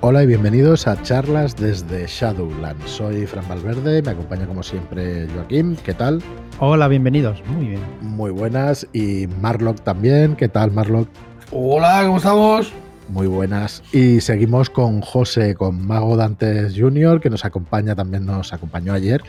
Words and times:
Hola 0.00 0.22
y 0.22 0.26
bienvenidos 0.26 0.86
a 0.86 1.02
charlas 1.02 1.56
desde 1.56 2.06
Shadowland. 2.06 2.86
Soy 2.86 3.26
Fran 3.26 3.48
Valverde, 3.48 4.00
me 4.00 4.12
acompaña 4.12 4.46
como 4.46 4.62
siempre 4.62 5.26
Joaquín. 5.34 5.76
¿Qué 5.84 5.92
tal? 5.92 6.22
Hola, 6.60 6.86
bienvenidos. 6.86 7.42
Muy 7.46 7.66
bien. 7.66 7.80
Muy 8.00 8.30
buenas. 8.30 8.86
Y 8.92 9.26
Marlock 9.26 9.80
también. 9.80 10.36
¿Qué 10.36 10.48
tal, 10.48 10.70
Marlock? 10.70 11.08
Hola, 11.50 12.02
¿cómo 12.06 12.18
estamos? 12.18 12.72
Muy 13.08 13.26
buenas. 13.26 13.82
Y 13.92 14.20
seguimos 14.20 14.70
con 14.70 15.00
José, 15.00 15.56
con 15.56 15.84
Mago 15.84 16.16
Dantes 16.16 16.74
Jr., 16.78 17.20
que 17.20 17.28
nos 17.28 17.44
acompaña, 17.44 17.96
también 17.96 18.24
nos 18.24 18.52
acompañó 18.52 18.92
ayer. 18.92 19.20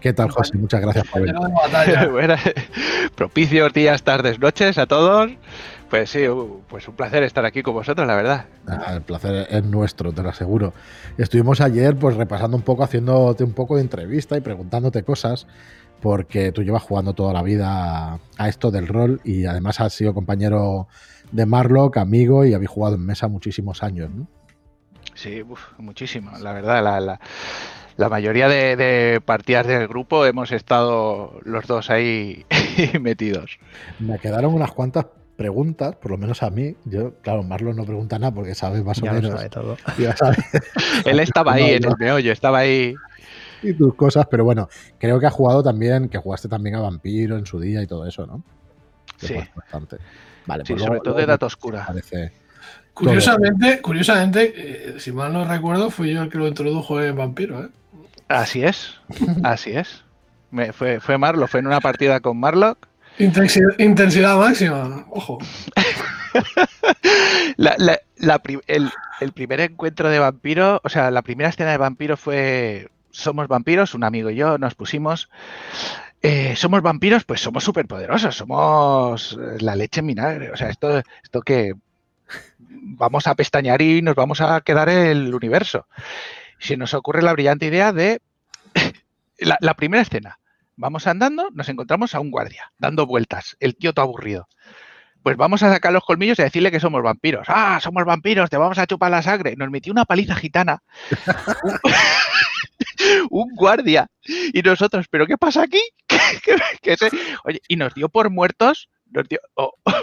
¿Qué 0.00 0.12
tal, 0.12 0.30
José? 0.30 0.56
Muchas 0.56 0.82
gracias 0.82 1.04
por 1.08 1.22
venir. 1.22 1.34
Buenas, 2.12 2.40
propicios 3.16 3.72
días, 3.72 4.04
tardes, 4.04 4.38
noches 4.38 4.78
a 4.78 4.86
todos. 4.86 5.32
Pues 5.90 6.10
sí, 6.10 6.24
pues 6.68 6.88
un 6.88 6.96
placer 6.96 7.22
estar 7.22 7.44
aquí 7.44 7.62
con 7.62 7.74
vosotros, 7.74 8.06
la 8.06 8.16
verdad. 8.16 8.46
Ah, 8.66 8.94
el 8.94 9.02
placer 9.02 9.46
es 9.48 9.64
nuestro, 9.64 10.12
te 10.12 10.22
lo 10.22 10.30
aseguro. 10.30 10.72
Estuvimos 11.16 11.60
ayer 11.60 11.96
pues 11.96 12.16
repasando 12.16 12.56
un 12.56 12.62
poco, 12.62 12.82
haciéndote 12.82 13.44
un 13.44 13.52
poco 13.52 13.76
de 13.76 13.82
entrevista 13.82 14.36
y 14.36 14.40
preguntándote 14.40 15.04
cosas, 15.04 15.46
porque 16.00 16.50
tú 16.50 16.62
llevas 16.62 16.82
jugando 16.82 17.14
toda 17.14 17.32
la 17.32 17.42
vida 17.42 18.18
a 18.36 18.48
esto 18.48 18.70
del 18.70 18.88
rol 18.88 19.20
y 19.22 19.46
además 19.46 19.80
has 19.80 19.92
sido 19.92 20.12
compañero 20.12 20.88
de 21.30 21.46
Marlock, 21.46 21.98
amigo 21.98 22.44
y 22.44 22.54
habéis 22.54 22.70
jugado 22.70 22.96
en 22.96 23.06
mesa 23.06 23.28
muchísimos 23.28 23.82
años, 23.82 24.10
¿no? 24.10 24.26
Sí, 25.14 25.42
muchísimo, 25.78 26.32
la 26.42 26.52
verdad. 26.52 26.82
La, 26.82 27.18
la, 27.96 28.08
mayoría 28.08 28.48
de, 28.48 29.20
partidas 29.24 29.66
del 29.66 29.88
grupo 29.88 30.26
hemos 30.26 30.52
estado 30.52 31.40
los 31.44 31.66
dos 31.66 31.90
ahí 31.90 32.44
metidos. 33.00 33.58
Me 33.98 34.18
quedaron 34.18 34.52
unas 34.52 34.72
cuantas 34.72 35.06
preguntas, 35.36 35.96
por 35.96 36.10
lo 36.10 36.18
menos 36.18 36.42
a 36.42 36.50
mí. 36.50 36.76
Yo, 36.84 37.14
claro, 37.22 37.42
Marlon 37.42 37.76
no 37.76 37.84
pregunta 37.84 38.18
nada 38.18 38.34
porque 38.34 38.54
sabe 38.54 38.82
más 38.82 39.02
o 39.02 39.06
menos. 39.06 39.32
sabe 39.32 39.48
todo. 39.48 39.76
Él 41.04 41.20
estaba 41.20 41.54
ahí 41.54 41.74
en 41.74 41.84
el 41.84 41.94
meollo, 41.98 42.32
estaba 42.32 42.58
ahí. 42.58 42.94
Y 43.62 43.72
tus 43.74 43.94
cosas, 43.94 44.26
pero 44.30 44.44
bueno, 44.44 44.68
creo 44.98 45.18
que 45.18 45.26
has 45.26 45.32
jugado 45.32 45.62
también, 45.62 46.08
que 46.08 46.18
jugaste 46.18 46.48
también 46.48 46.76
a 46.76 46.80
Vampiro 46.80 47.38
en 47.38 47.46
su 47.46 47.58
día 47.58 47.82
y 47.82 47.86
todo 47.86 48.06
eso, 48.06 48.26
¿no? 48.26 48.42
sí. 49.18 49.36
Bastante. 49.54 49.96
Vale, 50.46 50.64
sí, 50.64 50.74
pues 50.74 50.84
sobre 50.84 51.00
todo 51.00 51.14
de 51.14 51.26
Data 51.26 51.46
Oscura. 51.46 51.86
Curiosamente, 52.94 53.82
curiosamente, 53.82 54.54
eh, 54.56 55.00
si 55.00 55.12
mal 55.12 55.32
no 55.32 55.44
recuerdo, 55.44 55.90
fui 55.90 56.14
yo 56.14 56.22
el 56.22 56.30
que 56.30 56.38
lo 56.38 56.48
introdujo 56.48 57.02
en 57.02 57.16
Vampiro, 57.16 57.64
¿eh? 57.64 57.68
Así 58.28 58.62
es, 58.62 58.94
así 59.44 59.72
es. 59.72 60.04
Me, 60.50 60.72
fue, 60.72 61.00
fue 61.00 61.18
Marlo, 61.18 61.46
fue 61.46 61.60
en 61.60 61.66
una 61.66 61.80
partida 61.80 62.20
con 62.20 62.38
Marlock. 62.38 62.88
Intensidad, 63.18 64.38
máxima, 64.38 65.06
ojo. 65.10 65.38
el, 68.66 69.32
primer 69.32 69.60
encuentro 69.60 70.10
de 70.10 70.18
vampiro, 70.18 70.80
o 70.84 70.88
sea, 70.88 71.10
la 71.10 71.22
primera 71.22 71.48
escena 71.48 71.70
de 71.70 71.78
vampiro 71.78 72.16
fue 72.16 72.90
Somos 73.10 73.48
vampiros, 73.48 73.94
un 73.94 74.04
amigo 74.04 74.30
y 74.30 74.36
yo 74.36 74.58
nos 74.58 74.74
pusimos 74.74 75.30
eh, 76.22 76.56
somos 76.56 76.82
vampiros, 76.82 77.24
pues 77.24 77.40
somos 77.40 77.62
súper 77.62 77.86
poderosos, 77.86 78.34
somos 78.34 79.38
la 79.60 79.76
leche 79.76 80.00
en 80.00 80.08
vinagre. 80.08 80.50
O 80.50 80.56
sea, 80.56 80.70
esto, 80.70 81.02
esto 81.22 81.42
que 81.42 81.74
vamos 82.68 83.26
a 83.26 83.34
pestañear 83.34 83.82
y 83.82 84.02
nos 84.02 84.14
vamos 84.14 84.40
a 84.40 84.60
quedar 84.60 84.88
el 84.88 85.34
universo. 85.34 85.86
Se 86.58 86.76
nos 86.76 86.94
ocurre 86.94 87.22
la 87.22 87.32
brillante 87.32 87.66
idea 87.66 87.92
de 87.92 88.20
la, 89.38 89.74
primera 89.74 90.02
escena. 90.02 90.38
Vamos 90.76 91.06
andando, 91.06 91.48
nos 91.52 91.68
encontramos 91.68 92.14
a 92.14 92.20
un 92.20 92.30
guardia, 92.30 92.72
dando 92.78 93.06
vueltas, 93.06 93.56
el 93.60 93.76
tío 93.76 93.94
todo 93.94 94.04
aburrido. 94.04 94.48
Pues 95.22 95.36
vamos 95.36 95.62
a 95.62 95.72
sacar 95.72 95.92
los 95.92 96.04
colmillos 96.04 96.38
y 96.38 96.42
decirle 96.42 96.70
que 96.70 96.78
somos 96.78 97.02
vampiros. 97.02 97.46
¡Ah, 97.48 97.80
somos 97.82 98.04
vampiros! 98.04 98.48
Te 98.48 98.58
vamos 98.58 98.78
a 98.78 98.86
chupar 98.86 99.10
la 99.10 99.22
sangre. 99.22 99.56
Nos 99.56 99.70
metió 99.70 99.92
una 99.92 100.04
paliza 100.04 100.36
gitana. 100.36 100.84
un 103.30 103.48
guardia. 103.56 104.06
Y 104.52 104.62
nosotros, 104.62 105.06
¿pero 105.10 105.26
qué 105.26 105.36
pasa 105.36 105.62
aquí? 105.62 105.80
Oye, 107.44 107.60
y 107.66 107.74
nos 107.74 107.92
dio 107.94 108.08
por 108.08 108.30
muertos. 108.30 108.88
Nos 109.06 109.28
dio, 109.28 109.40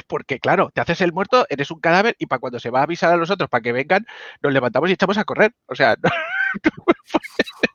porque 0.07 0.39
claro, 0.39 0.71
te 0.73 0.81
haces 0.81 0.99
el 0.99 1.13
muerto, 1.13 1.45
eres 1.49 1.71
un 1.71 1.79
cadáver 1.79 2.15
y 2.19 2.25
para 2.25 2.39
cuando 2.39 2.59
se 2.59 2.69
va 2.69 2.79
a 2.79 2.83
avisar 2.83 3.13
a 3.13 3.17
los 3.17 3.29
otros 3.29 3.49
para 3.49 3.61
que 3.61 3.71
vengan, 3.71 4.05
nos 4.41 4.51
levantamos 4.51 4.89
y 4.89 4.93
echamos 4.93 5.17
a 5.17 5.23
correr. 5.23 5.53
O 5.67 5.75
sea, 5.75 5.95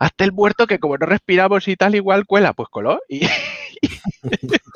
hasta 0.00 0.24
el 0.24 0.32
muerto 0.32 0.66
que 0.66 0.78
como 0.78 0.96
no 0.96 1.06
respiramos 1.06 1.68
y 1.68 1.76
tal, 1.76 1.94
igual 1.94 2.26
cuela, 2.26 2.52
pues 2.52 2.68
coló. 2.68 3.00
Y, 3.08 3.26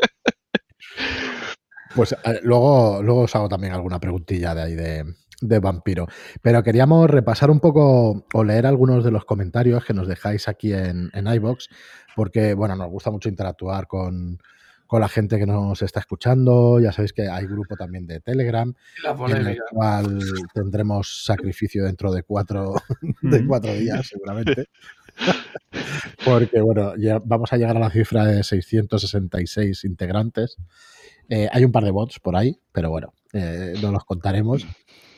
Pues 1.94 2.12
eh, 2.12 2.40
luego, 2.42 3.02
luego 3.02 3.22
os 3.22 3.34
hago 3.34 3.48
también 3.48 3.72
alguna 3.72 3.98
preguntilla 3.98 4.54
de 4.54 4.62
ahí 4.62 4.74
de, 4.74 5.04
de 5.40 5.58
vampiro. 5.58 6.06
Pero 6.42 6.62
queríamos 6.62 7.08
repasar 7.10 7.50
un 7.50 7.60
poco 7.60 8.24
o 8.32 8.44
leer 8.44 8.66
algunos 8.66 9.04
de 9.04 9.10
los 9.10 9.24
comentarios 9.24 9.84
que 9.84 9.94
nos 9.94 10.06
dejáis 10.06 10.48
aquí 10.48 10.72
en, 10.72 11.10
en 11.12 11.26
iBox, 11.26 11.68
porque 12.14 12.54
bueno, 12.54 12.76
nos 12.76 12.88
gusta 12.88 13.10
mucho 13.10 13.28
interactuar 13.28 13.86
con, 13.86 14.38
la 14.96 15.08
gente 15.08 15.38
que 15.38 15.46
nos 15.46 15.82
está 15.82 16.00
escuchando. 16.00 16.80
Ya 16.80 16.92
sabéis 16.92 17.12
que 17.12 17.28
hay 17.28 17.46
grupo 17.46 17.76
también 17.76 18.06
de 18.06 18.20
Telegram, 18.20 18.74
en 19.28 19.46
el 19.46 19.58
cual 19.70 20.18
tendremos 20.54 21.24
sacrificio 21.24 21.84
dentro 21.84 22.10
de 22.12 22.22
cuatro, 22.22 22.74
de 23.22 23.46
cuatro 23.46 23.74
días, 23.74 24.08
seguramente. 24.08 24.68
Porque, 26.24 26.60
bueno, 26.60 26.96
ya 26.96 27.20
vamos 27.22 27.52
a 27.52 27.56
llegar 27.56 27.76
a 27.76 27.80
la 27.80 27.90
cifra 27.90 28.24
de 28.24 28.42
666 28.42 29.84
integrantes. 29.84 30.56
Eh, 31.28 31.48
hay 31.52 31.64
un 31.64 31.72
par 31.72 31.84
de 31.84 31.90
bots 31.90 32.18
por 32.20 32.36
ahí, 32.36 32.58
pero 32.72 32.90
bueno, 32.90 33.12
eh, 33.32 33.74
no 33.82 33.92
los 33.92 34.04
contaremos. 34.04 34.66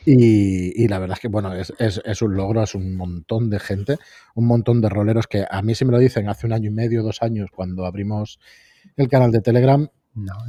Y, 0.05 0.87
la 0.87 0.97
verdad 0.97 1.15
es 1.17 1.21
que, 1.21 1.27
bueno, 1.27 1.53
es, 1.53 1.71
es, 1.77 2.21
un 2.23 2.35
logro, 2.35 2.63
es 2.63 2.73
un 2.73 2.95
montón 2.95 3.51
de 3.51 3.59
gente, 3.59 3.97
un 4.33 4.47
montón 4.47 4.81
de 4.81 4.89
roleros 4.89 5.27
que 5.27 5.45
a 5.49 5.61
mí, 5.61 5.75
si 5.75 5.85
me 5.85 5.91
lo 5.91 5.99
dicen 5.99 6.27
hace 6.27 6.47
un 6.47 6.53
año 6.53 6.69
y 6.69 6.73
medio, 6.73 7.03
dos 7.03 7.21
años, 7.21 7.51
cuando 7.53 7.85
abrimos 7.85 8.39
el 8.95 9.07
canal 9.07 9.31
de 9.31 9.41
Telegram, 9.41 9.87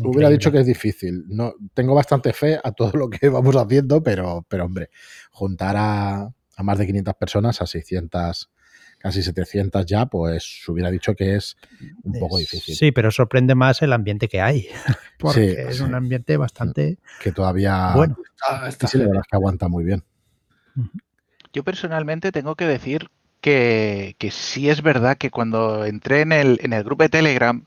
hubiera 0.01 0.29
dicho 0.29 0.51
que 0.51 0.61
es 0.61 0.67
difícil. 0.67 1.25
No, 1.29 1.55
tengo 1.75 1.95
bastante 1.95 2.33
fe 2.33 2.59
a 2.63 2.73
todo 2.73 2.93
lo 2.93 3.11
que 3.11 3.29
vamos 3.29 3.57
haciendo, 3.57 4.03
pero, 4.03 4.45
pero 4.49 4.65
hombre, 4.65 4.91
juntar 5.31 5.77
a, 5.77 6.23
a 6.57 6.63
más 6.63 6.79
de 6.79 6.87
500 6.87 7.15
personas, 7.15 7.63
a 7.63 7.67
600 7.67 8.51
casi 9.03 9.21
700 9.21 9.85
ya, 9.85 10.07
pues 10.07 10.63
hubiera 10.69 10.89
dicho 10.89 11.17
que 11.17 11.35
es 11.35 11.57
un 12.05 12.21
poco 12.21 12.39
difícil. 12.39 12.77
Sí, 12.77 12.93
pero 12.93 13.11
sorprende 13.11 13.57
más 13.57 13.83
el 13.83 13.93
ambiente 13.93 14.29
que 14.29 14.41
hay, 14.41 14.69
porque 15.19 15.67
es 15.69 15.81
un 15.81 15.97
ambiente 15.97 16.37
bastante... 16.37 16.99
Que 17.21 17.33
todavía... 17.33 17.95
Bueno, 17.97 18.17
sí, 18.87 18.99
la 18.99 19.07
verdad 19.07 19.23
es 19.23 19.29
que 19.29 19.37
aguanta 19.37 19.67
muy 19.67 19.83
bien. 19.83 20.05
Yo 21.53 21.65
personalmente 21.65 22.31
tengo 22.31 22.55
que 22.55 22.67
decir 22.67 23.09
que, 23.43 24.17
que 24.19 24.31
sí 24.31 24.71
es 24.71 24.83
verdad 24.83 25.19
que 25.19 25.31
cuando 25.31 25.85
entré 25.85 26.23
en 26.23 26.33
el, 26.33 26.61
en 26.63 26.73
el 26.73 26.85
grupo 26.85 27.03
de 27.03 27.11
Telegram, 27.11 27.67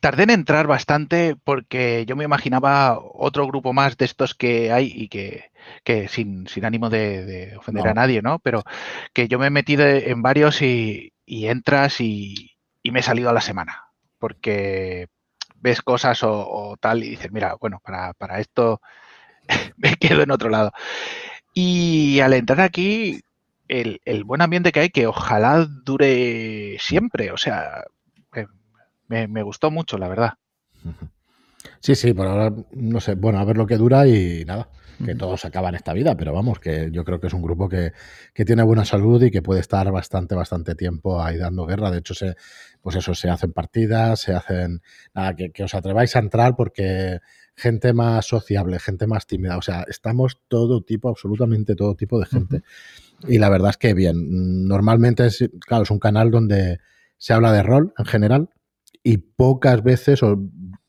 tardé 0.00 0.24
en 0.24 0.30
entrar 0.30 0.66
bastante 0.66 1.36
porque 1.44 2.04
yo 2.06 2.16
me 2.16 2.24
imaginaba 2.24 2.98
otro 2.98 3.46
grupo 3.46 3.72
más 3.72 3.96
de 3.96 4.06
estos 4.06 4.34
que 4.34 4.72
hay 4.72 4.92
y 4.92 5.08
que, 5.08 5.52
que 5.84 6.08
sin, 6.08 6.48
sin 6.48 6.64
ánimo 6.64 6.90
de, 6.90 7.54
ofender 7.56 7.86
a 7.86 7.94
nadie, 7.94 8.22
¿no? 8.22 8.40
Pero 8.40 8.64
que 9.12 9.28
yo 9.28 9.38
me 9.38 9.46
he 9.46 9.50
metido 9.50 9.86
en 9.86 10.22
varios 10.22 10.60
y, 10.62 11.12
entras 11.26 12.00
y, 12.00 12.56
me 12.90 13.00
he 13.00 13.02
salido 13.02 13.30
a 13.30 13.32
la 13.32 13.40
semana. 13.40 13.84
Porque 14.18 15.08
ves 15.56 15.82
cosas 15.82 16.20
o, 16.24 16.76
tal 16.80 17.04
y 17.04 17.10
dices, 17.10 17.30
mira, 17.30 17.54
bueno, 17.60 17.80
para, 17.84 18.12
para 18.14 18.40
esto 18.40 18.80
me 19.76 19.94
quedo 19.96 20.22
en 20.22 20.32
otro 20.32 20.48
lado. 20.50 20.72
Y 21.54 22.20
al 22.20 22.32
entrar 22.32 22.60
aquí, 22.60 23.20
el, 23.80 24.00
el, 24.04 24.24
buen 24.24 24.42
ambiente 24.42 24.72
que 24.72 24.80
hay, 24.80 24.90
que 24.90 25.06
ojalá 25.06 25.66
dure 25.66 26.76
siempre, 26.78 27.30
o 27.32 27.36
sea, 27.36 27.84
me, 29.08 29.28
me 29.28 29.42
gustó 29.42 29.70
mucho, 29.70 29.98
la 29.98 30.08
verdad. 30.08 30.34
Sí, 31.78 31.96
sí, 31.96 32.12
por 32.12 32.26
ahora, 32.26 32.52
no 32.72 33.00
sé, 33.00 33.14
bueno, 33.14 33.40
a 33.40 33.44
ver 33.44 33.56
lo 33.56 33.66
que 33.66 33.76
dura 33.76 34.06
y 34.06 34.44
nada 34.44 34.68
que 35.04 35.14
todo 35.14 35.36
se 35.36 35.48
acaba 35.48 35.68
en 35.68 35.74
esta 35.74 35.92
vida, 35.92 36.16
pero 36.16 36.32
vamos, 36.32 36.58
que 36.58 36.90
yo 36.92 37.04
creo 37.04 37.20
que 37.20 37.26
es 37.26 37.32
un 37.32 37.42
grupo 37.42 37.68
que, 37.68 37.92
tiene 38.44 38.62
buena 38.62 38.84
salud 38.84 39.22
y 39.22 39.30
que 39.30 39.42
puede 39.42 39.60
estar 39.60 39.90
bastante, 39.90 40.34
bastante 40.34 40.74
tiempo 40.74 41.22
ahí 41.22 41.38
dando 41.38 41.66
guerra. 41.66 41.90
De 41.90 41.98
hecho, 41.98 42.14
se, 42.14 42.36
pues 42.80 42.96
eso, 42.96 43.14
se 43.14 43.28
hacen 43.28 43.52
partidas, 43.52 44.20
se 44.20 44.34
hacen, 44.34 44.82
nada, 45.14 45.34
que, 45.34 45.64
os 45.64 45.74
atreváis 45.74 46.14
a 46.16 46.20
entrar 46.20 46.56
porque 46.56 47.20
gente 47.56 47.92
más 47.92 48.26
sociable, 48.26 48.78
gente 48.78 49.06
más 49.06 49.26
tímida, 49.26 49.56
o 49.56 49.62
sea, 49.62 49.84
estamos 49.88 50.40
todo 50.48 50.82
tipo, 50.82 51.08
absolutamente 51.08 51.74
todo 51.74 51.94
tipo 51.94 52.18
de 52.18 52.26
gente. 52.26 52.62
Y 53.26 53.38
la 53.38 53.48
verdad 53.48 53.70
es 53.70 53.76
que 53.76 53.94
bien, 53.94 54.66
normalmente 54.66 55.26
es, 55.26 55.48
claro, 55.60 55.84
es 55.84 55.90
un 55.90 55.98
canal 55.98 56.30
donde 56.30 56.78
se 57.18 57.32
habla 57.32 57.52
de 57.52 57.62
rol 57.62 57.92
en 57.98 58.04
general 58.04 58.50
y 59.02 59.18
pocas 59.18 59.82
veces, 59.82 60.22
o 60.22 60.38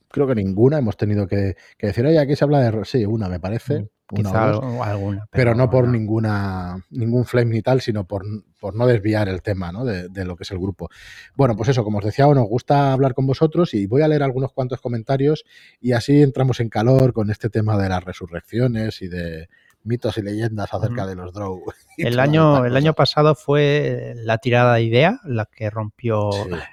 creo 0.10 0.28
que 0.28 0.36
ninguna, 0.36 0.78
hemos 0.78 0.98
tenido 0.98 1.28
que, 1.28 1.56
decir, 1.80 2.06
oye, 2.06 2.20
aquí 2.20 2.36
se 2.36 2.44
habla 2.44 2.60
de 2.60 2.72
rol. 2.72 2.86
Sí, 2.86 3.06
una 3.06 3.30
me 3.30 3.40
parece, 3.40 3.90
Quizá 4.08 4.52
alguna. 4.84 5.26
Pero, 5.32 5.56
no 5.56 5.70
por 5.70 5.88
ninguna 5.88 6.78
ningún 6.92 7.26
flame 7.26 7.52
ni 7.52 7.62
tal, 7.62 7.82
sino 7.82 8.06
por, 8.06 8.24
por 8.60 8.76
no 8.76 8.86
desviar 8.86 9.28
el 9.28 9.42
tema 9.42 9.72
¿no? 9.72 9.86
de, 9.86 10.10
de, 10.10 10.26
lo 10.26 10.36
que 10.36 10.44
es 10.44 10.52
el 10.52 10.60
grupo. 10.60 10.90
Bueno, 11.36 11.56
pues 11.56 11.70
eso, 11.70 11.84
como 11.84 11.98
os 11.98 12.06
decía, 12.06 12.28
nos 12.28 12.48
gusta 12.48 12.92
hablar 12.92 13.16
con 13.16 13.26
vosotros 13.26 13.74
y 13.74 13.88
voy 13.88 14.02
a 14.02 14.08
leer 14.08 14.22
algunos 14.22 14.52
cuantos 14.52 14.82
comentarios 14.82 15.46
y 15.80 15.94
así 15.94 16.22
entramos 16.22 16.60
en 16.60 16.70
calor 16.70 17.14
con 17.14 17.32
este 17.32 17.50
tema 17.50 17.82
de 17.82 17.90
las 17.90 18.04
resurrecciones 18.04 19.02
y 19.02 19.08
de, 19.08 19.48
mitos 19.84 20.18
y 20.18 20.22
leyendas 20.22 20.74
acerca 20.74 21.06
de 21.06 21.16
los 21.16 21.34
Drow. 21.34 21.62
El 21.98 22.20
año, 22.20 22.66
el 22.66 22.76
año 22.76 22.94
pasado 22.94 23.36
fue 23.36 24.14
la 24.18 24.40
tirada 24.40 24.76
de 24.76 24.84
idea 24.84 25.20
la 25.26 25.46
que 25.46 25.70
rompió 25.70 26.32
la, 26.50 26.68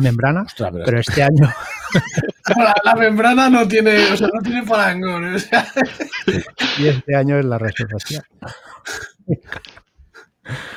membrana, 0.00 0.44
pero, 0.84 0.98
este 0.98 1.22
año... 1.22 1.48
la, 2.84 2.94
membrana 2.96 3.48
no 3.48 3.68
tiene, 3.68 4.12
o 4.12 4.16
sea, 4.16 4.26
no 4.26 4.40
tiene 4.42 4.64
parangón. 4.64 5.36
Y 6.78 6.88
este 6.88 7.14
año 7.14 7.38
es 7.38 7.44
la 7.44 7.58
resurrección. 7.58 8.24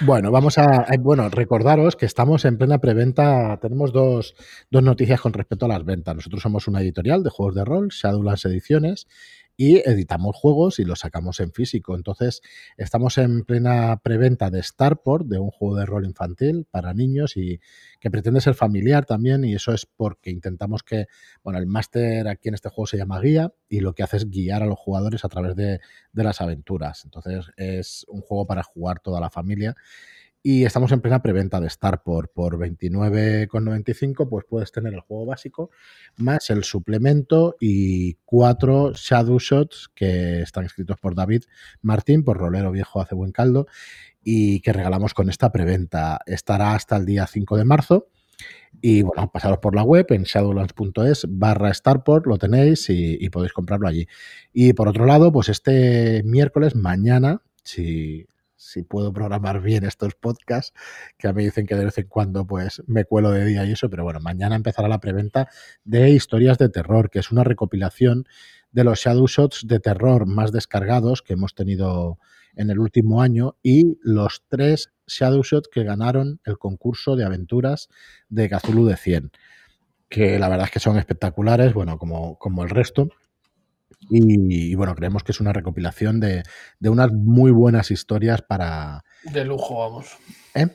Bueno, 0.02 0.32
vamos 0.32 0.60
a. 0.60 0.86
Bueno, 1.00 1.30
recordaros 1.30 1.96
que 1.96 2.06
estamos 2.06 2.46
en 2.46 2.58
plena 2.58 2.78
preventa. 2.78 3.58
Tenemos 3.60 3.92
dos, 3.92 4.36
dos, 4.70 4.84
noticias 4.84 5.20
con 5.20 5.34
respecto 5.34 5.66
a 5.66 5.70
las 5.70 5.84
ventas. 5.84 6.16
Nosotros 6.16 6.42
somos 6.42 6.68
una 6.68 6.82
editorial 6.82 7.24
de 7.24 7.32
juegos 7.32 7.56
de 7.56 7.66
rol, 7.66 7.90
Shadowlands 7.90 8.46
Ediciones, 8.46 9.08
y 9.58 9.78
editamos 9.78 10.36
juegos 10.36 10.80
y 10.80 10.86
los 10.86 11.00
sacamos 11.00 11.40
en 11.40 11.52
físico. 11.52 11.96
Entonces, 11.96 12.42
estamos 12.78 13.18
en 13.18 13.44
plena 13.44 13.98
preventa 14.04 14.50
de 14.50 14.62
Starport, 14.62 15.28
de 15.28 15.40
un 15.40 15.52
juego 15.52 15.76
de 15.76 15.86
rol 15.86 16.06
infantil 16.06 16.66
para 16.70 16.94
niños 16.94 17.38
y 17.38 17.60
que 18.00 18.12
pretende 18.12 18.42
ser 18.42 18.56
familiar 18.56 19.06
también. 19.06 19.46
Y 19.46 19.56
eso 19.56 19.74
es 19.74 19.86
porque 19.86 20.30
intentamos 20.30 20.84
que, 20.84 21.08
bueno, 21.44 21.60
el 21.60 21.68
máster 21.68 22.28
aquí 22.28 22.50
en 22.50 22.56
este 22.56 22.70
juego 22.70 22.88
se 22.88 22.98
llama 22.98 23.20
guía 23.20 23.54
y 23.70 23.80
lo 23.80 23.94
que 23.94 24.04
hace 24.04 24.18
es 24.18 24.30
guiar 24.30 24.64
a 24.64 24.66
los 24.66 24.80
jugadores 24.80 25.24
a 25.26 25.30
través 25.30 25.56
de, 25.56 25.80
de 26.12 26.24
las 26.24 26.42
aventuras. 26.42 27.06
Entonces, 27.06 27.46
es 27.58 28.06
un 28.08 28.22
juego 28.22 28.46
para 28.46 28.64
jugar 28.64 29.00
toda 29.00 29.20
la 29.22 29.30
familia 29.30 29.76
y 30.48 30.64
estamos 30.64 30.92
en 30.92 31.02
plena 31.02 31.24
preventa 31.24 31.60
de 31.60 31.66
Star 31.66 32.04
por, 32.04 32.30
por 32.30 32.60
29,95, 32.60 34.30
pues 34.30 34.46
puedes 34.48 34.72
tener 34.72 34.94
el 34.94 35.00
juego 35.00 35.26
básico 35.26 35.72
más 36.18 36.52
el 36.52 36.64
suplemento 36.64 37.56
y 37.60 38.14
cuatro 38.26 38.94
Shadow 38.94 39.40
Shots 39.40 39.90
que 39.96 40.44
están 40.44 40.66
escritos 40.66 41.00
por 41.00 41.16
David 41.16 41.46
Martín, 41.82 42.24
por 42.24 42.38
Rolero 42.38 42.72
Viejo 42.72 43.02
hace 43.02 43.16
buen 43.16 43.32
caldo, 43.32 43.66
y 44.24 44.60
que 44.60 44.72
regalamos 44.72 45.16
con 45.16 45.32
esta 45.32 45.52
preventa. 45.52 46.20
Estará 46.28 46.76
hasta 46.76 46.98
el 46.98 47.08
día 47.08 47.26
5 47.26 47.58
de 47.58 47.66
marzo. 47.66 48.10
Y 48.82 49.02
bueno, 49.02 49.32
pasaros 49.32 49.58
por 49.58 49.74
la 49.74 49.82
web 49.82 50.06
en 50.10 50.26
shadowlands.es 50.26 51.26
barra 51.28 51.74
Starport, 51.74 52.28
lo 52.28 52.38
tenéis 52.38 52.88
y, 52.92 53.18
y, 53.20 53.30
podéis 53.32 53.54
comprarlo 53.54 53.88
allí. 53.88 54.08
Y 54.54 54.74
por 54.74 54.90
otro 54.90 55.08
lado, 55.08 55.32
pues 55.32 55.50
este 55.50 56.22
miércoles, 56.24 56.76
mañana, 56.76 57.42
si, 57.64 58.28
si 58.66 58.84
puedo 58.84 59.14
programar 59.14 59.62
bien 59.62 59.84
estos 59.84 60.16
podcasts, 60.16 60.74
que 61.18 61.28
a 61.28 61.34
mí 61.34 61.44
dicen 61.44 61.66
que 61.66 61.76
de 61.76 61.86
vez 61.86 61.98
en 61.98 62.08
cuando 62.08 62.46
pues 62.48 62.84
me 62.88 63.06
cuelo 63.06 63.32
de 63.32 63.46
día 63.46 63.66
y 63.66 63.72
eso, 63.72 63.90
pero 63.90 64.04
bueno, 64.04 64.20
mañana 64.20 64.56
empezará 64.56 64.88
la 64.88 65.00
preventa 65.00 65.48
de 65.84 66.10
historias 66.10 66.58
de 66.58 66.70
terror, 66.70 67.10
que 67.10 67.20
es 67.20 67.32
una 67.32 67.44
recopilación 67.44 68.26
de 68.72 68.84
los 68.84 69.00
shadow 69.00 69.28
shots 69.28 69.68
de 69.68 69.80
terror 69.80 70.26
más 70.26 70.52
descargados 70.52 71.22
que 71.22 71.34
hemos 71.34 71.56
tenido 71.56 72.18
en 72.56 72.70
el 72.70 72.80
último 72.80 73.22
año 73.22 73.56
y 73.62 73.98
los 74.02 74.44
tres 74.48 74.92
shadow 75.08 75.44
shots 75.44 75.70
que 75.72 75.84
ganaron 75.84 76.40
el 76.44 76.58
concurso 76.58 77.16
de 77.16 77.26
aventuras 77.26 77.90
de 78.30 78.50
Cthulhu 78.50 78.86
de 78.86 78.98
100, 78.98 79.32
que 80.10 80.40
la 80.40 80.50
verdad 80.50 80.66
es 80.66 80.72
que 80.72 80.80
son 80.80 80.98
espectaculares, 80.98 81.74
bueno, 81.74 81.98
como, 81.98 82.38
como 82.38 82.64
el 82.64 82.70
resto. 82.70 83.10
Y, 84.10 84.76
bueno, 84.76 84.96
creemos 84.96 85.24
que 85.24 85.32
es 85.32 85.40
una 85.40 85.54
recopilación 85.54 86.20
de, 86.20 86.44
unas 86.82 87.12
muy 87.12 87.52
buenas 87.52 87.92
historias 87.92 88.42
para... 88.42 89.04
De 89.24 89.46
lujo, 89.46 89.80
vamos. 89.80 90.18
¿Eh? 90.54 90.68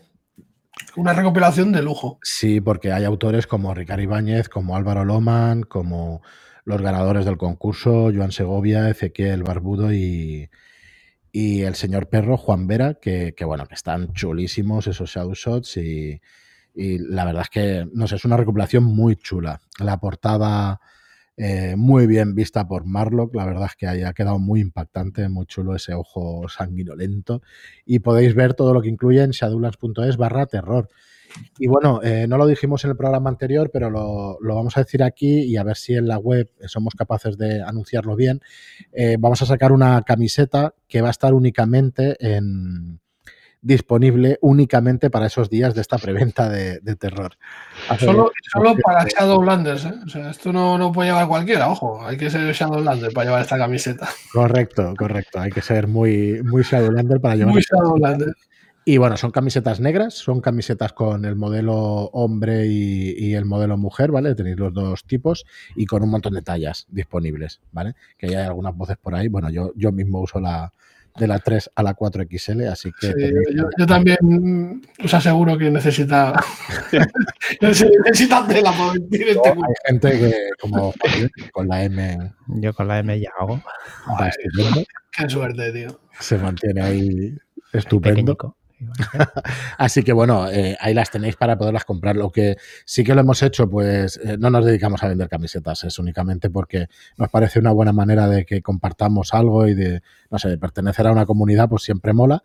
Una 0.96 1.12
recopilación 1.12 1.72
de 1.72 1.82
lujo. 1.82 2.18
Sí, 2.22 2.60
porque 2.60 2.92
hay 2.92 3.04
autores 3.04 3.46
como 3.46 3.74
Ricardo 3.74 4.02
Ibáñez, 4.02 4.48
como 4.48 4.76
Álvaro 4.76 5.04
Loman, 5.04 5.62
como 5.62 6.22
los 6.64 6.82
ganadores 6.82 7.24
del 7.24 7.36
concurso, 7.36 8.10
Joan 8.14 8.32
Segovia, 8.32 8.88
Ezequiel 8.88 9.42
Barbudo 9.42 9.92
y, 9.92 10.50
y 11.32 11.62
el 11.62 11.74
señor 11.74 12.08
perro, 12.08 12.36
Juan 12.36 12.66
Vera, 12.66 12.94
que, 12.94 13.34
bueno, 13.44 13.66
que 13.66 13.74
están 13.74 14.12
chulísimos 14.12 14.86
esos 14.86 15.10
shadow 15.10 15.34
shots 15.34 15.76
y, 15.76 16.20
y 16.74 16.98
la 16.98 17.24
verdad 17.24 17.42
es 17.42 17.50
que, 17.50 17.86
no 17.92 18.08
sé, 18.08 18.16
es 18.16 18.24
una 18.24 18.36
recopilación 18.36 18.84
muy 18.84 19.16
chula. 19.16 19.60
La 19.78 19.98
portada 19.98 20.80
eh, 21.42 21.74
muy 21.74 22.06
bien 22.06 22.34
vista 22.34 22.68
por 22.68 22.84
Marlock, 22.84 23.34
la 23.34 23.46
verdad 23.46 23.64
es 23.64 23.74
que 23.74 23.86
haya 23.86 24.12
quedado 24.12 24.38
muy 24.38 24.60
impactante, 24.60 25.26
muy 25.30 25.46
chulo 25.46 25.74
ese 25.74 25.94
ojo 25.94 26.46
sanguinolento. 26.50 27.40
Y 27.86 28.00
podéis 28.00 28.34
ver 28.34 28.52
todo 28.52 28.74
lo 28.74 28.82
que 28.82 28.90
incluye 28.90 29.22
en 29.22 29.30
shadowlands.es 29.30 30.18
barra 30.18 30.44
terror. 30.44 30.90
Y 31.58 31.66
bueno, 31.66 32.02
eh, 32.02 32.26
no 32.28 32.36
lo 32.36 32.46
dijimos 32.46 32.84
en 32.84 32.90
el 32.90 32.96
programa 32.98 33.30
anterior, 33.30 33.70
pero 33.72 33.88
lo, 33.88 34.38
vamos 34.42 34.76
a 34.76 34.80
decir 34.80 35.02
aquí 35.02 35.44
y 35.44 35.56
a 35.56 35.62
ver 35.62 35.78
si 35.78 35.94
en 35.94 36.08
la 36.08 36.18
web 36.18 36.50
somos 36.66 36.94
capaces 36.94 37.38
de 37.38 37.62
anunciarlo 37.62 38.16
bien. 38.16 38.42
Eh, 38.92 39.16
vamos 39.18 39.40
a 39.40 39.46
sacar 39.46 39.72
una 39.72 40.02
camiseta 40.02 40.74
que 40.88 41.00
va 41.00 41.08
a 41.08 41.12
estar 41.12 41.32
únicamente 41.32 42.16
en, 42.20 43.00
disponible 43.62 44.38
únicamente 44.40 45.10
para 45.10 45.26
esos 45.26 45.50
días 45.50 45.74
de 45.74 45.82
esta 45.82 45.98
preventa 45.98 46.48
de, 46.48 46.80
terror. 46.96 47.36
Solo, 47.98 48.32
solo 48.52 48.74
para 48.82 49.04
Shadowlanders, 49.04 49.84
¿eh? 49.84 49.94
O 50.06 50.08
sea, 50.08 50.30
esto 50.30 50.52
no, 50.52 50.78
no, 50.78 50.92
puede 50.92 51.10
llevar 51.10 51.28
cualquiera, 51.28 51.68
ojo, 51.68 52.04
hay 52.04 52.16
que 52.16 52.30
ser 52.30 52.52
Shadowlander 52.52 53.12
para 53.12 53.26
llevar 53.26 53.42
esta 53.42 53.58
camiseta. 53.58 54.08
Correcto, 54.32 54.94
correcto, 54.96 55.40
hay 55.40 55.50
que 55.50 55.62
ser 55.62 55.86
muy, 55.86 56.42
muy 56.42 56.62
Shadowlander 56.62 57.20
para 57.20 57.36
llevar. 57.36 57.52
Muy 57.52 57.62
Shadowlander. 57.62 58.34
Y 58.86 58.96
bueno, 58.96 59.16
son 59.18 59.30
camisetas 59.30 59.78
negras, 59.78 60.14
son 60.14 60.40
camisetas 60.40 60.94
con 60.94 61.26
el 61.26 61.36
modelo 61.36 61.76
hombre 62.12 62.66
y, 62.66 63.34
el 63.34 63.44
modelo 63.44 63.76
mujer, 63.76 64.10
¿vale? 64.10 64.34
Tenéis 64.34 64.56
los 64.56 64.72
dos 64.72 65.04
tipos 65.04 65.44
y 65.76 65.84
con 65.84 66.02
un 66.02 66.10
montón 66.10 66.32
de 66.32 66.42
tallas 66.42 66.86
disponibles, 66.88 67.60
¿vale? 67.72 67.94
Que 68.16 68.28
ya 68.28 68.40
hay 68.40 68.46
algunas 68.46 68.74
voces 68.74 68.96
por 68.96 69.14
ahí. 69.14 69.28
Bueno, 69.28 69.50
yo, 69.50 69.72
yo 69.76 69.92
mismo 69.92 70.20
uso 70.20 70.40
la, 70.40 70.72
de 71.20 71.28
la 71.28 71.38
3 71.38 71.70
a 71.74 71.82
la 71.82 71.94
4XL, 71.94 72.66
así 72.68 72.90
que... 72.98 73.14
yo, 73.54 73.86
también 73.86 74.80
os 75.04 75.12
aseguro 75.12 75.58
que 75.58 75.70
necesita, 75.70 76.32
necesita 77.60 78.46
tela 78.46 78.72
para 78.72 78.94
mentir 78.94 79.28
este 79.28 79.48
Hay 79.50 79.74
gente 79.86 80.18
que, 80.18 80.34
como 80.60 80.94
con 81.52 81.68
la 81.68 81.84
M... 81.84 82.32
Yo 82.46 82.72
con 82.72 82.88
la 82.88 82.98
M 82.98 83.20
ya 83.20 83.30
hago. 83.38 83.62
Qué 85.12 85.28
suerte, 85.28 85.72
tío. 85.72 86.00
Se 86.18 86.38
mantiene 86.38 86.82
ahí 86.82 87.36
estupendo. 87.72 88.56
Así 89.78 90.02
que 90.02 90.12
bueno, 90.12 90.50
eh, 90.50 90.76
ahí 90.80 90.94
las 90.94 91.10
tenéis 91.10 91.36
para 91.36 91.58
poderlas 91.58 91.84
comprar. 91.84 92.16
Lo 92.16 92.30
que 92.30 92.56
sí 92.84 93.04
que 93.04 93.14
lo 93.14 93.20
hemos 93.20 93.42
hecho, 93.42 93.68
pues 93.68 94.18
eh, 94.24 94.36
no 94.38 94.50
nos 94.50 94.64
dedicamos 94.64 95.02
a 95.02 95.08
vender 95.08 95.28
camisetas, 95.28 95.84
es 95.84 95.98
únicamente 95.98 96.50
porque 96.50 96.88
nos 97.16 97.28
parece 97.28 97.58
una 97.58 97.72
buena 97.72 97.92
manera 97.92 98.28
de 98.28 98.44
que 98.44 98.62
compartamos 98.62 99.34
algo 99.34 99.66
y 99.66 99.74
de, 99.74 100.02
no 100.30 100.38
sé, 100.38 100.48
de 100.48 100.58
pertenecer 100.58 101.06
a 101.06 101.12
una 101.12 101.26
comunidad, 101.26 101.68
pues 101.68 101.82
siempre 101.82 102.12
mola. 102.12 102.42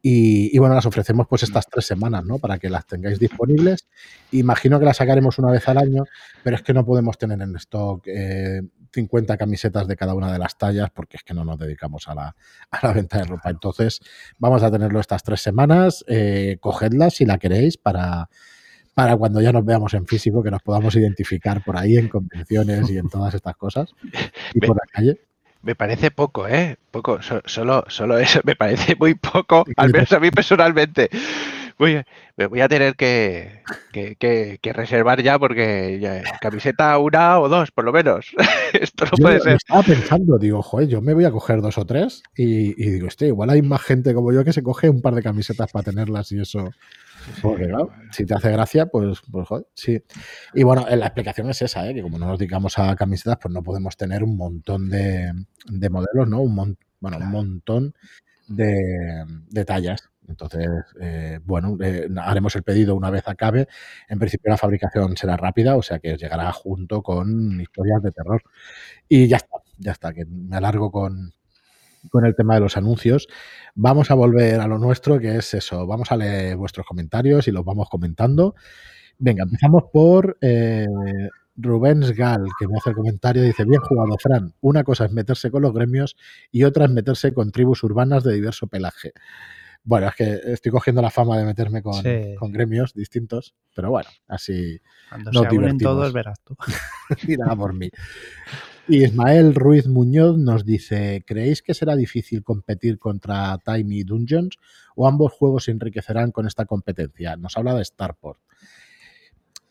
Y, 0.00 0.56
bueno, 0.58 0.76
las 0.76 0.86
ofrecemos 0.86 1.26
pues 1.28 1.42
estas 1.42 1.66
tres 1.66 1.84
semanas, 1.84 2.24
¿no? 2.24 2.38
Para 2.38 2.58
que 2.58 2.70
las 2.70 2.86
tengáis 2.86 3.18
disponibles. 3.18 3.88
Imagino 4.30 4.78
que 4.78 4.84
las 4.84 4.98
sacaremos 4.98 5.38
una 5.38 5.50
vez 5.50 5.66
al 5.68 5.78
año, 5.78 6.04
pero 6.44 6.56
es 6.56 6.62
que 6.62 6.72
no 6.72 6.84
podemos 6.84 7.18
tener 7.18 7.40
en 7.42 7.56
stock 7.56 8.06
50 8.92 9.34
eh, 9.34 9.38
camisetas 9.38 9.88
de 9.88 9.96
cada 9.96 10.14
una 10.14 10.32
de 10.32 10.38
las 10.38 10.56
tallas 10.56 10.90
porque 10.94 11.16
es 11.16 11.24
que 11.24 11.34
no 11.34 11.44
nos 11.44 11.58
dedicamos 11.58 12.06
a 12.06 12.14
la, 12.14 12.92
venta 12.92 13.18
de 13.18 13.24
ropa. 13.24 13.50
Entonces, 13.50 14.00
vamos 14.38 14.62
a 14.62 14.70
tenerlo 14.70 15.00
estas 15.00 15.24
tres 15.24 15.40
semanas. 15.40 16.04
Eh, 16.06 16.58
cogedlas 16.60 17.14
si 17.14 17.26
la 17.26 17.38
queréis 17.38 17.76
para, 17.76 18.30
para 18.94 19.16
cuando 19.16 19.40
ya 19.40 19.52
nos 19.52 19.64
veamos 19.64 19.94
en 19.94 20.06
físico, 20.06 20.44
que 20.44 20.52
nos 20.52 20.62
podamos 20.62 20.94
identificar 20.94 21.64
por 21.64 21.76
ahí 21.76 21.96
en 21.96 22.08
convenciones 22.08 22.88
y 22.90 22.98
en 22.98 23.08
todas 23.08 23.34
estas 23.34 23.56
cosas 23.56 23.90
y 24.54 24.60
por 24.60 24.76
la 24.76 24.82
calle. 24.92 25.27
Me 25.62 25.74
parece 25.74 26.10
poco, 26.10 26.46
¿eh? 26.46 26.76
Poco, 26.90 27.18
solo, 27.46 27.84
solo 27.88 28.18
eso 28.18 28.40
me 28.44 28.56
parece 28.56 28.96
muy 28.96 29.14
poco, 29.14 29.64
al 29.76 29.90
menos 29.90 30.12
a 30.12 30.20
mí 30.20 30.30
personalmente. 30.30 31.10
Voy, 31.78 32.02
me 32.36 32.46
voy 32.46 32.60
a 32.60 32.68
tener 32.68 32.96
que, 32.96 33.62
que, 33.92 34.72
reservar 34.72 35.22
ya 35.22 35.38
porque 35.38 35.98
ya, 36.00 36.22
camiseta 36.40 36.98
una 36.98 37.38
o 37.38 37.48
dos, 37.48 37.70
por 37.70 37.84
lo 37.84 37.92
menos. 37.92 38.26
Esto 38.72 39.04
no 39.04 39.12
puede 39.12 39.40
ser. 39.40 39.54
Estaba 39.54 39.84
pensando, 39.84 40.38
digo, 40.38 40.60
joder, 40.60 40.88
yo 40.88 41.00
me 41.00 41.14
voy 41.14 41.24
a 41.24 41.30
coger 41.30 41.60
dos 41.60 41.78
o 41.78 41.86
tres 41.86 42.24
y, 42.36 42.70
y 42.82 42.90
digo, 42.90 43.06
este, 43.06 43.28
igual 43.28 43.50
hay 43.50 43.62
más 43.62 43.82
gente 43.82 44.12
como 44.12 44.32
yo 44.32 44.44
que 44.44 44.52
se 44.52 44.62
coge 44.62 44.90
un 44.90 45.02
par 45.02 45.14
de 45.14 45.22
camisetas 45.22 45.70
para 45.70 45.84
tenerlas 45.84 46.32
y 46.32 46.40
eso 46.40 46.72
porque 47.42 47.66
claro, 47.66 47.90
si 48.10 48.26
te 48.26 48.34
hace 48.34 48.50
gracia, 48.50 48.86
pues, 48.86 49.20
pues 49.30 49.48
joder, 49.48 49.66
sí. 49.74 50.02
Y 50.54 50.62
bueno, 50.62 50.86
la 50.88 51.06
explicación 51.06 51.50
es 51.50 51.62
esa, 51.62 51.88
¿eh? 51.88 51.94
que 51.94 52.02
como 52.02 52.18
no 52.18 52.26
nos 52.26 52.38
dedicamos 52.38 52.78
a 52.78 52.94
camisetas, 52.96 53.38
pues 53.40 53.52
no 53.52 53.62
podemos 53.62 53.96
tener 53.96 54.22
un 54.22 54.36
montón 54.36 54.88
de, 54.90 55.32
modelos, 55.90 56.28
¿no? 56.28 56.40
Un 56.40 56.76
bueno, 57.00 57.18
un 57.18 57.30
montón 57.30 57.94
de, 58.48 59.24
de 59.50 59.64
tallas. 59.64 60.10
Entonces, 60.28 60.68
eh, 61.00 61.40
bueno, 61.44 61.76
eh, 61.82 62.06
haremos 62.18 62.54
el 62.54 62.62
pedido 62.62 62.94
una 62.94 63.10
vez 63.10 63.26
acabe. 63.26 63.66
En 64.08 64.18
principio 64.18 64.50
la 64.50 64.58
fabricación 64.58 65.16
será 65.16 65.36
rápida, 65.36 65.76
o 65.76 65.82
sea 65.82 65.98
que 65.98 66.16
llegará 66.16 66.52
junto 66.52 67.02
con 67.02 67.60
historias 67.60 68.02
de 68.02 68.12
terror. 68.12 68.42
Y 69.08 69.26
ya 69.26 69.38
está, 69.38 69.56
ya 69.78 69.92
está, 69.92 70.12
que 70.12 70.26
me 70.26 70.56
alargo 70.56 70.90
con, 70.92 71.32
con 72.10 72.24
el 72.24 72.34
tema 72.34 72.54
de 72.54 72.60
los 72.60 72.76
anuncios. 72.76 73.28
Vamos 73.74 74.10
a 74.10 74.14
volver 74.14 74.60
a 74.60 74.66
lo 74.66 74.78
nuestro, 74.78 75.18
que 75.18 75.36
es 75.36 75.54
eso. 75.54 75.86
Vamos 75.86 76.12
a 76.12 76.16
leer 76.16 76.56
vuestros 76.56 76.86
comentarios 76.86 77.48
y 77.48 77.52
los 77.52 77.64
vamos 77.64 77.88
comentando. 77.88 78.54
Venga, 79.18 79.44
empezamos 79.44 79.84
por 79.92 80.38
eh, 80.40 80.86
Rubens 81.56 82.12
Gal, 82.12 82.46
que 82.58 82.68
me 82.68 82.76
hace 82.76 82.90
el 82.90 82.96
comentario, 82.96 83.42
dice, 83.42 83.64
bien 83.64 83.80
jugado, 83.80 84.16
Fran. 84.18 84.54
Una 84.60 84.84
cosa 84.84 85.06
es 85.06 85.12
meterse 85.12 85.50
con 85.50 85.62
los 85.62 85.74
gremios 85.74 86.16
y 86.52 86.64
otra 86.64 86.84
es 86.84 86.90
meterse 86.90 87.34
con 87.34 87.50
tribus 87.50 87.82
urbanas 87.82 88.22
de 88.22 88.34
diverso 88.34 88.68
pelaje. 88.68 89.12
Bueno, 89.82 90.08
es 90.08 90.14
que 90.16 90.40
estoy 90.52 90.70
cogiendo 90.70 91.00
la 91.02 91.10
fama 91.10 91.38
de 91.38 91.44
meterme 91.44 91.82
con, 91.82 92.02
gremios 92.52 92.94
distintos, 92.94 93.54
pero 93.74 93.90
bueno, 93.90 94.08
así 94.26 94.80
Cuando 95.08 95.32
se 95.32 95.56
unen 95.56 95.78
todos 95.78 96.12
verás 96.12 96.40
tú. 96.44 96.56
nada 97.38 97.56
por 97.56 97.72
mí. 97.72 97.90
Ismael 98.88 99.54
Ruiz 99.54 99.86
Muñoz 99.86 100.38
nos 100.38 100.64
dice, 100.64 101.22
¿creéis 101.26 101.60
que 101.60 101.74
será 101.74 101.94
difícil 101.94 102.42
competir 102.42 102.98
contra 102.98 103.58
Tiny 103.58 104.02
Dungeons 104.02 104.56
o 104.96 105.06
ambos 105.06 105.32
juegos 105.32 105.64
se 105.64 105.72
enriquecerán 105.72 106.32
con 106.32 106.46
esta 106.46 106.64
competencia? 106.64 107.36
Nos 107.36 107.56
habla 107.58 107.74
de 107.74 107.84
Starport. 107.84 108.40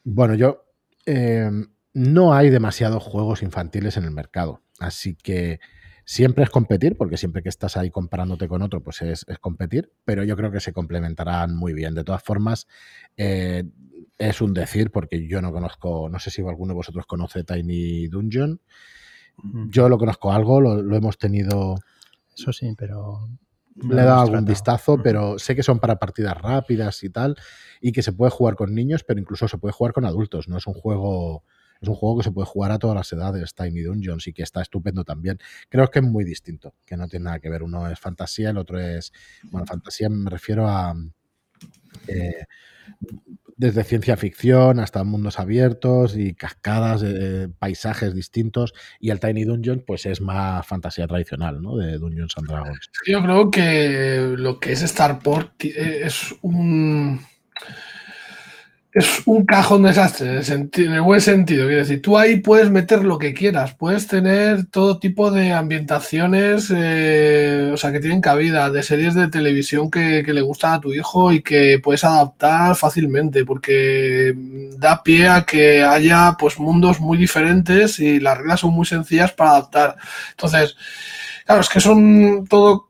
Bueno, 0.03 0.35
yo 0.35 0.65
eh, 1.07 1.49
no 1.93 2.33
hay 2.33 2.51
demasiados 2.51 3.01
juegos 3.01 3.41
infantiles 3.41 3.97
en 3.97 4.03
el 4.03 4.11
mercado, 4.11 4.61
así 4.79 5.15
que 5.15 5.59
siempre 6.05 6.43
es 6.43 6.51
competir, 6.51 6.95
porque 6.95 7.17
siempre 7.17 7.41
que 7.41 7.49
estás 7.49 7.75
ahí 7.75 7.89
comparándote 7.89 8.47
con 8.47 8.61
otro, 8.61 8.83
pues 8.83 9.01
es, 9.01 9.25
competir, 9.41 9.91
pero 10.05 10.23
yo 10.23 10.37
creo 10.37 10.51
que 10.51 10.59
se 10.59 10.73
complementarán 10.73 11.55
muy 11.55 11.73
bien. 11.73 11.95
De 11.95 12.03
todas 12.03 12.21
formas, 12.21 12.67
eh, 13.17 13.63
es 14.19 14.41
un 14.41 14.53
decir, 14.53 14.91
porque 14.91 15.27
yo 15.27 15.41
no 15.41 15.51
conozco, 15.51 16.07
no 16.07 16.19
sé 16.19 16.29
si 16.29 16.41
alguno 16.43 16.73
de 16.73 16.77
vosotros 16.77 17.07
conoce 17.07 17.43
Tiny 17.43 18.07
Dungeon. 18.07 18.61
Yo 19.69 19.87
lo 19.89 19.97
conozco 19.97 20.31
algo, 20.31 20.61
lo, 20.61 20.95
hemos 20.95 21.17
tenido. 21.17 21.75
Eso 22.35 22.53
sí, 22.53 22.73
pero. 22.77 23.27
Le 23.75 24.01
he 24.01 24.05
dado 24.05 24.21
algún 24.21 24.43
vistazo, 24.43 24.99
pero 25.03 25.37
sé 25.37 25.55
que 25.55 25.61
son 25.61 25.79
para 25.79 25.97
partidas 25.97 26.35
rápidas 26.35 27.03
y 27.03 27.11
tal, 27.11 27.35
y 27.79 27.91
que 27.91 28.01
se 28.01 28.11
puede 28.11 28.31
jugar 28.31 28.55
con 28.55 28.73
niños, 28.73 29.03
pero 29.03 29.19
incluso 29.19 29.47
se 29.47 29.59
puede 29.59 29.71
jugar 29.71 29.93
con 29.93 30.03
adultos. 30.03 30.47
No 30.47 30.57
es 30.57 30.65
un 30.65 30.73
juego 30.73 31.43
es 31.81 31.87
un 31.87 31.95
juego 31.95 32.17
que 32.17 32.23
se 32.23 32.31
puede 32.31 32.47
jugar 32.47 32.71
a 32.71 32.79
todas 32.79 32.95
las 32.95 33.11
edades, 33.11 33.53
Tiny 33.53 33.81
Dungeons, 33.81 34.27
y 34.27 34.33
que 34.33 34.43
está 34.43 34.61
estupendo 34.61 35.03
también. 35.03 35.39
Creo 35.69 35.89
que 35.89 35.99
es 35.99 36.05
muy 36.05 36.23
distinto, 36.23 36.73
que 36.85 36.97
no 36.97 37.07
tiene 37.07 37.25
nada 37.25 37.39
que 37.39 37.49
ver. 37.49 37.63
Uno 37.63 37.89
es 37.89 37.99
fantasía, 37.99 38.49
el 38.49 38.57
otro 38.57 38.79
es. 38.79 39.11
Bueno, 39.43 39.65
fantasía 39.65 40.09
me 40.09 40.29
refiero 40.29 40.67
a. 40.67 40.95
Eh, 42.07 42.45
desde 43.57 43.83
ciencia 43.83 44.15
ficción 44.17 44.79
hasta 44.79 45.03
mundos 45.03 45.39
abiertos 45.39 46.15
y 46.15 46.35
cascadas, 46.35 47.01
de 47.01 47.49
paisajes 47.49 48.13
distintos. 48.13 48.73
Y 48.99 49.09
el 49.09 49.19
Tiny 49.19 49.43
Dungeon, 49.43 49.83
pues 49.85 50.05
es 50.05 50.21
más 50.21 50.65
fantasía 50.65 51.07
tradicional, 51.07 51.61
¿no? 51.61 51.75
De 51.75 51.97
Dungeons 51.97 52.33
and 52.37 52.47
Dragons. 52.47 52.89
Yo 53.05 53.21
creo 53.21 53.51
que 53.51 54.35
lo 54.37 54.59
que 54.59 54.71
es 54.71 54.81
Starport 54.81 55.65
eh, 55.65 56.01
es 56.03 56.35
un 56.41 57.19
es 58.97 59.21
un 59.25 59.45
cajón 59.45 59.83
desastre, 59.83 60.41
en 60.47 60.69
el, 60.75 61.01
buen 61.01 61.21
sentido. 61.21 61.65
Quiero 61.67 61.81
decir, 61.81 62.01
tú 62.01 62.17
ahí 62.17 62.37
puedes 62.37 62.69
meter 62.69 63.03
lo 63.03 63.17
que 63.17 63.33
quieras, 63.33 63.75
puedes 63.75 64.07
tener 64.07 64.65
todo 64.67 64.99
tipo 64.99 65.29
de 65.31 65.53
ambientaciones, 65.53 66.71
eh, 66.75 67.69
o 67.73 67.77
sea, 67.77 67.91
que 67.91 67.99
tienen 67.99 68.21
cabida, 68.21 68.69
de 68.71 68.83
series 68.83 69.13
de 69.13 69.27
televisión 69.27 69.91
que, 69.91 70.23
le 70.27 70.41
gustan 70.41 70.73
a 70.73 70.81
tu 70.81 70.93
hijo 70.93 71.31
y 71.31 71.41
que 71.41 71.79
puedes 71.81 72.03
adaptar 72.03 72.75
fácilmente, 72.75 73.45
porque 73.45 74.33
da 74.77 75.03
pie 75.03 75.27
a 75.27 75.43
que 75.43 75.83
haya 75.83 76.35
pues 76.37 76.59
mundos 76.59 76.99
muy 76.99 77.17
diferentes 77.17 77.99
y 77.99 78.19
las 78.19 78.37
reglas 78.37 78.61
son 78.61 78.73
muy 78.73 78.85
sencillas 78.85 79.31
para 79.31 79.51
adaptar. 79.51 79.95
Entonces, 80.31 80.75
claro, 81.45 81.61
es 81.61 81.69
que 81.69 81.79
son 81.79 82.45
todo 82.47 82.86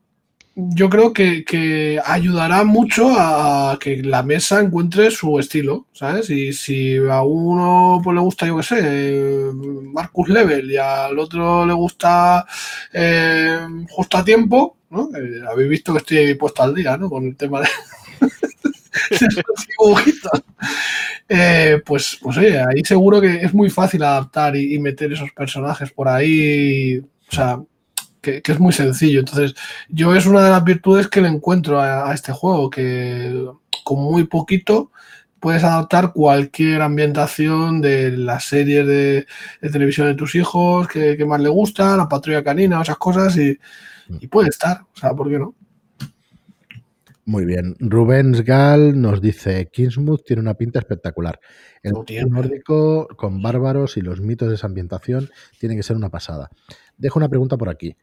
yo 0.60 0.90
creo 0.90 1.12
que, 1.12 2.00
ayudará 2.04 2.64
mucho 2.64 3.10
a 3.16 3.78
que 3.80 4.02
la 4.02 4.24
mesa 4.24 4.60
encuentre 4.60 5.10
su 5.12 5.38
estilo, 5.38 5.86
¿sabes? 5.92 6.30
Y 6.30 6.52
si 6.52 6.96
a 6.96 7.22
uno 7.22 8.00
pues, 8.02 8.14
le 8.14 8.20
gusta, 8.20 8.46
yo 8.46 8.56
qué 8.56 8.62
sé, 8.64 9.52
Marcus 9.92 10.28
Level 10.28 10.68
y 10.68 10.76
al 10.76 11.16
otro 11.16 11.64
le 11.64 11.72
gusta 11.74 12.44
eh, 12.92 13.56
Justo 13.88 14.18
a 14.18 14.24
Tiempo, 14.24 14.78
¿no? 14.90 15.08
Eh, 15.16 15.42
habéis 15.48 15.70
visto 15.70 15.92
que 15.92 15.98
estoy 15.98 16.34
puesto 16.34 16.64
al 16.64 16.74
día, 16.74 16.96
¿no? 16.96 17.08
Con 17.08 17.26
el 17.26 17.36
tema 17.36 17.60
de... 17.60 17.68
Eh, 21.30 21.82
pues, 21.84 22.18
pues 22.22 22.38
oye, 22.38 22.58
ahí 22.58 22.82
seguro 22.82 23.20
que 23.20 23.42
es 23.42 23.52
muy 23.52 23.68
fácil 23.68 24.02
adaptar 24.02 24.56
y 24.56 24.78
meter 24.78 25.12
esos 25.12 25.30
personajes 25.32 25.92
por 25.92 26.08
ahí. 26.08 26.98
O 26.98 27.30
sea, 27.30 27.60
que, 28.20 28.42
es 28.44 28.60
muy 28.60 28.72
sencillo. 28.72 29.20
Entonces, 29.20 29.54
yo 29.88 30.14
es 30.14 30.26
una 30.26 30.44
de 30.44 30.50
las 30.50 30.64
virtudes 30.64 31.08
que 31.08 31.20
le 31.20 31.28
encuentro 31.28 31.80
a, 31.80 32.12
este 32.14 32.32
juego, 32.32 32.70
que 32.70 33.46
con 33.84 34.00
muy 34.00 34.24
poquito 34.24 34.90
puedes 35.40 35.62
adaptar 35.62 36.12
cualquier 36.12 36.82
ambientación 36.82 37.80
de 37.80 38.10
las 38.10 38.44
series 38.44 38.86
de, 38.86 39.26
televisión 39.60 40.08
de 40.08 40.14
tus 40.14 40.34
hijos 40.34 40.88
que, 40.88 41.24
más 41.24 41.40
le 41.40 41.48
gusta, 41.48 41.96
la 41.96 42.08
patrulla 42.08 42.42
canina, 42.42 42.82
esas 42.82 42.98
cosas, 42.98 43.36
y, 43.36 43.58
puede 44.28 44.48
estar. 44.48 44.82
O 44.94 44.98
sea, 44.98 45.14
¿por 45.14 45.28
qué 45.28 45.38
no? 45.38 45.54
Muy 47.24 47.44
bien. 47.44 47.76
Rubens 47.78 48.42
Gal 48.42 48.98
nos 48.98 49.20
dice, 49.20 49.68
Kingsmouth 49.70 50.24
tiene 50.24 50.40
una 50.40 50.54
pinta 50.54 50.78
espectacular. 50.78 51.38
El 51.82 52.30
nórdico 52.30 53.06
con 53.16 53.42
bárbaros 53.42 53.98
y 53.98 54.00
los 54.00 54.22
mitos 54.22 54.48
de 54.48 54.54
esa 54.54 54.66
ambientación 54.66 55.30
tiene 55.58 55.76
que 55.76 55.82
ser 55.82 55.96
una 55.96 56.08
pasada. 56.08 56.48
Dejo 56.96 57.18
una 57.18 57.28
pregunta 57.28 57.56
por 57.56 57.68
aquí. 57.68 57.96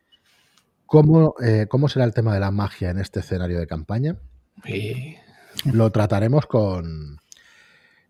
Eh, 1.43 1.65
¿Cómo, 1.67 1.89
será 1.89 2.05
el 2.05 2.13
tema 2.13 2.33
de 2.33 2.39
la 2.39 2.51
magia 2.51 2.89
en 2.89 2.99
este 2.99 3.19
escenario 3.19 3.59
de 3.59 3.67
campaña? 3.67 4.15
Lo 5.65 5.91
trataremos 5.91 6.45
con, 6.45 7.19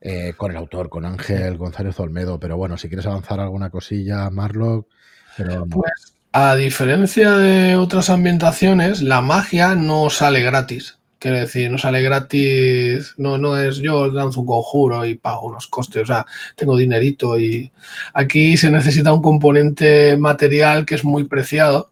eh, 0.01 0.33
con 0.37 0.51
el 0.51 0.57
autor, 0.57 0.89
con 0.89 1.05
Ángel 1.05 1.57
González 1.57 1.99
Olmedo, 1.99 2.39
pero 2.39 2.57
bueno, 2.57 2.77
si 2.77 2.87
quieres 2.87 3.07
avanzar 3.07 3.39
alguna 3.39 3.69
cosilla, 3.71 4.29
Marlock. 4.29 4.87
Pero... 5.35 5.65
Pues 5.65 6.13
a 6.31 6.55
diferencia 6.55 7.31
de 7.37 7.75
otras 7.77 8.09
ambientaciones, 8.09 9.01
la 9.01 9.21
magia 9.21 9.73
no 9.73 10.09
sale 10.09 10.41
gratis. 10.43 10.99
Quiero 11.17 11.37
decir, 11.37 11.71
no 11.71 11.77
sale 11.77 12.01
gratis, 12.03 13.15
no, 13.17 13.37
no 13.37 13.57
es 13.57 13.77
yo 13.77 14.07
lanzo 14.07 14.41
un 14.41 14.45
conjuro 14.45 15.05
y 15.05 15.15
pago 15.15 15.47
unos 15.47 15.67
costes, 15.67 16.03
o 16.03 16.05
sea, 16.05 16.25
tengo 16.55 16.77
dinerito 16.77 17.39
y 17.39 17.71
aquí 18.13 18.57
se 18.57 18.69
necesita 18.69 19.13
un 19.13 19.21
componente 19.21 20.17
material 20.17 20.85
que 20.85 20.95
es 20.95 21.03
muy 21.03 21.23
preciado 21.23 21.89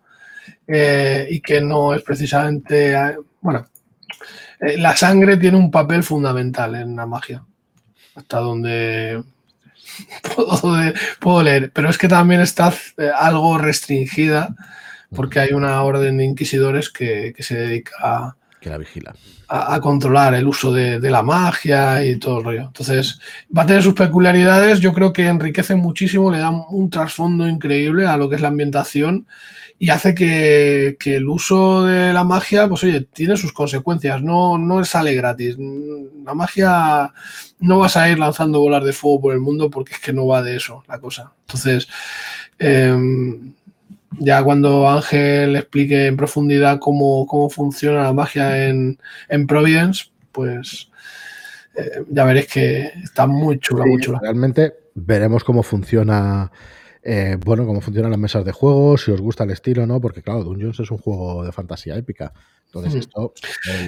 eh, 0.67 1.27
y 1.29 1.41
que 1.41 1.61
no 1.61 1.93
es 1.93 2.01
precisamente, 2.03 2.93
eh, 2.93 3.17
bueno, 3.41 3.67
eh, 4.61 4.77
la 4.77 4.95
sangre 4.95 5.35
tiene 5.37 5.57
un 5.57 5.69
papel 5.69 6.03
fundamental 6.03 6.75
en 6.75 6.95
la 6.95 7.05
magia, 7.05 7.43
hasta 8.15 8.39
donde 8.39 9.21
puedo, 11.19 11.43
leer, 11.43 11.71
pero 11.73 11.89
es 11.89 11.97
que 11.97 12.07
también 12.07 12.39
está 12.39 12.73
algo 13.17 13.57
restringida 13.57 14.55
porque 15.13 15.39
hay 15.39 15.51
una 15.51 15.83
orden 15.83 16.17
de 16.17 16.23
inquisidores 16.23 16.89
que, 16.89 17.35
se 17.37 17.55
dedica 17.55 17.91
a, 18.01 18.35
que 18.59 18.69
la 18.69 18.77
vigila. 18.77 19.13
A, 19.49 19.79
controlar 19.81 20.33
el 20.33 20.47
uso 20.47 20.71
de, 20.73 20.99
de, 20.99 21.11
la 21.11 21.21
magia 21.21 22.03
y 22.03 22.15
todo 22.15 22.39
el 22.39 22.43
rollo. 22.43 22.61
Entonces, 22.61 23.19
va 23.55 23.63
a 23.63 23.65
tener 23.67 23.83
sus 23.83 23.93
peculiaridades, 23.93 24.79
yo 24.79 24.93
creo 24.93 25.13
que 25.13 25.27
enriquece 25.27 25.75
muchísimo, 25.75 26.31
le 26.31 26.39
da 26.39 26.49
un 26.49 26.89
trasfondo 26.89 27.47
increíble 27.47 28.07
a 28.07 28.17
lo 28.17 28.27
que 28.27 28.37
es 28.37 28.41
la 28.41 28.47
ambientación 28.47 29.27
y 29.83 29.89
hace 29.89 30.15
que, 30.15 30.95
el 31.03 31.27
uso 31.27 31.83
de 31.83 32.13
la 32.13 32.23
magia, 32.23 32.69
pues 32.69 32.85
oye, 32.85 33.01
tiene 33.01 33.35
sus 33.35 33.51
consecuencias, 33.51 34.23
no, 34.23 34.57
no 34.57 34.85
sale 34.85 35.13
gratis. 35.13 35.57
La 36.23 36.33
magia 36.33 37.11
no 37.59 37.79
vas 37.79 37.97
a 37.97 38.09
ir 38.09 38.17
lanzando 38.17 38.61
bolas 38.61 38.85
de 38.85 38.93
fuego 38.93 39.19
por 39.19 39.33
el 39.33 39.41
mundo 39.41 39.69
porque 39.69 39.95
es 39.95 39.99
que 39.99 40.13
no 40.13 40.25
va 40.25 40.41
de 40.41 40.55
eso 40.55 40.85
la 40.87 40.99
cosa. 40.99 41.33
Entonces, 41.41 41.89
em, 42.59 43.55
ya 44.19 44.41
cuando 44.41 44.89
Ángel 44.89 45.57
explique 45.57 46.07
en 46.07 46.15
profundidad 46.15 46.79
cómo, 46.79 47.49
funciona 47.49 48.03
la 48.03 48.13
magia 48.13 48.69
en, 48.69 48.97
Providence, 49.49 50.05
pues 50.31 50.89
eh, 51.75 52.05
ya 52.09 52.23
veréis 52.23 52.47
que 52.47 52.89
está 53.03 53.27
muy 53.27 53.59
chula, 53.59 53.85
muy 53.85 53.99
chula. 53.99 54.19
Realmente 54.21 54.75
veremos 54.95 55.43
cómo 55.43 55.61
funciona 55.61 56.49
eh, 57.03 57.37
bueno, 57.43 57.65
cómo 57.65 57.81
funcionan 57.81 58.11
las 58.11 58.19
mesas 58.19 58.45
de 58.45 58.53
juego, 58.53 58.97
si 58.97 59.11
os 59.11 59.19
gusta 59.19 59.43
el 59.43 59.51
estilo, 59.51 59.85
¿no? 59.85 59.99
Porque 59.99 60.21
claro, 60.21 60.43
Dungeons 60.43 60.79
es 60.79 60.89
un 60.89 60.97
juego 60.97 61.43
de 61.43 61.51
fantasía 61.51 61.95
épica. 61.95 62.31
Entonces 62.65 62.95
esto... 62.95 63.33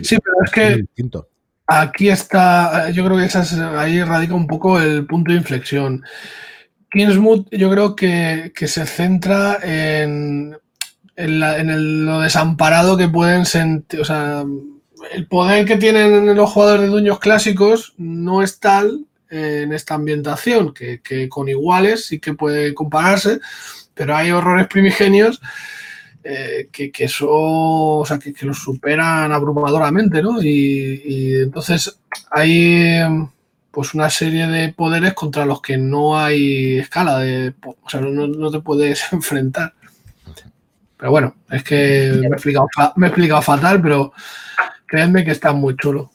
sí, 0.03 0.17
pero 0.23 0.35
es 0.43 0.51
que... 0.51 0.85
Aquí 1.67 2.09
está, 2.09 2.91
yo 2.91 3.03
creo 3.05 3.17
que 3.17 3.55
ahí 3.77 4.03
radica 4.03 4.35
un 4.35 4.45
poco 4.45 4.79
el 4.79 5.07
punto 5.07 5.31
de 5.31 5.37
inflexión. 5.37 6.03
Kingsmood 6.91 7.47
yo 7.51 7.71
creo 7.71 7.95
que, 7.95 8.51
se 8.55 8.85
centra 8.85 9.57
en, 9.63 10.55
en, 11.15 12.05
lo 12.05 12.19
desamparado 12.19 12.97
que 12.97 13.07
pueden 13.07 13.45
sentir, 13.45 13.99
o 13.99 14.05
sea, 14.05 14.45
el 15.11 15.27
poder 15.27 15.65
que 15.65 15.77
tienen 15.77 16.35
los 16.35 16.51
jugadores 16.51 16.83
de 16.83 16.87
dueños 16.89 17.19
clásicos 17.19 17.95
no 17.97 18.43
es 18.43 18.59
tal 18.59 19.05
en 19.29 19.73
esta 19.73 19.95
ambientación, 19.95 20.73
que, 20.73 21.29
con 21.29 21.49
iguales 21.49 22.05
sí 22.05 22.19
que 22.19 22.33
puede 22.33 22.73
compararse, 22.73 23.39
pero 23.93 24.15
hay 24.15 24.31
horrores 24.31 24.67
primigenios 24.67 25.41
eh, 26.23 26.69
que, 26.71 26.91
que, 26.91 27.09
o 27.21 28.03
sea, 28.07 28.19
que, 28.19 28.33
los 28.45 28.57
superan 28.57 29.31
abrumadoramente, 29.31 30.21
¿no? 30.21 30.41
Y, 30.41 31.35
entonces 31.35 31.99
ahí 32.31 32.99
pues 33.71 33.93
una 33.93 34.09
serie 34.09 34.47
de 34.47 34.71
poderes 34.71 35.13
contra 35.13 35.45
los 35.45 35.61
que 35.61 35.77
no 35.77 36.17
hay 36.17 36.79
escala, 36.79 37.19
de, 37.19 37.53
o 37.61 37.89
sea, 37.89 37.99
no, 37.99 38.51
te 38.51 38.61
puedes 38.61 39.03
enfrentar. 39.11 39.73
Pero 40.97 41.11
bueno, 41.11 41.35
es 41.51 41.61
que 41.61 42.13
me 42.21 42.27
he, 42.27 42.29
explicado, 42.29 42.67
me 42.95 43.07
he 43.07 43.09
explicado 43.09 43.41
fatal, 43.41 43.81
pero 43.81 44.13
créanme 44.85 45.25
que 45.25 45.31
está 45.31 45.51
muy 45.51 45.75
chulo. 45.75 46.11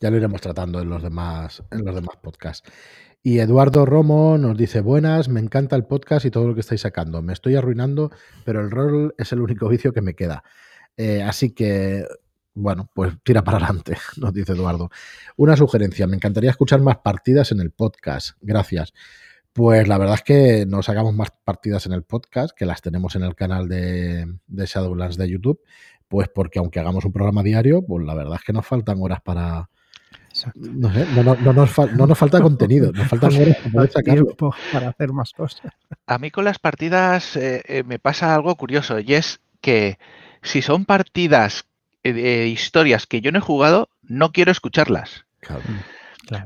Ya 0.00 0.10
lo 0.10 0.16
iremos 0.16 0.40
tratando 0.40 0.80
en 0.80 0.90
los 0.90 1.02
demás, 1.02 1.62
en 1.70 1.84
los 1.84 1.94
demás 1.94 2.16
podcasts. 2.22 2.70
Y 3.22 3.38
Eduardo 3.38 3.86
Romo 3.86 4.38
nos 4.38 4.56
dice, 4.56 4.80
buenas, 4.80 5.28
me 5.28 5.40
encanta 5.40 5.74
el 5.74 5.84
podcast 5.84 6.26
y 6.26 6.30
todo 6.30 6.46
lo 6.46 6.54
que 6.54 6.60
estáis 6.60 6.82
sacando. 6.82 7.22
Me 7.22 7.32
estoy 7.32 7.56
arruinando, 7.56 8.10
pero 8.44 8.60
el 8.60 8.70
rol 8.70 9.14
es 9.18 9.32
el 9.32 9.40
único 9.40 9.68
vicio 9.68 9.92
que 9.92 10.02
me 10.02 10.14
queda. 10.14 10.44
Eh, 10.96 11.22
así 11.22 11.50
que 11.50 12.06
bueno, 12.56 12.90
pues 12.94 13.12
tira 13.22 13.44
para 13.44 13.58
adelante, 13.58 13.98
nos 14.16 14.32
dice 14.32 14.52
Eduardo. 14.52 14.90
Una 15.36 15.56
sugerencia, 15.56 16.06
me 16.06 16.16
encantaría 16.16 16.50
escuchar 16.50 16.80
más 16.80 16.96
partidas 16.98 17.52
en 17.52 17.60
el 17.60 17.70
podcast. 17.70 18.30
Gracias. 18.40 18.94
Pues 19.52 19.86
la 19.88 19.98
verdad 19.98 20.16
es 20.16 20.22
que 20.22 20.66
nos 20.66 20.88
hagamos 20.88 21.14
más 21.14 21.30
partidas 21.44 21.86
en 21.86 21.92
el 21.92 22.02
podcast, 22.02 22.56
que 22.56 22.66
las 22.66 22.80
tenemos 22.80 23.14
en 23.14 23.22
el 23.22 23.34
canal 23.34 23.68
de, 23.68 24.26
de 24.46 24.66
Shadowlands 24.66 25.18
de 25.18 25.28
YouTube, 25.28 25.60
pues 26.08 26.28
porque 26.28 26.58
aunque 26.58 26.80
hagamos 26.80 27.04
un 27.04 27.12
programa 27.12 27.42
diario, 27.42 27.84
pues 27.84 28.04
la 28.06 28.14
verdad 28.14 28.36
es 28.36 28.44
que 28.44 28.52
nos 28.52 28.66
faltan 28.66 28.98
horas 29.00 29.20
para... 29.22 29.68
No, 30.54 30.92
sé, 30.92 31.06
no, 31.14 32.06
nos 32.06 32.18
falta 32.18 32.40
contenido, 32.40 32.92
nos 32.92 33.08
faltan 33.08 33.34
horas 33.34 33.56
para 33.72 33.90
sacarlo. 33.90 34.36
para 34.72 34.88
hacer 34.90 35.12
más 35.12 35.32
cosas. 35.32 35.72
A 36.06 36.18
mí 36.18 36.30
con 36.30 36.44
las 36.44 36.58
partidas 36.58 37.36
eh, 37.36 37.62
eh, 37.66 37.82
me 37.84 37.98
pasa 37.98 38.34
algo 38.34 38.54
curioso 38.56 38.98
y 38.98 39.14
es 39.14 39.40
que 39.60 39.98
si 40.42 40.62
son 40.62 40.84
partidas 40.84 41.66
eh, 42.02 42.48
historias 42.52 43.06
que 43.06 43.20
yo 43.20 43.32
no 43.32 43.38
he 43.38 43.42
jugado, 43.42 43.88
no 44.02 44.30
quiero 44.30 44.52
escucharlas. 44.52 45.24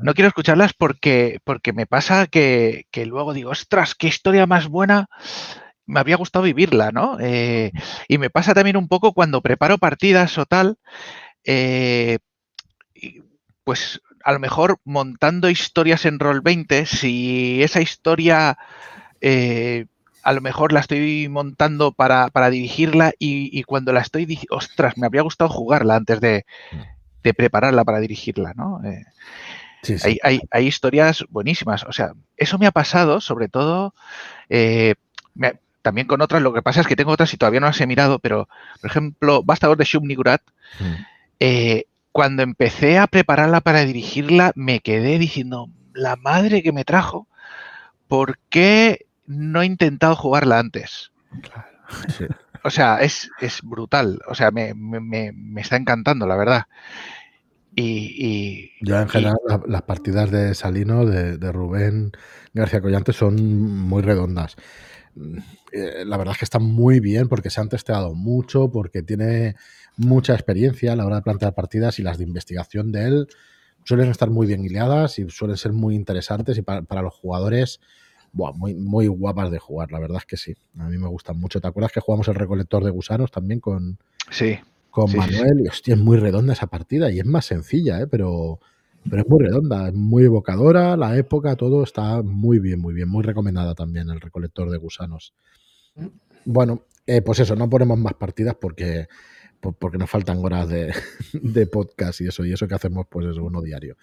No 0.02 0.14
quiero 0.14 0.28
escucharlas 0.28 0.72
porque, 0.74 1.40
porque 1.44 1.72
me 1.72 1.86
pasa 1.86 2.26
que, 2.26 2.86
luego 3.06 3.32
digo, 3.32 3.50
ostras, 3.50 3.94
qué 3.94 4.08
historia 4.08 4.46
más 4.46 4.68
buena, 4.68 5.08
me 5.86 6.00
habría 6.00 6.16
gustado 6.16 6.44
vivirla, 6.44 6.92
¿no? 6.92 7.18
Eh, 7.20 7.72
y 8.08 8.18
me 8.18 8.30
pasa 8.30 8.54
también 8.54 8.76
un 8.76 8.88
poco 8.88 9.12
cuando 9.12 9.40
preparo 9.40 9.78
partidas 9.78 10.36
o 10.38 10.46
tal, 10.46 10.76
eh, 11.44 12.18
pues 13.70 14.02
a 14.24 14.32
lo 14.32 14.40
mejor 14.40 14.78
montando 14.84 15.48
historias 15.48 16.04
en 16.04 16.18
Roll 16.18 16.40
20, 16.40 16.86
si 16.86 17.62
esa 17.62 17.80
historia 17.80 18.58
a 20.22 20.32
lo 20.32 20.40
mejor 20.40 20.72
la 20.72 20.80
estoy 20.80 21.28
montando 21.28 21.92
para, 21.92 22.50
dirigirla 22.50 23.12
y, 23.18 23.62
cuando 23.64 23.92
la 23.92 24.00
estoy, 24.00 24.38
ostras, 24.50 24.96
me 24.96 25.06
habría 25.06 25.22
gustado 25.22 25.50
jugarla 25.50 25.96
antes 25.96 26.20
de, 26.20 26.44
mm. 26.72 27.28
prepararla 27.36 27.84
para 27.84 28.00
dirigirla, 28.00 28.52
¿no? 28.54 28.80
Eh, 28.84 29.04
hay, 30.22 30.66
historias 30.66 31.24
buenísimas. 31.30 31.84
O 31.84 31.92
sea, 31.92 32.12
eso 32.36 32.58
me 32.58 32.66
ha 32.66 32.72
pasado, 32.72 33.20
sobre 33.20 33.48
todo, 33.48 33.94
eh, 34.48 34.94
también 35.82 36.06
con 36.06 36.20
otras. 36.20 36.42
Lo 36.42 36.52
que 36.52 36.62
pasa 36.62 36.82
es 36.82 36.86
que 36.86 36.96
tengo 36.96 37.12
otras 37.12 37.32
y 37.32 37.38
todavía 37.38 37.60
no 37.60 37.66
las 37.66 37.80
he 37.80 37.86
mirado, 37.86 38.18
pero, 38.18 38.48
por 38.80 38.90
ejemplo, 38.90 39.42
Bastador 39.42 39.78
de 39.78 39.84
Shub 39.84 40.04
Nigurat, 40.04 40.42
mm. 40.80 40.94
eh, 41.40 41.84
cuando 42.12 42.42
empecé 42.42 42.98
a 42.98 43.06
prepararla 43.06 43.60
para 43.60 43.84
dirigirla, 43.84 44.52
me 44.54 44.80
quedé 44.80 45.18
diciendo, 45.18 45.68
la 45.92 46.16
madre 46.16 46.62
que 46.62 46.72
me 46.72 46.84
trajo, 46.84 47.28
¿por 48.08 48.38
qué 48.48 49.06
no 49.30 49.62
he 49.62 49.66
intentado 49.66 50.16
jugarla 50.16 50.58
antes. 50.58 51.12
O 52.62 52.70
sea, 52.70 52.98
es, 52.98 53.30
brutal. 53.62 54.20
O 54.28 54.34
sea, 54.34 54.50
me, 54.50 54.74
está 55.56 55.76
encantando, 55.76 56.26
la 56.26 56.36
verdad. 56.36 56.64
Y, 57.74 58.72
Yo 58.82 59.00
en 59.00 59.08
general 59.08 59.36
las 59.66 59.82
partidas 59.82 60.30
de 60.30 60.54
Salino, 60.54 61.06
de, 61.06 61.52
Rubén 61.52 62.12
García 62.52 62.82
Collante 62.82 63.12
son 63.12 63.36
muy 63.88 64.02
redondas. 64.02 64.56
Eh, 65.72 66.04
la 66.04 66.16
verdad 66.16 66.32
es 66.32 66.38
que 66.38 66.44
están 66.44 66.64
muy 66.64 67.00
bien 67.00 67.28
porque 67.28 67.50
se 67.50 67.60
han 67.60 67.68
testeado 67.68 68.14
mucho, 68.14 68.70
porque 68.70 69.02
tiene 69.02 69.54
mucha 69.96 70.34
experiencia 70.34 70.92
a 70.92 70.96
la 70.96 71.06
hora 71.06 71.16
de 71.16 71.22
plantear 71.22 71.54
partidas 71.54 71.98
y 71.98 72.02
las 72.02 72.18
de 72.18 72.24
investigación 72.24 72.92
de 72.92 73.06
él 73.06 73.28
suelen 73.84 74.10
estar 74.10 74.30
muy 74.30 74.46
bien 74.46 74.62
guiadas 74.62 75.18
y 75.18 75.28
suelen 75.30 75.56
ser 75.56 75.72
muy 75.72 75.94
interesantes 75.94 76.58
y 76.58 76.62
para 76.62 77.02
los 77.02 77.14
jugadores 77.14 77.80
muy, 78.32 78.74
muy 78.74 79.06
guapas 79.08 79.50
de 79.50 79.58
jugar, 79.58 79.90
la 79.92 79.98
verdad 79.98 80.18
es 80.18 80.26
que 80.26 80.36
sí. 80.36 80.54
A 80.78 80.88
mí 80.88 80.98
me 80.98 81.08
gustan 81.08 81.38
mucho. 81.38 81.60
¿Te 81.60 81.68
acuerdas 81.68 81.92
que 81.92 82.00
jugamos 82.00 82.28
el 82.28 82.34
recolector 82.34 82.84
de 82.84 82.90
gusanos 82.90 83.30
también 83.30 83.60
con, 83.60 83.98
sí, 84.30 84.58
con 84.90 85.14
Manuel? 85.14 85.62
Y 85.64 85.68
hostia, 85.68 85.94
es 85.94 86.00
muy 86.00 86.16
redonda 86.16 86.52
esa 86.52 86.68
partida 86.68 87.10
y 87.10 87.18
es 87.18 87.26
más 87.26 87.46
sencilla, 87.46 88.00
¿eh? 88.00 88.06
pero, 88.06 88.60
pero 89.08 89.22
es 89.22 89.28
muy 89.28 89.40
redonda, 89.40 89.88
es 89.88 89.94
muy 89.94 90.24
evocadora, 90.24 90.96
la 90.96 91.16
época, 91.16 91.56
todo 91.56 91.82
está 91.82 92.22
muy 92.22 92.58
bien, 92.58 92.80
muy 92.80 92.94
bien, 92.94 93.08
muy 93.08 93.24
recomendada 93.24 93.74
también 93.74 94.08
el 94.10 94.20
recolector 94.20 94.70
de 94.70 94.78
gusanos. 94.78 95.34
Bueno, 96.44 96.84
eh, 97.06 97.22
pues 97.22 97.40
eso, 97.40 97.56
no 97.56 97.68
ponemos 97.68 97.98
más 97.98 98.14
partidas 98.14 98.54
porque 98.60 99.08
porque 99.60 99.98
nos 99.98 100.10
faltan 100.10 100.38
horas 100.44 100.68
de, 100.68 100.92
de, 101.32 101.66
podcast 101.66 102.20
y 102.20 102.28
eso, 102.28 102.44
y 102.44 102.52
eso 102.52 102.66
que 102.66 102.74
hacemos, 102.74 103.06
pues 103.08 103.26
es 103.26 103.36
uno 103.36 103.62
diario. 103.62 103.96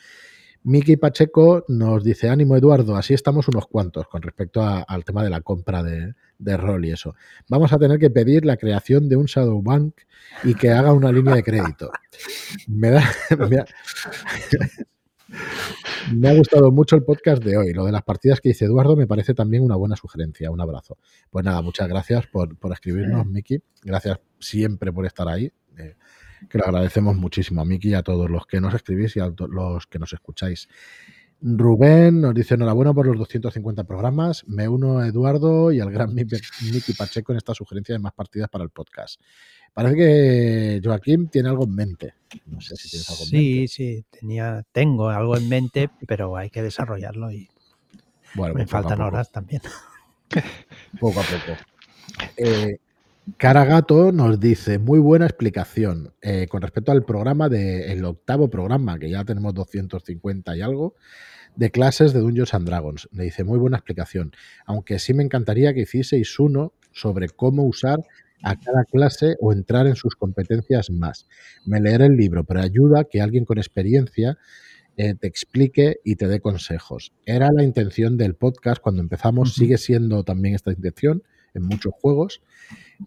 Miki 0.64 0.98
Pacheco 0.98 1.64
nos 1.70 2.04
dice, 2.04 2.30
ánimo 2.30 2.58
Eduardo, 2.58 2.96
así 2.96 3.14
estamos 3.14 3.48
unos 3.48 3.68
cuantos 3.68 4.08
con 4.08 4.22
respecto 4.22 4.62
al 4.62 5.06
tema 5.06 5.24
de 5.24 5.30
la 5.30 5.42
compra 5.42 5.82
de, 5.84 6.14
rol 6.58 6.86
y 6.86 6.92
eso. 6.92 7.16
Vamos 7.48 7.72
a 7.72 7.78
tener 7.78 8.00
que 8.00 8.10
pedir 8.10 8.46
la 8.46 8.58
creación 8.58 9.08
de 9.08 9.16
un 9.16 9.26
Shadow 9.26 9.62
Bank 9.62 9.96
y 10.44 10.56
que 10.56 10.72
haga 10.72 10.94
una 10.94 11.12
línea 11.12 11.36
de 11.36 11.44
crédito. 11.44 11.90
Me, 12.68 12.90
da, 12.90 13.04
ha, 15.30 16.34
gustado 16.34 16.72
mucho 16.72 16.96
el 16.96 17.04
podcast 17.04 17.44
de 17.44 17.58
hoy. 17.58 17.74
Lo 17.74 17.86
de 17.86 17.92
las 17.92 18.04
partidas 18.04 18.40
que 18.40 18.50
dice 18.50 18.66
Eduardo 18.66 18.96
me 18.96 19.08
parece 19.08 19.34
también 19.34 19.64
una 19.64 19.76
buena 19.76 19.96
sugerencia. 19.96 20.52
Un 20.52 20.62
abrazo. 20.62 20.98
Pues 21.30 21.46
nada, 21.46 21.62
muchas 21.62 21.88
gracias 21.88 22.28
por, 22.28 22.58
por 22.58 22.72
escribirnos, 22.74 23.26
Miki. 23.26 23.60
Gracias 23.84 24.20
siempre 24.40 24.92
por 24.92 25.06
estar 25.06 25.28
ahí. 25.28 25.52
Eh, 25.78 25.96
que 26.50 26.58
lo 26.58 26.66
agradecemos 26.66 27.16
muchísimo 27.16 27.62
a 27.62 27.66
Miki 27.66 27.90
y 27.90 27.94
a 27.94 28.04
todos 28.04 28.30
los 28.30 28.46
que 28.46 28.62
nos 28.62 28.74
escribís 28.74 29.16
y 29.16 29.20
a 29.20 29.32
los 29.50 29.88
que 29.88 30.00
nos 30.00 30.14
escucháis. 30.14 30.68
Rubén 31.42 32.22
nos 32.22 32.34
dice 32.34 32.56
enhorabuena 32.56 32.94
por 32.94 33.06
los 33.06 33.18
250 33.18 33.84
programas. 33.84 34.44
Me 34.48 34.68
uno 34.68 35.00
a 35.00 35.08
Eduardo 35.08 35.72
y 35.72 35.80
al 35.80 35.92
gran 35.92 36.14
Miki 36.14 36.94
Pacheco 36.94 37.32
en 37.32 37.38
esta 37.38 37.54
sugerencia 37.54 37.94
de 37.94 38.00
más 38.00 38.14
partidas 38.14 38.50
para 38.50 38.64
el 38.64 38.70
podcast. 38.70 39.22
Parece 39.74 39.96
que 39.96 40.82
Joaquín 40.84 41.28
tiene 41.30 41.50
algo 41.50 41.66
en 41.66 41.76
mente. 41.76 42.16
No 42.48 42.60
sé 42.60 42.76
si 42.76 42.90
tienes 42.90 43.10
algo 43.10 43.24
en 43.26 43.32
mente. 43.32 43.38
Sí, 43.38 43.68
sí, 43.68 44.06
tenía, 44.10 44.64
tengo 44.72 45.10
algo 45.10 45.38
en 45.38 45.48
mente, 45.48 45.90
pero 46.08 46.36
hay 46.36 46.50
que 46.50 46.64
desarrollarlo 46.64 47.32
y 47.32 47.48
bueno, 48.34 48.56
me 48.56 48.66
faltan 48.66 49.02
horas 49.02 49.32
también. 49.32 49.62
Poco 51.00 51.20
a 51.20 51.24
poco. 51.24 51.58
Eh, 52.36 52.80
Caragato 53.36 54.14
nos 54.14 54.40
dice, 54.40 54.80
muy 54.80 55.00
buena 55.00 55.26
explicación 55.26 56.14
eh, 56.22 56.48
con 56.48 56.62
respecto 56.62 56.94
al 56.94 57.04
programa 57.04 57.50
del 57.50 58.06
octavo 58.06 58.50
programa, 58.50 58.98
que 58.98 59.10
ya 59.10 59.26
tenemos 59.26 59.54
250 59.54 60.56
y 60.56 60.62
algo, 60.62 60.96
de 61.58 61.70
clases 61.70 62.14
de 62.14 62.22
Dungeons 62.22 62.54
and 62.54 62.66
Dragons. 62.66 63.10
Le 63.12 63.26
dice, 63.26 63.44
muy 63.44 63.60
buena 63.60 63.78
explicación, 63.78 64.32
aunque 64.66 64.98
sí 64.98 65.14
me 65.14 65.24
encantaría 65.24 65.74
que 65.74 65.82
hicieseis 65.82 66.40
uno 66.40 66.74
sobre 66.94 67.28
cómo 67.28 67.64
usar 67.64 68.00
a 68.44 68.56
cada 68.56 68.86
clase 68.86 69.36
o 69.42 69.52
entrar 69.52 69.88
en 69.88 69.98
sus 69.98 70.16
competencias 70.16 70.90
más. 70.90 71.28
Me 71.66 71.82
leeré 71.82 72.06
el 72.06 72.16
libro, 72.16 72.46
pero 72.46 72.62
ayuda 72.62 73.04
que 73.04 73.20
alguien 73.20 73.44
con 73.44 73.58
experiencia 73.58 74.38
eh, 74.96 75.16
te 75.16 75.28
explique 75.28 75.98
y 76.06 76.16
te 76.16 76.30
dé 76.30 76.40
consejos. 76.40 77.12
Era 77.26 77.50
la 77.52 77.64
intención 77.64 78.18
del 78.18 78.36
podcast 78.36 78.82
cuando 78.82 79.02
empezamos, 79.02 79.54
sigue 79.54 79.78
siendo 79.78 80.24
también 80.24 80.56
esta 80.56 80.72
intención 80.72 81.24
en 81.58 81.64
muchos 81.64 81.94
juegos. 82.00 82.42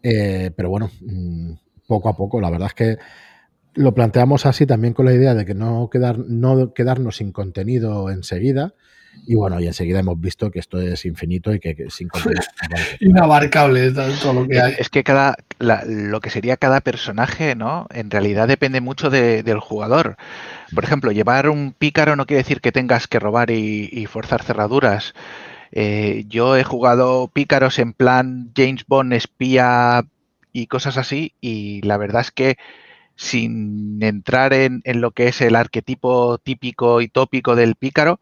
Eh, 0.02 0.50
pero 0.56 0.70
bueno, 0.70 0.90
mm, 1.00 1.52
poco 1.86 2.08
a 2.08 2.16
poco, 2.16 2.40
la 2.40 2.50
verdad 2.50 2.68
es 2.68 2.74
que 2.74 2.98
lo 3.74 3.94
planteamos 3.94 4.46
así 4.46 4.66
también 4.66 4.94
con 4.94 5.06
la 5.06 5.12
idea 5.12 5.34
de 5.34 5.44
que 5.44 5.54
no, 5.54 5.88
quedar, 5.90 6.18
no 6.18 6.74
quedarnos 6.74 7.16
sin 7.16 7.32
contenido 7.32 8.10
enseguida. 8.10 8.74
Y 9.26 9.34
bueno, 9.34 9.60
y 9.60 9.66
enseguida 9.66 9.98
hemos 9.98 10.20
visto 10.20 10.50
que 10.50 10.60
esto 10.60 10.80
es 10.80 11.04
infinito 11.04 11.52
y 11.52 11.58
que, 11.58 11.86
sin 11.90 12.08
contenido. 12.08 12.42
Inabarcable 13.00 13.90
todo 13.90 14.32
lo 14.32 14.46
que 14.46 14.60
hay. 14.60 14.74
Es 14.78 14.88
que 14.88 15.02
cada, 15.02 15.36
lo 15.58 16.20
que 16.20 16.30
sería 16.30 16.56
cada 16.56 16.80
personaje, 16.80 17.56
¿no? 17.56 17.86
En 17.90 18.10
realidad 18.10 18.46
depende 18.46 18.80
mucho 18.80 19.10
del 19.10 19.58
jugador. 19.58 20.16
Por 20.74 20.84
ejemplo, 20.84 21.10
llevar 21.10 21.48
un 21.48 21.72
pícaro 21.76 22.14
no 22.14 22.26
quiere 22.26 22.42
decir 22.42 22.60
que 22.60 22.72
tengas 22.72 23.08
que 23.08 23.18
robar 23.18 23.50
y 23.50 24.06
forzar 24.06 24.42
cerraduras. 24.42 25.12
Eh, 25.72 26.24
yo 26.28 26.56
he 26.56 26.64
jugado 26.64 27.28
pícaros 27.28 27.78
en 27.78 27.92
plan 27.92 28.52
James 28.56 28.84
Bond, 28.86 29.12
espía 29.12 30.04
y 30.52 30.66
cosas 30.66 30.96
así, 30.96 31.34
y 31.40 31.80
la 31.82 31.96
verdad 31.96 32.22
es 32.22 32.30
que 32.30 32.56
sin 33.16 34.02
entrar 34.02 34.54
en, 34.54 34.82
lo 34.86 35.10
que 35.10 35.28
es 35.28 35.42
el 35.42 35.54
arquetipo 35.54 36.38
típico 36.38 37.02
y 37.02 37.08
tópico 37.08 37.54
del 37.54 37.74
pícaro, 37.74 38.18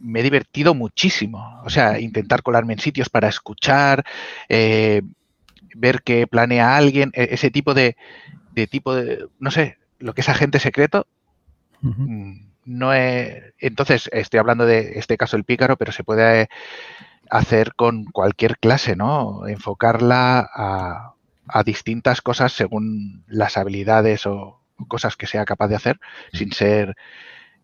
me 0.00 0.20
he 0.20 0.22
divertido 0.24 0.74
muchísimo. 0.74 1.62
O 1.64 1.70
sea, 1.70 2.00
intentar 2.00 2.42
colarme 2.42 2.72
en 2.72 2.80
sitios 2.80 3.08
para 3.08 3.28
escuchar, 3.28 4.04
eh, 4.48 5.02
ver 5.76 6.02
que 6.02 6.26
planea 6.26 6.76
alguien, 6.76 7.12
e, 7.14 7.28
ese 7.30 7.50
tipo 7.50 7.72
de, 7.72 7.96
tipo 8.68 8.94
de, 8.96 9.26
no 9.38 9.52
sé, 9.52 9.78
lo 10.00 10.12
que 10.12 10.22
es 10.22 10.28
agente 10.28 10.58
secreto, 10.58 11.06
no 12.66 12.92
es, 12.92 13.54
entonces 13.58 14.10
estoy 14.12 14.38
hablando 14.38 14.66
de 14.66 14.98
este 14.98 15.16
caso 15.16 15.36
el 15.36 15.44
pícaro, 15.44 15.76
pero 15.76 15.92
se 15.92 16.04
puede 16.04 16.48
hacer 17.30 17.74
con 17.74 18.04
cualquier 18.04 18.58
clase, 18.58 18.96
¿no? 18.96 19.46
Enfocarla 19.46 20.48
a, 20.52 21.14
a 21.48 21.62
distintas 21.62 22.20
cosas 22.20 22.52
según 22.52 23.24
las 23.28 23.56
habilidades 23.56 24.26
o 24.26 24.60
cosas 24.88 25.16
que 25.16 25.26
sea 25.26 25.44
capaz 25.44 25.68
de 25.68 25.76
hacer, 25.76 26.00
sin 26.32 26.52
ser, 26.52 26.96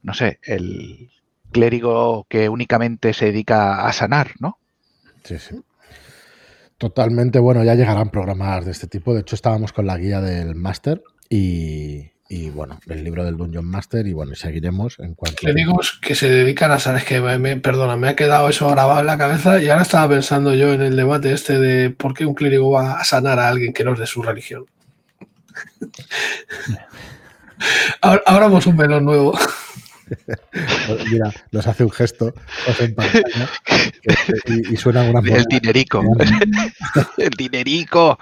no 0.03 0.15
sé, 0.15 0.39
el 0.45 1.11
clérigo 1.51 2.27
que 2.29 2.49
únicamente 2.49 3.13
se 3.13 3.27
dedica 3.27 3.87
a 3.87 3.93
sanar, 3.93 4.33
¿no? 4.39 4.59
Sí, 5.25 5.39
sí. 5.39 5.61
Totalmente, 6.79 7.39
bueno, 7.39 7.63
ya 7.63 7.75
llegarán 7.75 8.11
programas 8.11 8.65
de 8.65 8.73
este 8.73 8.89
tipo. 8.89 9.15
De 9.15 9.21
hecho, 9.21 9.37
estábamos 9.37 9.73
con 9.73 9.87
la 9.87 9.97
guía 9.99 10.21
del 10.21 10.55
máster 10.57 11.03
y, 11.29 12.12
bueno, 12.51 12.81
el 12.89 13.05
libro 13.05 13.25
del 13.25 13.37
Dungeon 13.37 13.65
Master 13.65 14.07
y 14.07 14.13
bueno, 14.13 14.35
seguiremos 14.35 14.99
en 14.99 15.15
cuanto... 15.15 15.39
Clérigos 15.39 15.99
que 16.01 16.15
se 16.15 16.31
dedican 16.31 16.71
a 16.71 16.79
sanar, 16.79 17.01
es 17.01 17.07
que 17.07 17.21
me, 17.21 17.57
perdona, 17.57 17.97
me 17.97 18.09
ha 18.09 18.17
quedado 18.17 18.49
eso 18.49 18.69
grabado 18.71 19.01
en 19.01 19.07
la 19.07 19.19
cabeza 19.19 19.63
y 19.63 19.69
ahora 19.69 19.83
estaba 19.83 20.09
pensando 20.09 20.55
yo 20.55 20.73
en 20.73 20.83
el 20.83 20.97
debate 20.97 21.33
este 21.33 21.59
de 21.59 21.91
por 21.91 22.15
qué 22.15 22.25
un 22.25 22.35
clérigo 22.35 22.71
va 22.71 23.01
a 23.01 23.05
sanar 23.05 23.39
a 23.39 23.49
alguien 23.49 23.73
que 23.73 23.85
no 23.85 23.93
es 23.93 23.99
de 23.99 24.07
su 24.07 24.23
religión. 24.23 24.67
ahora, 28.01 28.23
ahora 28.27 28.47
vamos 28.47 28.67
un 28.67 28.77
melón 28.77 29.05
nuevo. 29.05 29.39
Mira, 31.11 31.33
nos 31.51 31.67
hace 31.67 31.85
un 31.85 31.91
gesto 31.91 32.35
y, 34.71 34.77
suena 34.77 35.03
una 35.03 35.21
El 35.21 35.45
dinerico. 35.49 36.03
el 37.17 37.31
dinerico. 37.31 38.19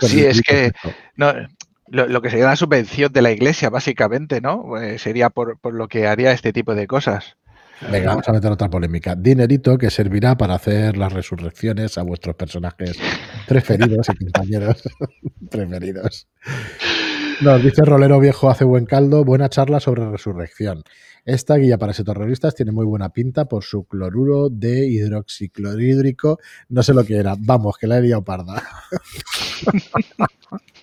Sí, 0.00 0.24
es 0.24 0.42
que 0.42 0.72
no, 1.16 1.32
lo, 1.88 2.22
que 2.22 2.30
sería 2.30 2.46
la 2.46 2.56
subvención 2.56 3.12
de 3.12 3.22
la 3.22 3.30
iglesia, 3.30 3.70
básicamente, 3.70 4.40
¿no? 4.40 4.62
Pues 4.62 5.02
sería 5.02 5.30
por, 5.30 5.58
lo 5.72 5.88
que 5.88 6.06
haría 6.06 6.32
este 6.32 6.52
tipo 6.52 6.74
de 6.74 6.86
cosas. 6.86 7.36
Venga, 7.92 8.08
vamos 8.08 8.28
a 8.28 8.32
meter 8.32 8.50
otra 8.50 8.70
polémica. 8.70 9.14
Dinerito 9.14 9.76
que 9.76 9.90
servirá 9.90 10.36
para 10.36 10.54
hacer 10.54 10.96
las 10.96 11.12
resurrecciones 11.12 11.98
a 11.98 12.02
vuestros 12.02 12.34
personajes 12.34 12.98
preferidos 13.46 14.08
y 14.08 14.16
compañeros 14.16 14.82
preferidos. 15.50 16.26
Nos 17.42 17.62
dice 17.62 17.84
Rolero 17.84 18.18
Viejo 18.18 18.48
hace 18.48 18.64
buen 18.64 18.86
caldo, 18.86 19.24
buena 19.24 19.50
charla 19.50 19.78
sobre 19.78 20.08
resurrección. 20.10 20.82
Esta 21.26 21.56
guía 21.56 21.76
para 21.76 21.92
terroristas 21.92 22.54
tiene 22.54 22.72
muy 22.72 22.86
buena 22.86 23.10
pinta 23.10 23.44
por 23.44 23.62
su 23.62 23.84
cloruro 23.84 24.48
de 24.48 24.86
hidroxiclorhídrico. 24.86 26.38
No 26.68 26.82
sé 26.82 26.94
lo 26.94 27.04
que 27.04 27.16
era. 27.16 27.34
Vamos, 27.36 27.76
que 27.78 27.88
la 27.88 27.98
he 27.98 28.02
liado 28.02 28.24
parda. 28.24 28.62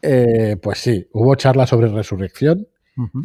Eh, 0.00 0.56
pues 0.62 0.78
sí, 0.78 1.08
hubo 1.12 1.34
charla 1.34 1.66
sobre 1.66 1.88
resurrección. 1.88 2.68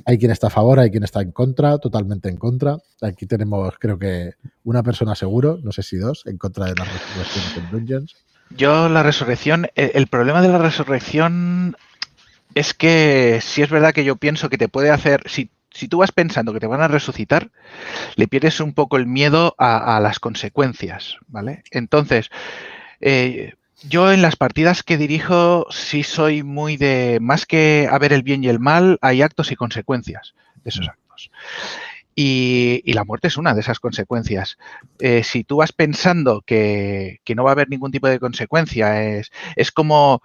Hay 0.05 0.17
quien 0.17 0.31
está 0.31 0.47
a 0.47 0.49
favor, 0.49 0.79
hay 0.79 0.89
quien 0.89 1.03
está 1.03 1.21
en 1.21 1.31
contra, 1.31 1.77
totalmente 1.77 2.29
en 2.29 2.37
contra. 2.37 2.77
Aquí 3.01 3.27
tenemos, 3.27 3.75
creo 3.79 3.97
que, 3.97 4.31
una 4.63 4.81
persona 4.81 5.13
seguro, 5.13 5.59
no 5.63 5.71
sé 5.71 5.83
si 5.83 5.97
dos, 5.97 6.25
en 6.25 6.37
contra 6.37 6.65
de 6.65 6.75
la 6.75 6.85
resurrección 6.85 7.65
en 7.65 7.71
Dungeons. 7.71 8.15
Yo 8.49 8.89
la 8.89 9.03
resurrección, 9.03 9.67
el 9.75 10.07
problema 10.07 10.41
de 10.41 10.49
la 10.49 10.59
resurrección 10.59 11.75
es 12.55 12.73
que 12.73 13.39
si 13.41 13.61
es 13.61 13.69
verdad 13.69 13.93
que 13.93 14.03
yo 14.03 14.15
pienso 14.15 14.49
que 14.49 14.57
te 14.57 14.69
puede 14.69 14.91
hacer, 14.91 15.23
si, 15.25 15.49
si 15.71 15.87
tú 15.87 15.97
vas 15.99 16.11
pensando 16.11 16.53
que 16.53 16.59
te 16.59 16.67
van 16.67 16.81
a 16.81 16.87
resucitar, 16.87 17.49
le 18.15 18.27
pierdes 18.27 18.59
un 18.59 18.73
poco 18.73 18.97
el 18.97 19.07
miedo 19.07 19.55
a, 19.57 19.99
las 19.99 20.19
consecuencias, 20.19 21.17
¿vale? 21.27 21.63
Entonces, 21.71 22.29
eh, 23.01 23.53
yo 23.87 24.11
en 24.11 24.21
las 24.21 24.35
partidas 24.35 24.83
que 24.83 24.97
dirijo 24.97 25.67
sí 25.69 26.03
soy 26.03 26.43
muy 26.43 26.77
de, 26.77 27.19
más 27.21 27.45
que 27.45 27.87
a 27.89 27.97
ver 27.97 28.13
el 28.13 28.23
bien 28.23 28.43
y 28.43 28.49
el 28.49 28.59
mal, 28.59 28.97
hay 29.01 29.21
actos 29.21 29.51
y 29.51 29.55
consecuencias 29.55 30.33
de 30.63 30.69
esos 30.69 30.87
actos. 30.87 31.31
Y, 32.15 32.81
la 32.93 33.03
muerte 33.03 33.27
es 33.27 33.37
una 33.37 33.55
de 33.55 33.61
esas 33.61 33.79
consecuencias. 33.79 34.57
Eh, 34.99 35.23
si 35.23 35.43
tú 35.43 35.57
vas 35.57 35.71
pensando 35.71 36.41
que, 36.41 37.19
que, 37.23 37.33
no 37.33 37.43
va 37.43 37.51
a 37.51 37.53
haber 37.53 37.69
ningún 37.69 37.91
tipo 37.91 38.07
de 38.07 38.19
consecuencia, 38.19 39.03
es, 39.03 39.31
es 39.55 39.71
como 39.71 40.21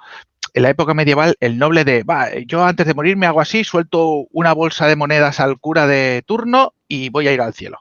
en 0.55 0.63
la 0.63 0.71
época 0.71 0.95
medieval 0.95 1.37
el 1.41 1.59
noble 1.59 1.85
de, 1.85 2.03
va, 2.03 2.35
yo 2.47 2.65
antes 2.65 2.87
de 2.87 2.95
morir 2.95 3.17
me 3.17 3.27
hago 3.27 3.41
así, 3.41 3.65
suelto 3.65 4.27
una 4.31 4.53
bolsa 4.53 4.87
de 4.87 4.97
monedas 4.97 5.41
al 5.41 5.59
cura 5.59 5.87
de 5.87 6.23
turno 6.27 6.75
y 6.89 7.09
voy 7.11 7.29
a 7.29 7.33
ir 7.33 7.41
al 7.41 7.55
cielo. 7.55 7.79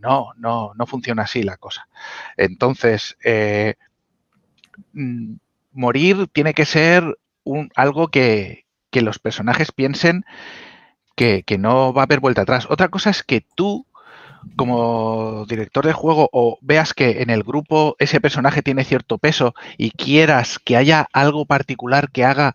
No, 0.00 0.32
no, 0.36 0.72
no 0.74 0.86
funciona 0.86 1.22
así 1.22 1.42
la 1.42 1.56
cosa. 1.56 1.88
Entonces, 2.36 3.16
eh, 3.24 3.74
mm, 3.78 3.85
morir 5.72 6.26
tiene 6.32 6.54
que 6.54 6.64
ser 6.64 7.18
un, 7.44 7.70
algo 7.74 8.08
que, 8.08 8.64
los 8.92 9.18
personajes 9.18 9.72
piensen 9.72 10.24
que, 11.16 11.42
que, 11.42 11.58
no 11.58 11.92
va 11.92 12.00
a 12.00 12.04
haber 12.04 12.18
vuelta 12.20 12.40
atrás. 12.40 12.66
Otra 12.70 12.88
cosa 12.88 13.10
es 13.10 13.22
que 13.22 13.44
tú 13.54 13.84
como 14.56 15.44
director 15.46 15.84
de 15.84 15.92
juego 15.92 16.30
o 16.32 16.58
veas 16.62 16.94
que 16.94 17.20
en 17.22 17.28
el 17.28 17.42
grupo 17.42 17.96
ese 17.98 18.22
personaje 18.22 18.62
tiene 18.62 18.84
cierto 18.84 19.18
peso 19.18 19.54
y 19.76 19.90
quieras 19.90 20.58
que 20.58 20.78
haya 20.78 21.08
algo 21.12 21.44
particular 21.44 22.10
que 22.10 22.24
haga 22.24 22.54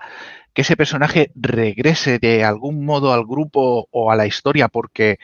que 0.54 0.64
ese 0.64 0.78
personaje 0.78 1.32
regrese 1.36 2.20
de 2.20 2.44
algún 2.44 2.86
modo 2.86 3.14
al 3.14 3.26
grupo 3.26 3.88
o 3.92 4.12
a 4.12 4.16
la 4.16 4.26
historia 4.26 4.68
porque 4.68 5.20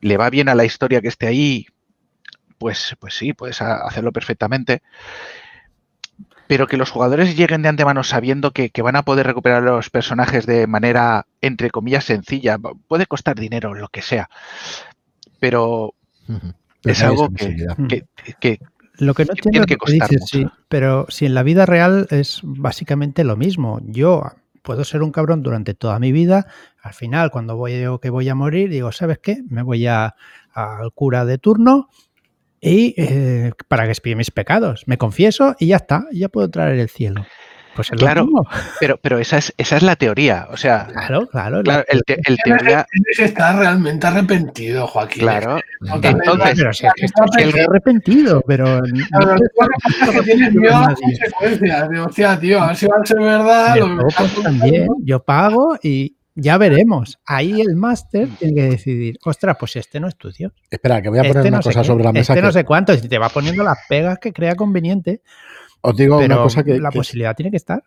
le 0.00 0.16
va 0.16 0.30
bien 0.30 0.48
a 0.48 0.54
la 0.54 0.64
historia 0.64 1.00
que 1.00 1.08
esté 1.08 1.26
ahí, 1.26 1.66
pues, 2.58 2.96
pues 2.98 3.14
sí, 3.14 3.32
puedes 3.32 3.60
hacerlo 3.60 4.12
perfectamente. 4.12 4.82
Pero 6.52 6.66
que 6.66 6.76
los 6.76 6.90
jugadores 6.90 7.34
lleguen 7.34 7.62
de 7.62 7.70
antemano 7.70 8.04
sabiendo 8.04 8.50
que, 8.50 8.68
que 8.68 8.82
van 8.82 8.94
a 8.94 9.04
poder 9.04 9.26
recuperar 9.26 9.62
los 9.62 9.88
personajes 9.88 10.44
de 10.44 10.66
manera, 10.66 11.24
entre 11.40 11.70
comillas, 11.70 12.04
sencilla, 12.04 12.58
puede 12.88 13.06
costar 13.06 13.40
dinero, 13.40 13.72
lo 13.72 13.88
que 13.88 14.02
sea. 14.02 14.28
Pero 15.40 15.94
es 16.84 17.02
algo 17.02 17.30
que, 17.30 18.58
lo 18.98 19.14
que 19.14 19.24
no 19.24 19.32
tiene 19.32 19.64
que, 19.64 19.78
costar 19.78 20.10
sí, 20.26 20.46
pero 20.68 21.06
si 21.08 21.24
en 21.24 21.32
la 21.32 21.42
vida 21.42 21.64
real 21.64 22.06
es 22.10 22.40
básicamente 22.42 23.24
lo 23.24 23.38
mismo. 23.38 23.80
Yo 23.86 24.22
puedo 24.60 24.84
ser 24.84 25.02
un 25.02 25.10
cabrón 25.10 25.42
durante 25.42 25.72
toda 25.72 25.98
mi 25.98 26.12
vida. 26.12 26.48
Al 26.82 26.92
final, 26.92 27.30
cuando 27.30 27.56
voy 27.56 27.82
que 28.02 28.10
voy 28.10 28.28
a 28.28 28.34
morir, 28.34 28.68
digo, 28.68 28.92
¿sabes 28.92 29.20
qué? 29.20 29.38
Me 29.48 29.62
voy 29.62 29.86
a, 29.86 30.16
al 30.52 30.92
cura 30.92 31.24
de 31.24 31.38
turno 31.38 31.88
y 32.62 32.94
eh, 32.96 33.52
para 33.68 33.84
que 33.84 33.90
expíe 33.90 34.14
mis 34.14 34.30
pecados. 34.30 34.84
Me 34.86 34.96
confieso 34.96 35.56
y 35.58 35.66
ya 35.66 35.76
está, 35.76 36.06
ya 36.12 36.28
puedo 36.28 36.48
traer 36.48 36.78
el 36.78 36.88
cielo. 36.88 37.26
Pues 37.74 37.88
claro, 37.88 38.28
pero, 38.80 38.98
pero 38.98 39.18
esa 39.18 39.38
es, 39.38 39.54
esa 39.56 39.78
es 39.78 39.82
la 39.82 39.96
teoría. 39.96 40.46
O 40.50 40.58
sea, 40.58 40.88
claro, 40.92 41.26
claro. 41.26 41.62
claro 41.62 41.84
el, 41.88 42.02
el 42.06 42.36
teoría. 42.44 42.86
Está 43.18 43.58
realmente 43.58 44.06
arrepentido, 44.06 44.86
Joaquín. 44.86 45.22
Claro. 45.22 45.58
Entonces, 45.80 46.52
pero 46.54 46.72
si 46.74 46.86
es 46.86 46.92
que 46.94 47.06
está 47.06 47.24
arrepentido, 47.66 48.42
pero. 48.46 48.82
Claro, 49.08 49.36
no, 50.14 50.22
tienes 50.22 50.54
miedo 50.54 50.76
a 50.76 50.90
las 50.90 51.00
consecuencias. 51.00 51.88
Hostia, 52.06 52.38
tío, 52.38 52.62
a 52.62 52.66
ver 52.68 52.76
si 52.76 52.86
va 52.86 52.96
a 53.02 53.06
ser 53.06 53.18
verdad. 53.18 53.76
Lo 53.76 54.06
pues 54.06 54.42
también, 54.42 54.88
yo 55.04 55.24
pago 55.24 55.78
y 55.82 56.14
ya 56.34 56.58
veremos. 56.58 57.18
Ahí 57.26 57.60
el 57.60 57.76
máster 57.76 58.28
tiene 58.38 58.54
que 58.54 58.62
decidir, 58.70 59.18
ostras, 59.24 59.56
pues 59.58 59.76
este 59.76 60.00
no 60.00 60.08
estudio. 60.08 60.52
Espera, 60.70 61.02
que 61.02 61.08
voy 61.08 61.18
a 61.18 61.22
poner 61.22 61.36
este 61.38 61.48
una 61.48 61.58
no 61.58 61.62
cosa 61.62 61.84
sobre 61.84 62.04
la 62.04 62.12
mesa. 62.12 62.32
Este 62.32 62.42
no 62.42 62.52
sé 62.52 62.64
cuánto, 62.64 62.94
si 62.96 63.08
te 63.08 63.18
va 63.18 63.28
poniendo 63.28 63.62
las 63.62 63.78
pegas 63.88 64.18
que 64.18 64.32
crea 64.32 64.54
conveniente. 64.54 65.22
Os 65.82 65.96
digo 65.96 66.18
una 66.18 66.36
cosa 66.36 66.62
que. 66.62 66.78
La 66.78 66.90
posibilidad 66.90 67.34
tiene 67.34 67.50
que 67.50 67.56
estar. 67.56 67.82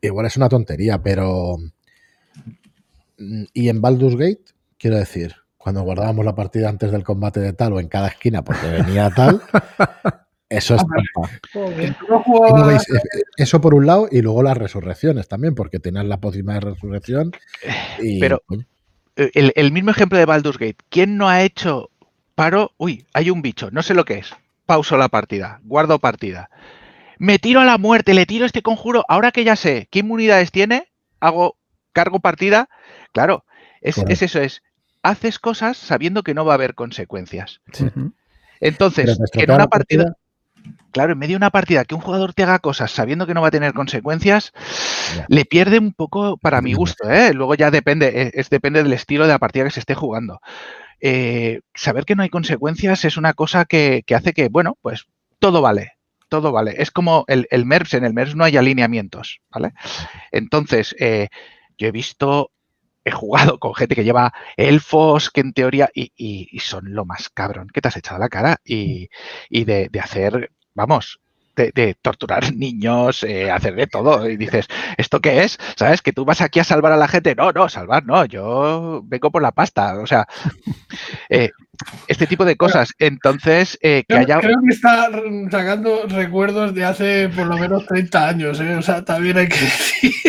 Igual 0.00 0.26
es 0.26 0.36
una 0.36 0.48
tontería, 0.48 1.00
pero. 1.02 1.56
Mm, 3.18 3.44
y 3.52 3.68
en 3.68 3.80
Baldur's 3.80 4.16
Gate, 4.16 4.44
quiero 4.78 4.96
decir, 4.96 5.34
cuando 5.56 5.82
guardábamos 5.82 6.24
la 6.24 6.34
partida 6.34 6.68
antes 6.68 6.90
del 6.90 7.04
combate 7.04 7.40
de 7.40 7.52
tal 7.52 7.72
o 7.72 7.80
en 7.80 7.88
cada 7.88 8.08
esquina 8.08 8.42
porque 8.42 8.68
venía 8.68 9.10
tal, 9.10 9.42
eso 10.48 10.74
es 10.74 10.82
trampa. 10.86 11.30
Eso 13.36 13.60
por 13.60 13.74
un 13.74 13.86
lado, 13.86 14.08
y 14.10 14.22
luego 14.22 14.42
las 14.42 14.56
resurrecciones 14.56 15.28
también, 15.28 15.54
porque 15.54 15.78
tienes 15.78 16.04
la 16.04 16.20
pócima 16.20 16.54
de 16.54 16.60
resurrección. 16.60 17.32
Y, 18.00 18.20
pero 18.20 18.42
el, 19.16 19.52
el, 19.56 19.72
mismo 19.72 19.90
ejemplo 19.90 20.18
de 20.18 20.24
Baldur's 20.24 20.58
Gate, 20.58 20.78
¿quién 20.88 21.16
no 21.16 21.28
ha 21.28 21.42
hecho 21.42 21.90
paro? 22.34 22.72
Uy, 22.76 23.06
hay 23.12 23.30
un 23.30 23.42
bicho, 23.42 23.70
no 23.70 23.82
sé 23.82 23.94
lo 23.94 24.04
que 24.04 24.18
es. 24.18 24.30
Pauso 24.66 24.96
la 24.96 25.08
partida, 25.08 25.60
guardo 25.64 25.98
partida 25.98 26.50
me 27.18 27.38
tiro 27.38 27.60
a 27.60 27.64
la 27.64 27.78
muerte, 27.78 28.14
le 28.14 28.26
tiro 28.26 28.44
este 28.44 28.62
conjuro, 28.62 29.04
ahora 29.08 29.32
que 29.32 29.44
ya 29.44 29.56
sé 29.56 29.88
qué 29.90 30.00
inmunidades 30.00 30.50
tiene, 30.50 30.88
hago 31.20 31.56
cargo 31.92 32.20
partida, 32.20 32.68
claro, 33.12 33.44
es, 33.80 33.98
eso, 34.08 34.40
es, 34.40 34.62
haces 35.02 35.38
cosas 35.38 35.76
sabiendo 35.76 36.22
que 36.22 36.34
no 36.34 36.44
va 36.44 36.52
a 36.52 36.56
haber 36.56 36.74
consecuencias. 36.74 37.60
Entonces, 38.60 39.18
en 39.32 39.50
una 39.50 39.68
partida, 39.68 40.16
claro, 40.92 41.12
en 41.12 41.18
medio 41.18 41.34
de 41.34 41.38
una 41.38 41.50
partida 41.50 41.84
que 41.84 41.94
un 41.94 42.00
jugador 42.00 42.34
te 42.34 42.42
haga 42.42 42.58
cosas 42.58 42.90
sabiendo 42.90 43.26
que 43.26 43.34
no 43.34 43.42
va 43.42 43.48
a 43.48 43.52
tener 43.52 43.72
consecuencias, 43.74 44.52
le 45.28 45.44
pierde 45.44 45.78
un 45.78 45.92
poco 45.92 46.36
para 46.38 46.60
mi 46.60 46.74
gusto, 46.74 47.10
¿eh? 47.10 47.32
Luego 47.34 47.54
ya 47.54 47.70
depende, 47.70 48.08
e, 48.08 48.40
es, 48.40 48.50
depende 48.50 48.82
del 48.82 48.92
estilo 48.92 49.24
de 49.24 49.32
la 49.32 49.38
partida 49.38 49.64
que 49.64 49.70
se 49.70 49.80
esté 49.80 49.94
jugando. 49.94 50.40
Eh, 51.00 51.60
saber 51.74 52.04
que 52.04 52.16
no 52.16 52.22
hay 52.22 52.30
consecuencias 52.30 53.04
es 53.04 53.16
una 53.16 53.34
cosa 53.34 53.64
que, 53.64 54.02
que 54.06 54.14
hace 54.14 54.32
que, 54.32 54.48
bueno, 54.48 54.78
pues 54.80 55.06
todo 55.38 55.60
vale, 55.62 55.92
todo 56.28 56.52
vale. 56.52 56.74
Es 56.78 56.90
como 56.90 57.24
el, 57.28 57.46
el, 57.50 57.66
MERS, 57.66 57.94
en 57.94 58.04
el 58.04 58.14
MERS 58.14 58.34
no 58.34 58.44
hay 58.44 58.56
alineamientos, 58.56 59.40
¿vale? 59.50 59.72
Entonces, 60.32 60.94
eh, 60.98 61.28
yo 61.76 61.88
he 61.88 61.92
visto 61.92 62.50
he 63.06 63.12
jugado 63.12 63.58
con 63.60 63.74
gente 63.74 63.94
que 63.94 64.04
lleva 64.04 64.34
elfos, 64.56 65.30
que 65.30 65.40
en 65.40 65.52
teoría, 65.52 65.88
y, 65.94 66.58
son 66.58 66.92
lo 66.92 67.04
más 67.04 67.30
cabrón 67.30 67.68
que 67.72 67.80
te 67.80 67.88
has 67.88 67.96
echado 67.96 68.18
la 68.18 68.28
cara 68.28 68.60
y, 68.64 69.08
de, 69.48 69.88
de 69.88 70.00
hacer, 70.00 70.50
vamos, 70.76 71.18
de, 71.56 71.96
torturar 72.00 72.52
niños, 72.54 73.24
eh, 73.24 73.50
hacer 73.50 73.74
de 73.74 73.86
todo. 73.86 74.28
Y 74.28 74.36
dices, 74.36 74.66
¿esto 74.96 75.20
qué 75.20 75.42
es? 75.42 75.58
¿Sabes? 75.76 76.02
Que 76.02 76.12
tú 76.12 76.24
vas 76.24 76.40
aquí 76.40 76.60
a 76.60 76.64
salvar 76.64 76.92
a 76.92 76.96
la 76.96 77.08
gente. 77.08 77.34
No, 77.34 77.50
no, 77.52 77.68
salvar, 77.68 78.04
no, 78.04 78.24
yo 78.26 79.02
vengo 79.04 79.30
por 79.30 79.42
la 79.42 79.52
pasta. 79.52 79.98
O 79.98 80.06
sea, 80.06 80.26
eh, 81.30 81.50
este 82.06 82.26
tipo 82.26 82.44
de 82.44 82.56
cosas. 82.56 82.90
Entonces, 82.98 83.78
eh, 83.82 84.04
que 84.06 84.16
haya... 84.16 84.38
Creo 84.40 84.60
que 84.66 84.74
está 84.74 85.10
sacando 85.50 86.06
recuerdos 86.06 86.74
de 86.74 86.84
hace 86.84 87.28
por 87.30 87.46
lo 87.46 87.56
menos 87.56 87.86
30 87.86 88.28
años, 88.28 88.60
O 88.60 88.82
sea, 88.82 89.04
también 89.04 89.38
hay 89.38 89.48
que 89.48 89.60
decir. 89.60 90.12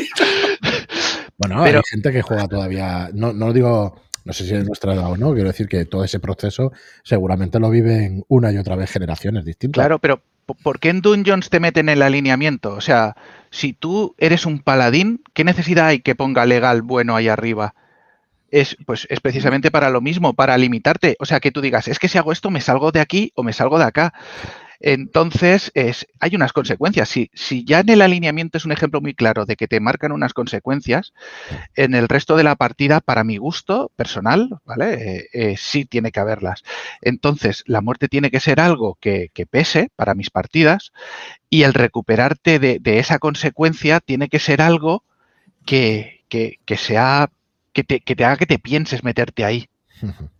Bueno, 1.40 1.62
hay 1.62 1.72
gente 1.88 2.12
que 2.12 2.24
juega 2.24 2.48
todavía, 2.48 3.12
no, 3.14 3.32
no 3.32 3.54
digo, 3.54 4.02
no 4.28 4.34
sé 4.34 4.46
si 4.46 4.54
es 4.54 4.66
nuestra 4.66 4.94
edad 4.94 5.10
o 5.10 5.16
no, 5.16 5.34
quiero 5.34 5.48
decir 5.48 5.70
que 5.70 5.86
todo 5.86 6.04
ese 6.04 6.20
proceso 6.20 6.74
seguramente 7.02 7.60
lo 7.60 7.70
viven 7.70 8.26
una 8.28 8.52
y 8.52 8.58
otra 8.58 8.76
vez 8.76 8.92
generaciones 8.92 9.46
distintas. 9.46 9.80
Claro, 9.80 10.00
pero 10.00 10.22
¿por 10.64 10.80
qué 10.80 10.90
en 10.90 11.00
Dungeons 11.00 11.50
te 11.50 11.62
meten 11.62 11.88
en 11.88 11.94
el 11.94 12.02
alineamiento? 12.02 12.74
O 12.74 12.82
sea, 12.82 13.16
si 13.52 13.72
tú 13.72 14.16
eres 14.18 14.46
un 14.46 14.60
paladín, 14.60 15.24
¿qué 15.34 15.46
necesidad 15.46 15.88
hay 15.88 16.02
que 16.02 16.14
ponga 16.14 16.46
legal 16.46 16.82
bueno 16.82 17.16
ahí 17.16 17.30
arriba? 17.30 17.74
Es, 18.52 18.76
pues, 18.86 19.08
es 19.10 19.22
precisamente 19.22 19.72
para 19.72 19.90
lo 19.90 20.02
mismo, 20.02 20.34
para 20.34 20.58
limitarte. 20.58 21.16
O 21.20 21.26
sea, 21.26 21.40
que 21.40 21.52
tú 21.52 21.62
digas, 21.62 21.88
es 21.88 21.98
que 21.98 22.10
si 22.10 22.18
hago 22.18 22.34
esto 22.34 22.50
me 22.52 22.60
salgo 22.60 22.92
de 22.92 23.00
aquí 23.00 23.32
o 23.36 23.44
me 23.44 23.54
salgo 23.54 23.80
de 23.80 23.86
acá. 23.86 24.14
Entonces, 24.80 25.72
es, 25.74 26.08
hay 26.20 26.36
unas 26.36 26.54
consecuencias. 26.54 27.10
Si, 27.10 27.30
si, 27.34 27.64
ya 27.64 27.80
en 27.80 27.90
el 27.90 28.02
alineamiento 28.02 28.58
es 28.58 28.66
un 28.66 28.72
ejemplo 28.72 29.02
muy 29.02 29.14
claro 29.14 29.46
de 29.46 29.56
que 29.56 29.68
te 29.68 29.80
marcan 29.80 30.12
unas 30.12 30.34
consecuencias, 30.34 31.14
en 31.76 31.96
el 31.96 32.08
resto 32.08 32.36
de 32.36 32.44
la 32.44 32.56
partida, 32.56 33.02
para 33.02 33.24
mi 33.24 33.38
gusto 33.38 33.92
personal, 33.96 34.50
¿vale? 34.66 34.94
Eh, 34.94 35.28
eh, 35.34 35.56
sí 35.58 35.86
tiene 35.86 36.12
que 36.12 36.20
haberlas. 36.20 36.64
Entonces, 37.02 37.64
la 37.66 37.82
muerte 37.82 38.08
tiene 38.08 38.32
que 38.32 38.40
ser 38.40 38.60
algo 38.60 38.98
que, 39.00 39.32
pese 39.50 39.90
para 39.96 40.14
mis 40.14 40.30
partidas 40.30 40.92
y 41.50 41.64
el 41.64 41.74
recuperarte 41.74 42.60
de, 42.60 42.80
esa 43.00 43.20
consecuencia 43.20 44.00
tiene 44.00 44.28
que 44.28 44.40
ser 44.40 44.62
algo 44.62 45.04
que, 45.66 46.24
sea, 46.78 47.30
que 47.74 47.84
te, 47.84 48.00
que 48.02 48.16
te 48.16 48.26
haga 48.26 48.38
que 48.38 48.46
te 48.46 48.60
pienses 48.60 49.04
meterte 49.04 49.46
ahí. 49.46 49.70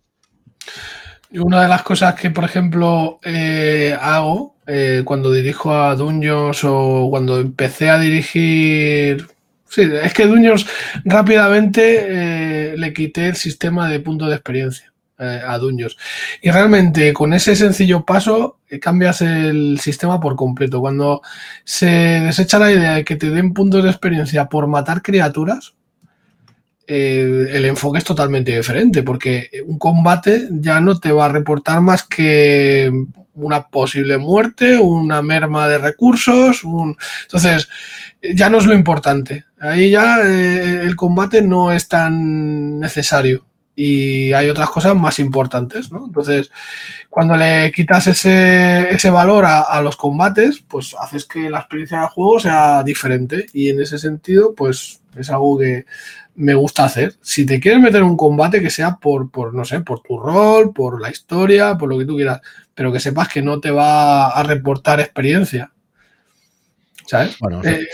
Una 1.32 1.62
de 1.62 1.68
las 1.68 1.82
cosas 1.82 2.14
que, 2.14 2.30
por 2.30 2.44
ejemplo, 2.44 3.20
eh, 3.22 3.96
hago 4.00 4.56
eh, 4.66 5.02
cuando 5.04 5.30
dirijo 5.30 5.74
a 5.74 5.94
Dungeons 5.94 6.64
o 6.64 7.08
cuando 7.10 7.38
empecé 7.38 7.90
a 7.90 7.98
dirigir. 7.98 9.26
Sí, 9.68 9.82
es 9.82 10.14
que 10.14 10.26
Dungeons 10.26 10.66
rápidamente 11.04 12.72
eh, 12.72 12.76
le 12.78 12.92
quité 12.94 13.28
el 13.28 13.36
sistema 13.36 13.90
de 13.90 14.00
punto 14.00 14.26
de 14.26 14.34
experiencia 14.34 14.92
a 15.18 15.58
Dungeons. 15.58 15.96
Y 16.40 16.50
realmente 16.52 17.12
con 17.12 17.32
ese 17.32 17.56
sencillo 17.56 18.04
paso 18.04 18.60
cambias 18.80 19.20
el 19.20 19.80
sistema 19.80 20.20
por 20.20 20.36
completo. 20.36 20.80
Cuando 20.80 21.22
se 21.64 21.86
desecha 21.86 22.60
la 22.60 22.70
idea 22.70 22.94
de 22.94 23.04
que 23.04 23.16
te 23.16 23.28
den 23.30 23.52
puntos 23.52 23.82
de 23.82 23.90
experiencia 23.90 24.48
por 24.48 24.68
matar 24.68 25.02
criaturas, 25.02 25.74
eh, 26.88 27.50
el 27.52 27.66
enfoque 27.66 27.98
es 27.98 28.04
totalmente 28.04 28.56
diferente, 28.56 29.02
porque 29.02 29.50
un 29.66 29.78
combate 29.78 30.48
ya 30.50 30.80
no 30.80 30.98
te 30.98 31.12
va 31.12 31.26
a 31.26 31.28
reportar 31.28 31.82
más 31.82 32.04
que 32.04 32.90
una 33.34 33.68
posible 33.68 34.16
muerte, 34.16 34.78
una 34.78 35.20
merma 35.20 35.68
de 35.68 35.76
recursos, 35.76 36.62
entonces 37.22 37.68
ya 38.22 38.48
no 38.48 38.56
es 38.56 38.64
lo 38.64 38.74
importante. 38.74 39.44
Ahí 39.60 39.90
ya 39.90 40.20
eh, 40.24 40.80
el 40.82 40.96
combate 40.96 41.42
no 41.42 41.72
es 41.72 41.88
tan 41.88 42.80
necesario 42.80 43.47
y 43.80 44.32
hay 44.32 44.50
otras 44.50 44.70
cosas 44.70 44.96
más 44.96 45.20
importantes, 45.20 45.92
¿no? 45.92 46.06
Entonces, 46.06 46.50
cuando 47.08 47.36
le 47.36 47.70
quitas 47.70 48.08
ese, 48.08 48.92
ese 48.92 49.08
valor 49.08 49.44
a, 49.44 49.60
a, 49.60 49.80
los 49.82 49.96
combates, 49.96 50.64
pues 50.66 50.96
haces 50.98 51.24
que 51.26 51.48
la 51.48 51.60
experiencia 51.60 52.00
del 52.00 52.08
juego 52.08 52.40
sea 52.40 52.82
diferente 52.82 53.46
y 53.52 53.68
en 53.68 53.80
ese 53.80 54.00
sentido, 54.00 54.52
pues 54.52 55.00
es 55.16 55.30
algo 55.30 55.58
que 55.58 55.86
me 56.34 56.54
gusta 56.54 56.86
hacer. 56.86 57.14
Si 57.22 57.46
te 57.46 57.60
quieres 57.60 57.80
meter 57.80 58.00
en 58.00 58.08
un 58.08 58.16
combate, 58.16 58.60
que 58.60 58.68
sea 58.68 58.96
por, 58.96 59.30
por, 59.30 59.54
no 59.54 59.64
sé, 59.64 59.78
por 59.82 60.00
tu 60.00 60.18
rol, 60.18 60.72
por 60.72 61.00
la 61.00 61.10
historia, 61.10 61.78
por 61.78 61.88
lo 61.88 61.96
que 62.00 62.04
tú 62.04 62.16
quieras, 62.16 62.40
pero 62.74 62.92
que 62.92 62.98
sepas 62.98 63.28
que 63.28 63.42
no 63.42 63.60
te 63.60 63.70
va 63.70 64.30
a 64.30 64.42
reportar 64.42 64.98
experiencia. 64.98 65.70
¿Sabes? 67.06 67.36
Bueno, 67.38 67.62
son, 67.62 67.72
eh, 67.72 67.86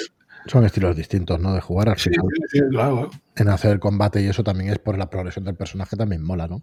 son 0.46 0.64
estilos 0.64 0.96
distintos, 0.96 1.38
¿no? 1.38 1.52
De 1.52 1.60
jugar 1.60 1.90
al 1.90 1.98
final. 1.98 2.24
Sí, 2.50 2.58
sí, 2.58 2.60
claro 2.70 3.10
en 3.36 3.48
hacer 3.48 3.72
el 3.72 3.80
combate 3.80 4.22
y 4.22 4.28
eso 4.28 4.44
también 4.44 4.70
es 4.70 4.78
por 4.78 4.96
la 4.96 5.10
progresión 5.10 5.44
del 5.44 5.56
personaje, 5.56 5.96
también 5.96 6.22
mola, 6.22 6.46
¿no? 6.46 6.62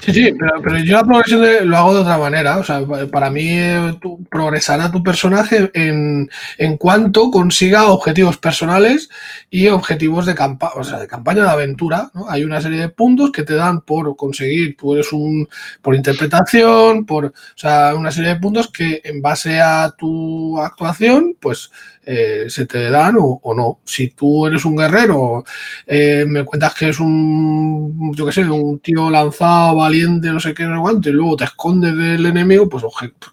Sí, 0.00 0.12
sí, 0.12 0.34
pero, 0.62 0.78
yo 0.78 0.96
la 0.96 1.04
progresión 1.04 1.70
lo 1.70 1.76
hago 1.76 1.94
de 1.94 2.00
otra 2.00 2.18
manera. 2.18 2.58
O 2.58 2.64
sea, 2.64 2.82
para 3.10 3.30
mí 3.30 3.48
eh, 3.48 3.98
progresará 4.28 4.90
tu 4.90 5.02
personaje 5.02 5.70
en, 5.74 6.28
en, 6.58 6.76
cuanto 6.76 7.30
consiga 7.30 7.86
objetivos 7.86 8.36
personales 8.36 9.08
y 9.48 9.68
objetivos 9.68 10.26
de, 10.26 10.34
campa 10.34 10.72
o 10.74 10.82
sea, 10.82 10.98
de 10.98 11.06
campaña 11.06 11.44
de 11.44 11.50
aventura. 11.50 12.10
¿no? 12.14 12.28
Hay 12.28 12.42
una 12.42 12.60
serie 12.60 12.80
de 12.80 12.88
puntos 12.88 13.30
que 13.30 13.44
te 13.44 13.54
dan 13.54 13.82
por 13.82 14.16
conseguir, 14.16 14.76
tú 14.76 14.94
eres 14.94 15.12
un, 15.12 15.48
por 15.80 15.94
interpretación, 15.94 17.06
por, 17.06 17.26
o 17.26 17.32
sea, 17.54 17.94
una 17.94 18.10
serie 18.10 18.30
de 18.30 18.40
puntos 18.40 18.70
que 18.70 19.00
en 19.04 19.22
base 19.22 19.60
a 19.60 19.94
tu 19.96 20.58
actuación, 20.58 21.36
pues 21.40 21.70
eh, 22.04 22.46
se 22.48 22.66
te 22.66 22.90
dan 22.90 23.16
o, 23.18 23.40
no. 23.54 23.80
Si 23.84 24.08
tú 24.08 24.46
eres 24.46 24.64
un 24.64 24.76
guerrero, 24.76 25.44
eh, 25.94 26.24
me 26.26 26.42
cuentas 26.42 26.74
que 26.74 26.88
es 26.88 26.98
un, 27.00 28.14
yo 28.14 28.24
qué 28.24 28.32
sé, 28.32 28.44
un 28.48 28.78
tío 28.78 29.10
lanzado, 29.10 29.76
valiente, 29.76 30.28
no 30.28 30.40
sé 30.40 30.54
qué, 30.54 30.64
no 30.64 30.88
sé 31.02 31.10
y 31.10 31.12
luego 31.12 31.36
te 31.36 31.44
escondes 31.44 31.94
del 31.94 32.24
enemigo, 32.24 32.66
pues 32.66 32.82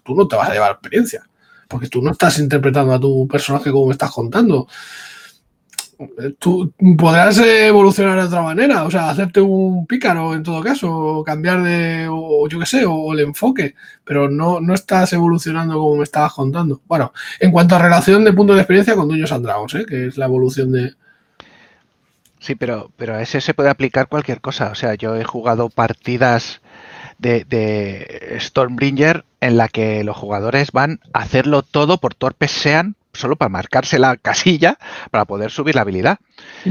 tú 0.02 0.14
no 0.14 0.28
te 0.28 0.36
vas 0.36 0.50
a 0.50 0.52
llevar 0.52 0.72
experiencia, 0.72 1.22
porque 1.66 1.88
tú 1.88 2.02
no 2.02 2.10
estás 2.10 2.38
interpretando 2.38 2.92
a 2.92 3.00
tu 3.00 3.26
personaje 3.26 3.70
como 3.70 3.86
me 3.86 3.92
estás 3.92 4.10
contando 4.10 4.66
tú 6.38 6.72
podrás 6.96 7.38
evolucionar 7.38 8.18
de 8.18 8.26
otra 8.26 8.42
manera, 8.42 8.84
o 8.84 8.90
sea, 8.90 9.10
hacerte 9.10 9.40
un 9.40 9.86
pícaro 9.86 10.34
en 10.34 10.42
todo 10.42 10.62
caso, 10.62 11.22
cambiar 11.24 11.62
de, 11.62 12.08
o 12.10 12.48
yo 12.48 12.58
qué 12.58 12.66
sé, 12.66 12.84
o, 12.86 13.12
el 13.12 13.20
enfoque, 13.20 13.74
pero 14.04 14.28
no, 14.30 14.60
no 14.60 14.74
estás 14.74 15.12
evolucionando 15.12 15.74
como 15.74 15.96
me 15.96 16.04
estabas 16.04 16.32
contando. 16.32 16.80
Bueno, 16.86 17.12
en 17.38 17.50
cuanto 17.50 17.76
a 17.76 17.78
relación 17.78 18.24
de 18.24 18.32
punto 18.32 18.54
de 18.54 18.60
experiencia 18.60 18.94
con 18.94 19.08
Dueños 19.08 19.32
and 19.32 19.46
¿eh? 19.74 19.86
que 19.86 20.06
es 20.06 20.16
la 20.16 20.26
evolución 20.26 20.72
de... 20.72 20.94
Sí, 22.40 22.54
pero, 22.54 22.90
pero 22.96 23.14
a 23.14 23.22
ese 23.22 23.40
se 23.40 23.54
puede 23.54 23.70
aplicar 23.70 24.08
cualquier 24.08 24.40
cosa. 24.40 24.70
O 24.70 24.74
sea, 24.74 24.94
yo 24.94 25.14
he 25.16 25.24
jugado 25.24 25.68
partidas 25.68 26.62
de, 27.18 27.44
de 27.44 28.38
Stormbringer 28.40 29.24
en 29.40 29.56
la 29.56 29.68
que 29.68 30.02
los 30.04 30.16
jugadores 30.16 30.72
van 30.72 31.00
a 31.12 31.20
hacerlo 31.20 31.62
todo 31.62 31.98
por 31.98 32.14
torpes 32.14 32.50
sean 32.50 32.96
solo 33.12 33.36
para 33.36 33.48
marcarse 33.48 33.98
la 33.98 34.16
casilla 34.16 34.78
para 35.10 35.24
poder 35.24 35.50
subir 35.50 35.74
la 35.74 35.82
habilidad. 35.82 36.18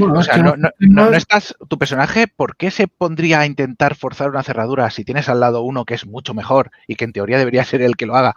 o 0.00 0.22
sea, 0.22 0.38
no, 0.78 1.12
estás, 1.12 1.54
tu 1.68 1.78
personaje, 1.78 2.26
¿por 2.28 2.56
qué 2.56 2.70
se 2.70 2.88
pondría 2.88 3.40
a 3.40 3.46
intentar 3.46 3.94
forzar 3.94 4.30
una 4.30 4.42
cerradura 4.42 4.90
si 4.90 5.04
tienes 5.04 5.28
al 5.28 5.40
lado 5.40 5.62
uno 5.62 5.84
que 5.84 5.94
es 5.94 6.06
mucho 6.06 6.34
mejor 6.34 6.70
y 6.86 6.96
que 6.96 7.04
en 7.04 7.12
teoría 7.12 7.38
debería 7.38 7.64
ser 7.64 7.82
el 7.82 7.96
que 7.96 8.06
lo 8.06 8.16
haga? 8.16 8.36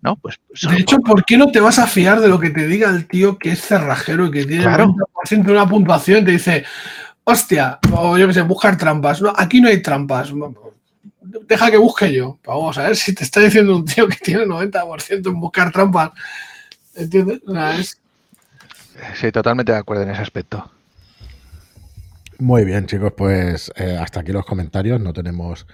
¿No? 0.00 0.16
Pues, 0.16 0.38
de 0.62 0.76
hecho, 0.76 1.00
¿por 1.00 1.24
qué 1.24 1.36
no 1.36 1.50
te 1.50 1.60
vas 1.60 1.78
a 1.78 1.86
fiar 1.86 2.20
de 2.20 2.28
lo 2.28 2.38
que 2.38 2.50
te 2.50 2.66
diga 2.68 2.88
el 2.88 3.08
tío 3.08 3.36
que 3.36 3.50
es 3.50 3.60
cerrajero 3.60 4.26
y 4.26 4.30
que 4.30 4.44
tiene 4.44 4.62
claro. 4.62 4.94
de 5.28 5.52
una 5.52 5.68
puntuación 5.68 6.22
y 6.22 6.24
te 6.24 6.30
dice, 6.30 6.64
hostia, 7.24 7.80
o 7.92 8.16
yo 8.16 8.28
qué 8.28 8.34
sé, 8.34 8.42
buscar 8.42 8.78
trampas? 8.78 9.20
No, 9.20 9.32
aquí 9.36 9.60
no 9.60 9.68
hay 9.68 9.82
trampas. 9.82 10.32
Deja 11.20 11.70
que 11.70 11.76
busque 11.76 12.12
yo. 12.12 12.38
Vamos 12.46 12.78
a 12.78 12.84
ver 12.84 12.96
si 12.96 13.12
te 13.12 13.24
está 13.24 13.40
diciendo 13.40 13.74
un 13.76 13.84
tío 13.84 14.06
que 14.06 14.16
tiene 14.16 14.46
90% 14.46 15.26
en 15.26 15.40
buscar 15.40 15.72
trampas 15.72 16.12
¿Entiendes? 16.94 18.00
Sí, 19.14 19.30
totalmente 19.30 19.72
de 19.72 19.78
acuerdo 19.78 20.02
en 20.02 20.10
ese 20.10 20.22
aspecto. 20.22 20.70
Muy 22.38 22.64
bien, 22.64 22.86
chicos, 22.86 23.12
pues 23.16 23.72
eh, 23.76 23.96
hasta 24.00 24.20
aquí 24.20 24.32
los 24.32 24.44
comentarios. 24.44 25.00
No 25.00 25.12
tenemos, 25.12 25.66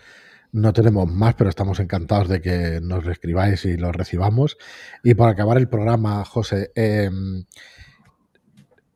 no 0.55 0.73
tenemos 0.73 1.11
más, 1.11 1.35
pero 1.35 1.51
estamos 1.51 1.81
encantados 1.81 2.29
de 2.29 2.40
que 2.40 2.81
nos 2.81 3.05
escribáis 3.09 3.64
y 3.64 3.77
los 3.77 3.95
recibamos. 3.95 4.57
Y 5.03 5.14
para 5.14 5.33
acabar 5.33 5.59
el 5.59 5.69
programa, 5.69 6.25
José, 6.25 6.71
em, 6.77 7.45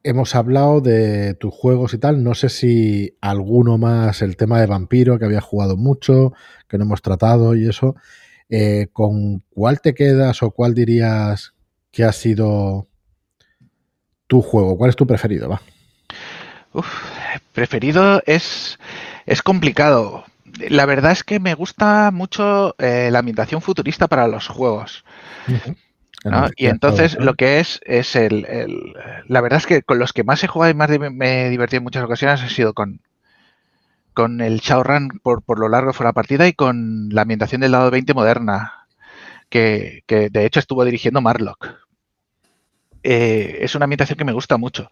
hemos 0.04 0.36
hablado 0.36 0.80
de 0.80 1.34
tus 1.34 1.52
juegos 1.52 1.94
y 1.94 1.98
tal. 1.98 2.22
No 2.22 2.34
sé 2.34 2.48
si 2.48 3.18
alguno 3.20 3.76
más, 3.76 4.22
el 4.22 4.36
tema 4.36 4.60
de 4.60 4.66
vampiro, 4.66 5.18
que 5.18 5.24
había 5.24 5.40
jugado 5.40 5.76
mucho, 5.76 6.32
que 6.68 6.78
no 6.78 6.84
hemos 6.84 7.02
tratado 7.02 7.56
y 7.56 7.68
eso. 7.68 7.96
Eh, 8.48 8.86
¿Con 8.92 9.40
cuál 9.50 9.80
te 9.80 9.94
quedas 9.94 10.42
o 10.44 10.52
cuál 10.52 10.74
dirías 10.74 11.54
¿Qué 11.90 12.04
ha 12.04 12.12
sido 12.12 12.86
tu 14.28 14.42
juego? 14.42 14.76
¿Cuál 14.76 14.90
es 14.90 14.96
tu 14.96 15.06
preferido? 15.06 15.48
Va. 15.48 15.60
preferido 17.52 18.22
es, 18.26 18.78
es 19.26 19.42
complicado. 19.42 20.24
La 20.68 20.86
verdad 20.86 21.12
es 21.12 21.24
que 21.24 21.40
me 21.40 21.54
gusta 21.54 22.10
mucho 22.10 22.74
eh, 22.78 23.10
la 23.10 23.20
ambientación 23.20 23.62
futurista 23.62 24.08
para 24.08 24.28
los 24.28 24.48
juegos. 24.48 25.04
Y 26.56 26.66
entonces 26.66 27.16
lo 27.18 27.34
que 27.34 27.60
es, 27.60 27.80
es 27.84 28.16
el, 28.16 28.46
La 29.26 29.40
verdad 29.40 29.58
es 29.58 29.66
que 29.66 29.82
con 29.82 29.98
los 29.98 30.12
que 30.12 30.24
más 30.24 30.42
he 30.42 30.48
jugado 30.48 30.70
y 30.70 30.74
más 30.74 30.90
me 30.90 31.46
he 31.46 31.50
divertido 31.50 31.78
en 31.78 31.84
muchas 31.84 32.04
ocasiones 32.04 32.42
ha 32.42 32.48
sido 32.48 32.74
con, 32.74 33.00
con 34.14 34.40
el 34.40 34.58
Shadowrun 34.58 35.20
por, 35.22 35.42
por 35.42 35.60
lo 35.60 35.68
largo 35.68 35.92
de 35.92 36.04
la 36.04 36.12
partida 36.12 36.48
y 36.48 36.52
con 36.52 37.08
la 37.10 37.22
ambientación 37.22 37.60
del 37.60 37.72
lado 37.72 37.90
20 37.92 38.14
moderna, 38.14 38.88
que, 39.48 40.02
que 40.06 40.28
de 40.28 40.44
hecho 40.44 40.58
estuvo 40.58 40.84
dirigiendo 40.84 41.20
Marlock. 41.20 41.87
Eh, 43.02 43.58
es 43.60 43.74
una 43.74 43.84
ambientación 43.84 44.18
que 44.18 44.24
me 44.24 44.32
gusta 44.32 44.56
mucho. 44.56 44.90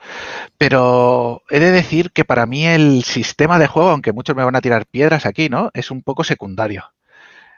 Pero 0.59 1.43
he 1.51 1.61
de 1.61 1.71
decir 1.71 2.13
que 2.13 2.25
para 2.25 2.47
mí 2.47 2.67
el 2.67 3.05
sistema 3.05 3.59
de 3.59 3.67
juego, 3.67 3.91
aunque 3.91 4.13
muchos 4.13 4.37
me 4.37 4.45
van 4.45 4.57
a 4.57 4.61
tirar 4.61 4.87
piedras 4.87 5.27
aquí, 5.27 5.49
¿no? 5.49 5.71
Es 5.75 5.91
un 5.91 6.03
poco 6.03 6.25
secundario. 6.25 6.85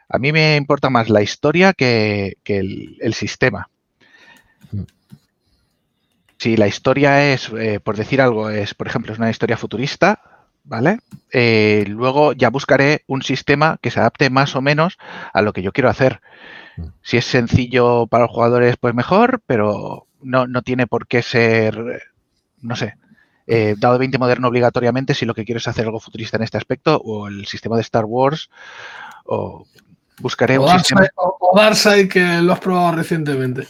A 0.09 0.19
mí 0.19 0.33
me 0.33 0.57
importa 0.57 0.89
más 0.89 1.11
la 1.11 1.23
historia 1.23 1.75
que, 1.75 2.37
el, 2.47 3.15
sistema. 3.15 3.69
Si 6.39 6.57
la 6.57 6.67
historia 6.67 7.33
es, 7.33 7.51
eh, 7.59 7.79
por 7.81 7.97
decir 7.97 8.23
algo, 8.23 8.49
es, 8.49 8.75
por 8.75 8.87
ejemplo, 8.87 9.13
es 9.13 9.19
una 9.19 9.31
historia 9.31 9.59
futurista, 9.59 10.23
¿vale? 10.65 11.01
Eh, 11.31 11.85
luego 11.89 12.33
ya 12.33 12.49
buscaré 12.49 13.03
un 13.07 13.23
sistema 13.23 13.79
que 13.83 13.91
se 13.91 14.01
adapte 14.01 14.31
más 14.31 14.57
o 14.57 14.63
menos 14.63 14.97
a 15.33 15.43
lo 15.43 15.53
que 15.53 15.63
yo 15.63 15.73
quiero 15.73 15.91
hacer. 15.91 16.21
Si 17.03 17.17
es 17.17 17.25
sencillo 17.25 18.07
para 18.07 18.25
los 18.25 18.33
jugadores, 18.33 18.77
pues 18.77 18.95
mejor, 18.95 19.41
pero 19.47 20.07
no, 20.23 20.47
no 20.47 20.63
tiene 20.63 20.87
por 20.87 21.07
qué 21.07 21.23
ser, 21.23 22.03
no 22.61 22.77
sé, 22.77 22.95
eh, 23.47 23.75
dado 23.79 23.99
20 23.99 24.19
moderno 24.19 24.49
obligatoriamente 24.49 25.15
si 25.15 25.25
lo 25.25 25.35
que 25.35 25.47
quieres 25.47 25.63
es 25.63 25.69
hacer 25.69 25.87
algo 25.87 26.01
futurista 26.01 26.37
en 26.37 26.43
este 26.43 26.59
aspecto, 26.59 27.01
o 27.03 27.29
el 27.29 27.47
sistema 27.47 27.77
de 27.77 27.83
Star 27.83 28.05
Wars, 28.05 28.51
o 29.25 29.65
buscaré 30.21 30.59
un 30.59 30.69
sistema. 30.69 31.09
O, 31.15 31.57
Darkseid, 31.57 32.11
que 32.11 32.43
lo 32.43 32.53
has 32.53 32.61
probado 32.61 32.93
recientemente. 32.93 33.67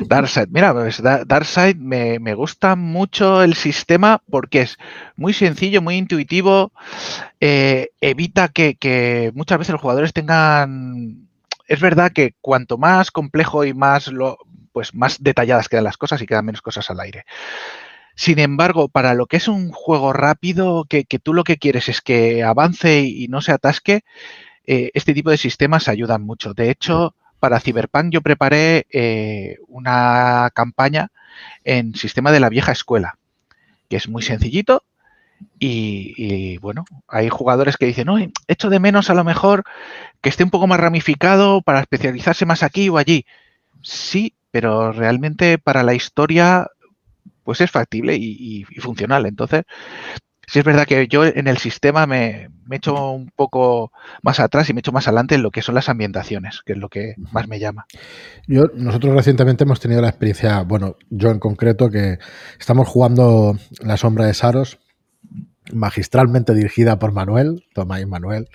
Darkseid, 0.00 0.48
mira, 0.50 0.72
pues 0.72 1.00
Darkseid 1.00 1.76
me, 1.76 2.18
me, 2.18 2.34
gusta 2.34 2.74
mucho 2.74 3.42
el 3.42 3.54
sistema 3.54 4.20
porque 4.28 4.62
es 4.62 4.78
muy 5.14 5.32
sencillo, 5.32 5.80
muy 5.80 5.96
intuitivo, 5.96 6.72
eh, 7.40 7.90
evita 8.00 8.48
que, 8.48 8.74
que 8.74 9.30
muchas 9.34 9.58
veces 9.58 9.72
los 9.72 9.80
jugadores 9.80 10.12
tengan 10.12 11.29
es 11.70 11.78
verdad 11.78 12.10
que 12.10 12.34
cuanto 12.40 12.78
más 12.78 13.12
complejo 13.12 13.64
y 13.64 13.72
más 13.74 14.08
lo, 14.08 14.38
pues 14.72 14.92
más 14.92 15.22
detalladas 15.22 15.68
quedan 15.68 15.84
las 15.84 15.96
cosas 15.96 16.20
y 16.20 16.26
quedan 16.26 16.44
menos 16.44 16.62
cosas 16.62 16.90
al 16.90 16.98
aire. 16.98 17.24
Sin 18.16 18.40
embargo, 18.40 18.88
para 18.88 19.14
lo 19.14 19.26
que 19.26 19.36
es 19.36 19.46
un 19.46 19.70
juego 19.70 20.12
rápido, 20.12 20.84
que, 20.88 21.04
tú 21.22 21.32
lo 21.32 21.44
que 21.44 21.58
quieres 21.58 21.88
es 21.88 22.00
que 22.00 22.42
avance 22.42 23.02
y, 23.02 23.28
no 23.28 23.40
se 23.40 23.52
atasque, 23.52 24.00
eh, 24.66 24.90
este 24.94 25.14
tipo 25.14 25.30
de 25.30 25.36
sistemas 25.36 25.86
ayudan 25.86 26.22
mucho. 26.22 26.54
De 26.54 26.70
hecho, 26.70 27.14
para 27.38 27.60
Cyberpunk 27.60 28.12
yo 28.12 28.20
preparé 28.20 28.88
eh, 28.90 29.58
una 29.68 30.50
campaña 30.52 31.12
en 31.62 31.94
sistema 31.94 32.32
de 32.32 32.40
la 32.40 32.48
vieja 32.48 32.72
escuela, 32.72 33.16
que 33.88 33.96
es 33.96 34.08
muy 34.08 34.22
sencillito. 34.22 34.82
Y, 35.58 36.14
y 36.16 36.58
bueno, 36.58 36.84
hay 37.08 37.28
jugadores 37.28 37.76
que 37.76 37.86
dicen, 37.86 38.06
no, 38.06 38.16
echo 38.48 38.70
de 38.70 38.80
menos 38.80 39.10
a 39.10 39.14
lo 39.14 39.24
mejor 39.24 39.64
que 40.20 40.28
esté 40.28 40.44
un 40.44 40.50
poco 40.50 40.66
más 40.66 40.80
ramificado 40.80 41.62
para 41.62 41.80
especializarse 41.80 42.46
más 42.46 42.62
aquí 42.62 42.88
o 42.88 42.98
allí. 42.98 43.24
Sí, 43.82 44.34
pero 44.50 44.92
realmente 44.92 45.58
para 45.58 45.82
la 45.82 45.94
historia 45.94 46.68
pues 47.42 47.60
es 47.60 47.70
factible 47.70 48.16
y, 48.16 48.64
funcional. 48.78 49.26
Entonces, 49.26 49.64
sí 50.46 50.58
es 50.60 50.64
verdad 50.64 50.86
que 50.86 51.08
yo 51.08 51.24
en 51.24 51.48
el 51.48 51.58
sistema 51.58 52.06
me, 52.06 52.48
me 52.64 52.76
echo 52.76 53.10
un 53.10 53.30
poco 53.34 53.92
más 54.22 54.38
atrás 54.38 54.68
y 54.68 54.72
me 54.72 54.80
echo 54.80 54.92
más 54.92 55.08
adelante 55.08 55.34
en 55.34 55.42
lo 55.42 55.50
que 55.50 55.62
son 55.62 55.74
las 55.74 55.88
ambientaciones, 55.88 56.62
que 56.64 56.74
es 56.74 56.78
lo 56.78 56.88
que 56.88 57.14
más 57.32 57.48
me 57.48 57.58
llama. 57.58 57.86
Yo, 58.46 58.66
nosotros 58.74 59.14
recientemente 59.14 59.64
hemos 59.64 59.80
tenido 59.80 60.00
la 60.00 60.10
experiencia, 60.10 60.62
bueno, 60.62 60.96
yo 61.08 61.30
en 61.30 61.40
concreto, 61.40 61.90
que 61.90 62.18
estamos 62.58 62.86
jugando 62.86 63.58
La 63.80 63.96
Sombra 63.96 64.26
de 64.26 64.34
Saros, 64.34 64.78
magistralmente 65.72 66.54
dirigida 66.54 66.98
por 66.98 67.12
Manuel, 67.12 67.64
Tomás 67.74 68.02
y 68.02 68.06
Manuel, 68.06 68.48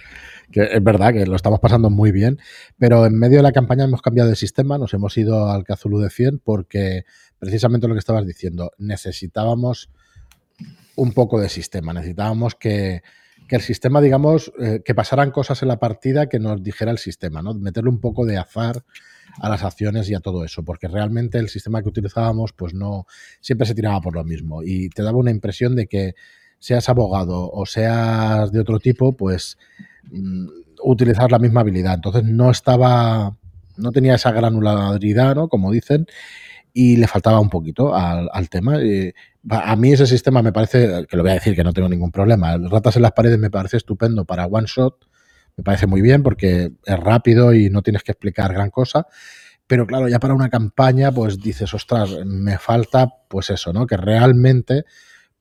que 0.51 0.63
es 0.63 0.83
verdad 0.83 1.13
que 1.13 1.25
lo 1.25 1.35
estamos 1.35 1.59
pasando 1.59 1.89
muy 1.89 2.11
bien, 2.11 2.39
pero 2.77 3.05
en 3.05 3.17
medio 3.17 3.37
de 3.37 3.43
la 3.43 3.51
campaña 3.51 3.85
hemos 3.85 4.01
cambiado 4.01 4.29
de 4.29 4.35
sistema, 4.35 4.77
nos 4.77 4.93
hemos 4.93 5.17
ido 5.17 5.49
al 5.49 5.63
Cazulu 5.63 5.99
de 5.99 6.09
100 6.09 6.39
porque 6.43 7.05
precisamente 7.39 7.87
lo 7.87 7.93
que 7.93 7.99
estabas 7.99 8.25
diciendo, 8.25 8.71
necesitábamos 8.77 9.89
un 10.95 11.13
poco 11.13 11.39
de 11.39 11.49
sistema, 11.49 11.93
necesitábamos 11.93 12.55
que, 12.55 13.01
el 13.49 13.61
sistema, 13.61 14.01
digamos, 14.01 14.51
eh, 14.59 14.81
que 14.83 14.95
pasaran 14.95 15.29
cosas 15.29 15.61
en 15.61 15.67
la 15.67 15.77
partida 15.77 16.27
que 16.27 16.39
nos 16.39 16.63
dijera 16.63 16.91
el 16.91 16.97
sistema, 16.97 17.43
¿no? 17.43 17.53
Meterle 17.53 17.89
un 17.89 17.99
poco 17.99 18.25
de 18.25 18.37
azar 18.37 18.83
a 19.39 19.49
las 19.49 19.63
acciones 19.63 20.09
y 20.09 20.15
a 20.15 20.19
todo 20.19 20.43
eso, 20.43 20.63
porque 20.63 20.87
realmente 20.87 21.37
el 21.37 21.49
sistema 21.49 21.83
que 21.83 21.89
utilizábamos, 21.89 22.53
pues 22.53 22.73
no, 22.73 23.05
siempre 23.41 23.67
se 23.67 23.75
tiraba 23.75 24.01
por 24.01 24.15
lo 24.15 24.23
mismo 24.23 24.63
y 24.63 24.89
te 24.89 25.03
daba 25.03 25.17
una 25.19 25.31
impresión 25.31 25.75
de 25.75 25.87
que 25.87 26.15
seas 26.65 26.89
abogado 26.89 27.51
o 27.51 27.67
seas 27.67 28.51
de 28.51 28.59
otro 28.59 28.79
tipo, 28.79 29.15
pues 29.15 29.59
mm, 30.09 30.47
utilizar 30.83 31.31
la 31.31 31.37
misma 31.37 31.61
habilidad. 31.61 31.93
Entonces 31.93 32.23
no 32.23 32.49
estaba, 32.49 33.37
no 33.77 33.91
tenía 33.91 34.15
esa 34.15 34.31
granularidad, 34.31 35.35
¿no? 35.35 35.47
Como 35.47 35.71
dicen, 35.71 36.07
y 36.73 36.97
le 36.97 37.05
faltaba 37.05 37.39
un 37.39 37.51
poquito 37.51 37.93
al, 37.95 38.49
tema. 38.49 38.79
a 39.49 39.75
mí 39.75 39.93
ese 39.93 40.07
sistema 40.07 40.41
me 40.41 40.51
parece, 40.51 41.05
que 41.07 41.15
lo 41.15 41.21
voy 41.21 41.33
a 41.33 41.35
decir 41.35 41.55
que 41.55 41.63
no 41.63 41.71
tengo 41.71 41.87
ningún 41.87 42.11
problema, 42.11 42.57
ratas 42.57 42.95
en 42.95 43.03
las 43.03 43.11
paredes 43.11 43.37
me 43.37 43.51
parece 43.51 43.77
estupendo 43.77 44.25
para 44.25 44.47
one 44.47 44.65
shot, 44.67 45.05
me 45.55 45.63
parece 45.63 45.85
muy 45.85 46.01
bien 46.01 46.23
porque 46.23 46.71
es 46.83 46.99
rápido 46.99 47.53
y 47.53 47.69
no 47.69 47.83
tienes 47.83 48.01
que 48.01 48.11
explicar 48.11 48.51
gran 48.53 48.71
cosa. 48.71 49.05
Pero 49.67 49.85
claro, 49.85 50.07
ya 50.07 50.19
para 50.19 50.33
una 50.33 50.49
campaña, 50.49 51.11
pues 51.11 51.39
dices, 51.39 51.73
ostras, 51.75 52.09
me 52.25 52.57
falta, 52.57 53.07
pues 53.29 53.51
eso, 53.51 53.71
¿no? 53.71 53.85
Que 53.85 53.97
realmente 53.97 54.85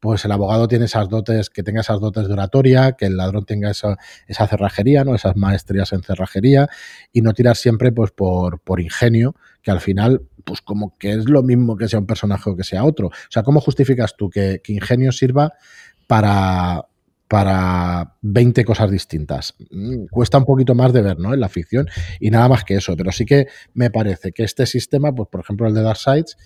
pues 0.04 0.22
el 0.26 0.32
abogado 0.32 0.68
tiene 0.68 0.84
esas 0.84 1.08
dotes, 1.08 1.48
que 1.48 1.62
tenga 1.62 1.80
esas 1.80 1.98
dotes 1.98 2.26
de 2.26 2.34
oratoria, 2.34 2.92
que 2.92 3.06
el 3.06 3.16
ladrón 3.16 3.46
tenga 3.46 3.70
esa, 3.70 3.96
esa 4.28 4.46
cerrajería, 4.46 5.02
¿no? 5.02 5.14
Esas 5.14 5.34
maestrías 5.34 5.94
en 5.94 6.02
cerrajería, 6.02 6.68
y 7.10 7.22
no 7.22 7.32
tirar 7.32 7.56
siempre 7.56 7.90
pues 7.90 8.10
por, 8.10 8.60
ingenio, 8.80 9.34
que 9.62 9.70
al 9.70 9.80
final, 9.80 10.20
pues 10.44 10.60
como 10.60 10.94
que 10.98 11.12
es 11.12 11.26
lo 11.26 11.42
mismo 11.42 11.78
que 11.78 11.88
sea 11.88 12.00
un 12.00 12.06
personaje 12.06 12.50
o 12.50 12.54
que 12.54 12.64
sea 12.64 12.84
otro. 12.84 13.06
O 13.06 13.30
sea, 13.30 13.42
¿cómo 13.42 13.62
justificas 13.62 14.14
tú 14.14 14.28
que, 14.28 14.60
ingenio 14.66 15.10
sirva 15.10 15.54
para, 16.06 16.84
para 17.26 18.16
20 18.20 18.62
cosas 18.66 18.90
distintas. 18.90 19.54
Mm, 19.70 20.04
cuesta 20.10 20.36
un 20.36 20.44
poquito 20.44 20.74
más 20.74 20.92
de 20.92 21.00
ver, 21.00 21.18
¿no? 21.18 21.32
En 21.32 21.40
la 21.40 21.48
ficción 21.48 21.88
y 22.20 22.30
nada 22.30 22.46
más 22.50 22.62
que 22.64 22.74
eso, 22.74 22.94
pero 22.94 23.10
sí 23.10 23.24
que 23.24 23.46
me 23.72 23.90
parece 23.90 24.32
que 24.32 24.42
este 24.44 24.66
sistema, 24.66 25.14
pues 25.14 25.30
por 25.30 25.40
ejemplo 25.40 25.66
el 25.66 25.72
de 25.72 25.80
Dark 25.80 25.96
Sides, 25.96 26.36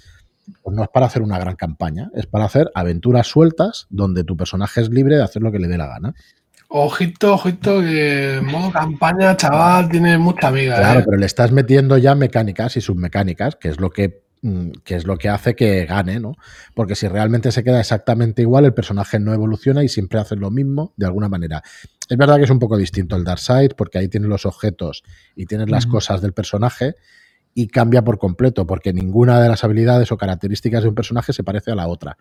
pues 0.62 0.76
no 0.76 0.82
es 0.82 0.88
para 0.88 1.06
hacer 1.06 1.22
una 1.22 1.38
gran 1.38 1.56
campaña, 1.56 2.10
es 2.14 2.26
para 2.26 2.44
hacer 2.44 2.70
aventuras 2.74 3.26
sueltas 3.26 3.86
donde 3.90 4.24
tu 4.24 4.36
personaje 4.36 4.80
es 4.80 4.90
libre 4.90 5.16
de 5.16 5.22
hacer 5.22 5.42
lo 5.42 5.52
que 5.52 5.58
le 5.58 5.68
dé 5.68 5.78
la 5.78 5.86
gana. 5.86 6.14
Ojito, 6.70 7.34
ojito, 7.34 7.80
que 7.80 8.40
modo 8.44 8.70
campaña, 8.70 9.34
chaval, 9.36 9.88
tiene 9.88 10.18
mucha 10.18 10.48
amiga. 10.48 10.76
Claro, 10.76 11.00
¿eh? 11.00 11.02
pero 11.04 11.16
le 11.16 11.24
estás 11.24 11.50
metiendo 11.50 11.96
ya 11.96 12.14
mecánicas 12.14 12.76
y 12.76 12.82
submecánicas, 12.82 13.56
que 13.56 13.70
es 13.70 13.80
lo 13.80 13.88
que 13.88 14.22
mm, 14.42 14.72
que 14.84 14.96
es 14.96 15.06
lo 15.06 15.16
que 15.16 15.30
hace 15.30 15.56
que 15.56 15.86
gane, 15.86 16.20
¿no? 16.20 16.34
Porque 16.74 16.94
si 16.94 17.08
realmente 17.08 17.52
se 17.52 17.64
queda 17.64 17.80
exactamente 17.80 18.42
igual, 18.42 18.66
el 18.66 18.74
personaje 18.74 19.18
no 19.18 19.32
evoluciona 19.32 19.82
y 19.82 19.88
siempre 19.88 20.20
hace 20.20 20.36
lo 20.36 20.50
mismo 20.50 20.92
de 20.98 21.06
alguna 21.06 21.30
manera. 21.30 21.62
Es 22.08 22.18
verdad 22.18 22.36
que 22.36 22.44
es 22.44 22.50
un 22.50 22.58
poco 22.58 22.76
distinto 22.76 23.16
el 23.16 23.24
Dark 23.24 23.40
Side, 23.40 23.70
porque 23.76 23.98
ahí 23.98 24.08
tienes 24.08 24.28
los 24.28 24.44
objetos 24.44 25.02
y 25.34 25.46
tienes 25.46 25.70
las 25.70 25.86
cosas 25.86 26.20
del 26.20 26.34
personaje, 26.34 26.96
y 27.58 27.66
cambia 27.66 28.04
por 28.04 28.20
completo, 28.20 28.68
porque 28.68 28.92
ninguna 28.92 29.40
de 29.40 29.48
las 29.48 29.64
habilidades 29.64 30.12
o 30.12 30.16
características 30.16 30.84
de 30.84 30.90
un 30.90 30.94
personaje 30.94 31.32
se 31.32 31.42
parece 31.42 31.72
a 31.72 31.74
la 31.74 31.88
otra. 31.88 32.16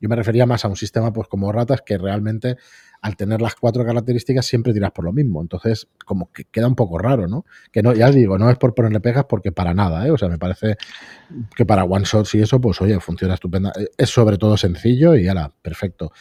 Yo 0.00 0.08
me 0.08 0.16
refería 0.16 0.46
más 0.46 0.64
a 0.64 0.68
un 0.68 0.76
sistema 0.76 1.12
pues 1.12 1.28
como 1.28 1.52
ratas 1.52 1.82
que 1.84 1.98
realmente 1.98 2.56
al 3.02 3.14
tener 3.14 3.42
las 3.42 3.54
cuatro 3.54 3.84
características 3.84 4.46
siempre 4.46 4.72
tiras 4.72 4.92
por 4.92 5.04
lo 5.04 5.12
mismo. 5.12 5.42
Entonces, 5.42 5.88
como 6.06 6.32
que 6.32 6.44
queda 6.44 6.68
un 6.68 6.74
poco 6.74 6.96
raro, 6.96 7.28
¿no? 7.28 7.44
Que 7.70 7.82
no, 7.82 7.92
ya 7.92 8.10
digo, 8.10 8.38
no 8.38 8.48
es 8.48 8.56
por 8.56 8.74
ponerle 8.74 9.00
pegas 9.00 9.26
porque 9.28 9.52
para 9.52 9.74
nada, 9.74 10.06
¿eh? 10.06 10.10
O 10.10 10.16
sea, 10.16 10.30
me 10.30 10.38
parece 10.38 10.78
que 11.54 11.66
para 11.66 11.84
one 11.84 12.06
shots 12.06 12.36
y 12.36 12.40
eso, 12.40 12.58
pues 12.58 12.80
oye, 12.80 12.98
funciona 12.98 13.34
estupenda. 13.34 13.74
Es 13.98 14.08
sobre 14.08 14.38
todo 14.38 14.56
sencillo 14.56 15.14
y 15.14 15.24
la 15.24 15.52
perfecto. 15.60 16.12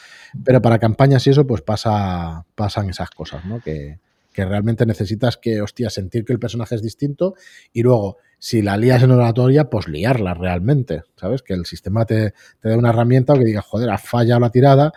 Pero 0.44 0.62
para 0.62 0.78
campañas 0.78 1.26
y 1.26 1.30
eso, 1.30 1.48
pues 1.48 1.62
pasa, 1.62 2.46
pasan 2.54 2.90
esas 2.90 3.12
cosas, 3.12 3.46
¿no? 3.46 3.62
Que, 3.62 4.02
que 4.38 4.46
realmente 4.46 4.86
necesitas 4.86 5.36
que, 5.36 5.62
hostia, 5.62 5.90
sentir 5.90 6.24
que 6.24 6.32
el 6.32 6.38
personaje 6.38 6.76
es 6.76 6.84
distinto 6.84 7.34
y 7.74 7.82
luego, 7.82 8.18
si 8.40 8.62
la 8.62 8.78
lías 8.78 9.04
en 9.04 9.12
oratoria, 9.12 9.70
pues 9.70 9.88
liarla 9.88 10.34
realmente, 10.34 11.04
¿sabes? 11.16 11.42
Que 11.42 11.54
el 11.54 11.66
sistema 11.66 12.06
te, 12.06 12.34
te 12.62 12.70
dé 12.70 12.76
una 12.76 12.90
herramienta 12.90 13.34
o 13.34 13.38
que 13.38 13.46
diga, 13.46 13.62
joder, 13.62 13.90
ha 13.90 13.98
fallado 13.98 14.40
la 14.40 14.50
tirada 14.50 14.94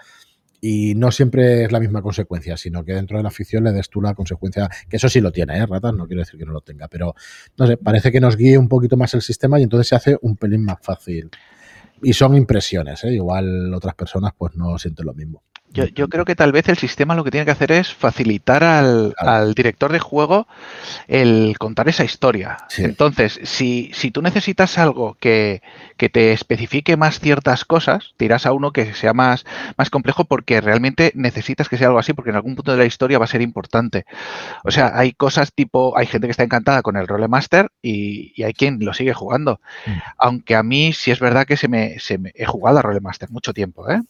y 0.61 0.95
no 0.95 1.11
siempre 1.11 1.65
es 1.65 1.73
la 1.73 1.81
misma 1.81 2.03
consecuencia, 2.03 2.57
sino 2.57 2.85
que 2.85 2.93
dentro 2.93 3.17
de 3.17 3.23
la 3.23 3.31
ficción 3.31 3.65
le 3.65 3.73
des 3.73 3.89
tú 3.89 4.01
la 4.03 4.15
consecuencia, 4.15 4.69
que 4.89 4.97
eso 4.97 5.09
sí 5.09 5.21
lo 5.21 5.33
tiene, 5.33 5.59
¿eh? 5.59 5.67
Ratas, 5.67 5.95
no 5.95 6.07
quiero 6.07 6.21
decir 6.21 6.39
que 6.39 6.45
no 6.45 6.53
lo 6.53 6.61
tenga, 6.61 6.89
pero 6.89 7.15
no 7.57 7.67
sé, 7.67 7.77
parece 7.77 8.13
que 8.13 8.21
nos 8.21 8.37
guíe 8.37 8.59
un 8.59 8.69
poquito 8.69 8.97
más 8.97 9.15
el 9.15 9.23
sistema 9.23 9.59
y 9.59 9.63
entonces 9.63 9.89
se 9.89 9.95
hace 9.95 10.19
un 10.21 10.37
pelín 10.37 10.65
más 10.65 10.79
fácil. 10.83 11.31
Y 12.03 12.13
son 12.13 12.37
impresiones, 12.37 13.05
¿eh? 13.05 13.13
igual 13.13 13.73
otras 13.75 13.95
personas 13.95 14.33
pues 14.37 14.55
no 14.57 14.79
sienten 14.79 15.07
lo 15.07 15.15
mismo. 15.15 15.43
Yo, 15.73 16.09
creo 16.09 16.25
que 16.25 16.35
tal 16.35 16.51
vez 16.51 16.69
el 16.69 16.79
sistema 16.79 17.15
lo 17.15 17.23
que 17.23 17.31
tiene 17.31 17.45
que 17.45 17.53
hacer 17.53 17.71
es 17.71 17.95
facilitar 17.95 18.65
al, 18.65 19.15
director 19.55 19.93
de 19.93 20.01
juego 20.01 20.49
el 21.07 21.57
contar 21.59 21.89
esa 21.89 22.05
historia. 22.05 22.59
Entonces, 22.77 23.39
si, 23.45 23.91
si, 23.95 24.11
tú 24.11 24.21
necesitas 24.21 24.79
algo 24.79 25.17
que, 25.21 25.63
te 25.97 26.33
especifique 26.33 26.97
más 26.97 27.21
ciertas 27.21 27.65
cosas, 27.65 28.15
tiras 28.17 28.47
a 28.47 28.53
uno 28.53 28.73
que 28.73 28.95
sea 28.95 29.13
más, 29.13 29.45
más 29.77 29.91
complejo 29.91 30.25
porque 30.25 30.61
realmente 30.61 31.13
necesitas 31.15 31.69
que 31.69 31.77
sea 31.77 31.87
algo 31.87 32.01
así, 32.01 32.15
porque 32.15 32.31
en 32.31 32.37
algún 32.37 32.57
punto 32.57 32.73
de 32.73 32.79
la 32.79 32.87
historia 32.87 33.19
va 33.19 33.27
a 33.27 33.29
ser 33.29 33.43
importante. 33.43 34.07
O 34.65 34.73
sea, 34.73 34.93
hay 34.95 35.13
cosas 35.13 35.53
tipo, 35.53 35.97
hay 35.97 36.07
gente 36.07 36.27
que 36.27 36.33
está 36.33 36.43
encantada 36.43 36.83
con 36.83 36.97
el 36.97 37.07
Rolemaster 37.07 37.71
y, 37.81 38.33
y 38.35 38.43
hay 38.43 38.55
quien 38.55 38.85
lo 38.85 38.93
sigue 38.93 39.15
jugando. 39.15 39.61
Mm. 39.87 39.99
Aunque 40.19 40.57
a 40.57 40.65
mí 40.65 40.93
sí 40.93 41.13
es 41.13 41.21
verdad 41.21 41.47
que 41.47 41.57
se 41.57 41.69
me, 41.69 42.01
se 42.01 42.19
me 42.19 42.33
he 42.35 42.45
jugado 42.45 42.79
a 42.79 42.83
Rolemaster 42.83 43.31
mucho 43.31 43.53
tiempo, 43.53 43.89
¿eh? 43.89 44.01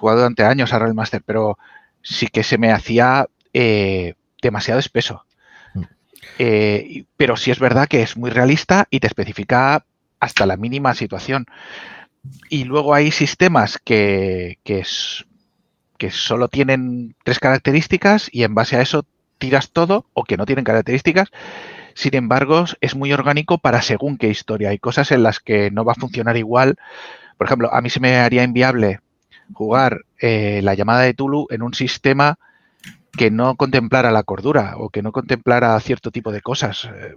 Jugado 0.00 0.20
durante 0.20 0.44
años 0.44 0.72
a 0.72 0.78
Realmaster, 0.78 1.22
pero 1.24 1.58
sí 2.02 2.26
que 2.28 2.42
se 2.42 2.58
me 2.58 2.72
hacía 2.72 3.26
eh, 3.52 4.14
demasiado 4.42 4.80
espeso. 4.80 5.24
Mm. 5.74 5.82
Eh, 6.38 7.04
pero 7.16 7.36
sí 7.36 7.50
es 7.50 7.58
verdad 7.58 7.88
que 7.88 8.02
es 8.02 8.16
muy 8.16 8.30
realista 8.30 8.86
y 8.90 9.00
te 9.00 9.06
especifica 9.06 9.84
hasta 10.18 10.46
la 10.46 10.56
mínima 10.56 10.94
situación. 10.94 11.46
Y 12.48 12.64
luego 12.64 12.94
hay 12.94 13.10
sistemas 13.10 13.78
que, 13.82 14.58
que, 14.64 14.84
que 15.98 16.10
solo 16.10 16.48
tienen 16.48 17.14
tres 17.24 17.38
características 17.38 18.28
y 18.32 18.42
en 18.44 18.54
base 18.54 18.76
a 18.76 18.82
eso 18.82 19.06
tiras 19.38 19.70
todo 19.70 20.06
o 20.12 20.24
que 20.24 20.36
no 20.36 20.46
tienen 20.46 20.64
características. 20.64 21.30
Sin 21.94 22.14
embargo, 22.14 22.64
es 22.80 22.94
muy 22.94 23.12
orgánico 23.12 23.58
para 23.58 23.82
según 23.82 24.16
qué 24.16 24.28
historia. 24.28 24.70
Hay 24.70 24.78
cosas 24.78 25.10
en 25.12 25.22
las 25.22 25.40
que 25.40 25.70
no 25.70 25.84
va 25.84 25.92
a 25.92 26.00
funcionar 26.00 26.36
igual. 26.36 26.76
Por 27.38 27.46
ejemplo, 27.46 27.72
a 27.72 27.80
mí 27.80 27.90
se 27.90 28.00
me 28.00 28.16
haría 28.16 28.42
inviable 28.42 29.00
jugar 29.52 30.02
eh, 30.20 30.60
la 30.62 30.74
llamada 30.74 31.02
de 31.02 31.14
Tulu 31.14 31.46
en 31.50 31.62
un 31.62 31.74
sistema 31.74 32.38
que 33.12 33.30
no 33.30 33.56
contemplara 33.56 34.10
la 34.10 34.22
cordura 34.22 34.74
o 34.78 34.90
que 34.90 35.02
no 35.02 35.12
contemplara 35.12 35.78
cierto 35.80 36.10
tipo 36.10 36.32
de 36.32 36.40
cosas. 36.40 36.84
Eh, 36.84 37.16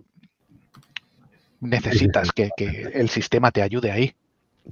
necesitas 1.62 2.32
que, 2.32 2.52
el 2.94 3.10
sistema 3.10 3.52
te 3.52 3.62
ayude 3.62 3.92
ahí. 3.92 4.16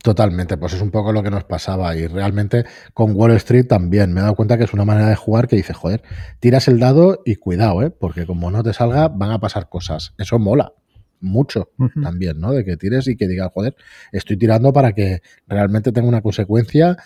Totalmente, 0.03 0.57
pues 0.57 0.73
es 0.73 0.81
un 0.81 0.89
poco 0.89 1.11
lo 1.11 1.21
que 1.21 1.29
nos 1.29 1.43
pasaba 1.43 1.95
y 1.97 2.07
realmente 2.07 2.65
con 2.93 3.13
Wall 3.13 3.31
Street 3.31 3.67
también 3.67 4.13
me 4.13 4.21
he 4.21 4.23
dado 4.23 4.35
cuenta 4.35 4.57
que 4.57 4.63
es 4.63 4.73
una 4.73 4.85
manera 4.85 5.09
de 5.09 5.15
jugar 5.15 5.49
que 5.49 5.57
dice, 5.57 5.73
joder, 5.73 6.01
tiras 6.39 6.69
el 6.69 6.79
dado 6.79 7.21
y 7.25 7.35
cuidado, 7.35 7.83
¿eh? 7.83 7.89
porque 7.89 8.25
como 8.25 8.51
no 8.51 8.63
te 8.63 8.71
salga 8.71 9.09
van 9.09 9.31
a 9.31 9.39
pasar 9.39 9.67
cosas. 9.67 10.13
Eso 10.17 10.39
mola 10.39 10.71
mucho 11.19 11.69
también, 12.01 12.39
¿no? 12.39 12.51
De 12.51 12.65
que 12.65 12.77
tires 12.77 13.07
y 13.07 13.15
que 13.15 13.27
digas, 13.27 13.51
joder, 13.53 13.75
estoy 14.11 14.37
tirando 14.37 14.73
para 14.73 14.93
que 14.93 15.21
realmente 15.47 15.91
tenga 15.91 16.07
una 16.07 16.21
consecuencia 16.21 16.97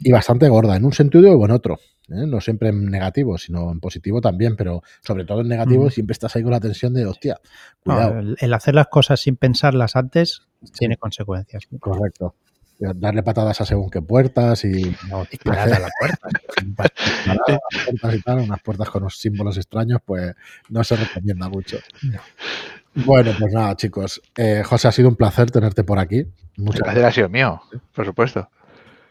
y 0.00 0.12
bastante 0.12 0.48
gorda, 0.48 0.76
en 0.76 0.84
un 0.84 0.92
sentido 0.92 1.28
y 1.28 1.44
en 1.44 1.50
otro. 1.50 1.78
¿eh? 2.08 2.26
No 2.26 2.40
siempre 2.40 2.70
en 2.70 2.86
negativo, 2.86 3.38
sino 3.38 3.70
en 3.70 3.80
positivo 3.80 4.20
también, 4.20 4.56
pero 4.56 4.82
sobre 5.02 5.24
todo 5.24 5.40
en 5.40 5.48
negativo 5.48 5.90
siempre 5.90 6.12
estás 6.12 6.34
ahí 6.36 6.42
con 6.42 6.52
la 6.52 6.60
tensión 6.60 6.94
de, 6.94 7.06
hostia, 7.06 7.40
cuidado. 7.82 8.20
el, 8.38 8.54
hacer 8.54 8.74
las 8.74 8.88
cosas 8.88 9.20
sin 9.20 9.36
pensarlas 9.36 9.96
antes 9.96 10.42
tiene 10.78 10.96
consecuencias. 10.96 11.64
Correcto. 11.80 12.34
Darle 12.80 13.24
patadas 13.24 13.60
a 13.60 13.64
según 13.64 13.90
qué 13.90 14.00
puertas 14.00 14.64
y... 14.64 14.94
No, 15.10 15.24
disparar 15.24 15.72
a 15.72 15.78
las 15.80 15.90
puertas. 15.98 16.32
unas 18.44 18.62
puertas 18.62 18.88
con 18.88 19.02
unos 19.02 19.18
símbolos 19.18 19.56
extraños, 19.56 20.00
pues 20.04 20.32
no 20.68 20.84
se 20.84 20.94
recomienda 20.94 21.48
mucho. 21.48 21.78
Bueno, 22.94 23.32
pues 23.36 23.52
nada, 23.52 23.74
chicos. 23.74 24.22
Eh, 24.36 24.62
José, 24.64 24.86
ha 24.86 24.92
sido 24.92 25.08
un 25.08 25.16
placer 25.16 25.50
tenerte 25.50 25.82
por 25.82 25.98
aquí. 25.98 26.24
Muchas 26.56 26.82
gracias. 26.82 27.04
ha 27.04 27.10
sido 27.12 27.28
mío, 27.28 27.60
por 27.92 28.06
supuesto. 28.06 28.48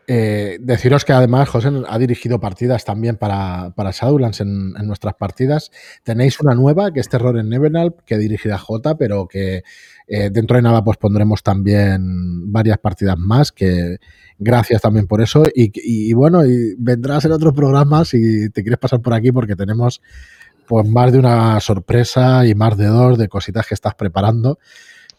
Eh, 0.09 0.57
deciros 0.61 1.03
que 1.03 1.11
además 1.11 1.49
José 1.49 1.69
ha 1.85 1.99
dirigido 1.99 2.39
partidas 2.39 2.85
también 2.85 3.17
para, 3.17 3.71
para 3.75 3.91
Shadowlands 3.91 4.39
en, 4.39 4.71
nuestras 4.87 5.15
partidas. 5.15 5.69
Tenéis 6.03 6.39
una 6.39 6.55
nueva 6.55 6.93
que 6.93 7.01
es 7.01 7.09
Terror 7.09 7.37
en 7.37 7.49
Nevenalp 7.49 7.99
que 8.05 8.17
dirigirá 8.17 8.57
J, 8.57 8.97
pero 8.97 9.27
que 9.27 9.63
eh, 10.07 10.29
dentro 10.31 10.55
de 10.55 10.61
nada 10.61 10.81
pues 10.81 10.95
pondremos 10.95 11.43
también 11.43 12.53
varias 12.53 12.77
partidas 12.77 13.17
más 13.17 13.51
que 13.51 13.97
gracias 14.39 14.81
también 14.81 15.07
por 15.07 15.19
eso. 15.19 15.43
Y, 15.53 16.13
bueno 16.13 16.45
y 16.45 16.75
vendrás 16.77 17.25
en 17.25 17.33
otro 17.33 17.53
programa 17.53 18.05
si 18.05 18.49
te 18.49 18.61
quieres 18.61 18.79
pasar 18.79 19.01
por 19.01 19.13
aquí 19.13 19.33
porque 19.33 19.57
tenemos 19.57 20.01
pues 20.67 20.87
más 20.87 21.11
de 21.11 21.19
una 21.19 21.59
sorpresa 21.59 22.45
y 22.47 22.55
más 22.55 22.77
de 22.77 22.85
dos 22.85 23.17
de 23.17 23.27
cositas 23.27 23.67
que 23.67 23.73
estás 23.73 23.95
preparando. 23.95 24.57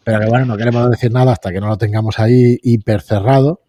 Pero 0.03 0.27
bueno 0.29 0.45
no 0.47 0.57
queremos 0.57 0.89
decir 0.89 1.11
nada 1.11 1.33
hasta 1.33 1.51
que 1.51 1.61
no 1.61 1.67
lo 1.67 1.77
tengamos 1.77 2.17
ahí 2.17 2.57
hiper 2.63 3.01
cerrado 3.01 3.61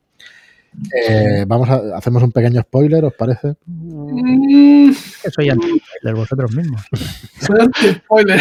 eh, 0.95 1.45
vamos 1.47 1.68
a 1.68 1.97
hacemos 1.97 2.23
un 2.23 2.33
pequeño 2.33 2.61
spoiler, 2.62 3.05
¿os 3.05 3.14
parece? 3.14 3.55
Mm. 3.66 4.93
soy 5.35 5.51
anti-spoiler 5.51 6.14
vosotros 6.14 6.55
mismos. 6.55 6.83
Soy 7.41 7.61
anti-spoiler. 7.61 8.41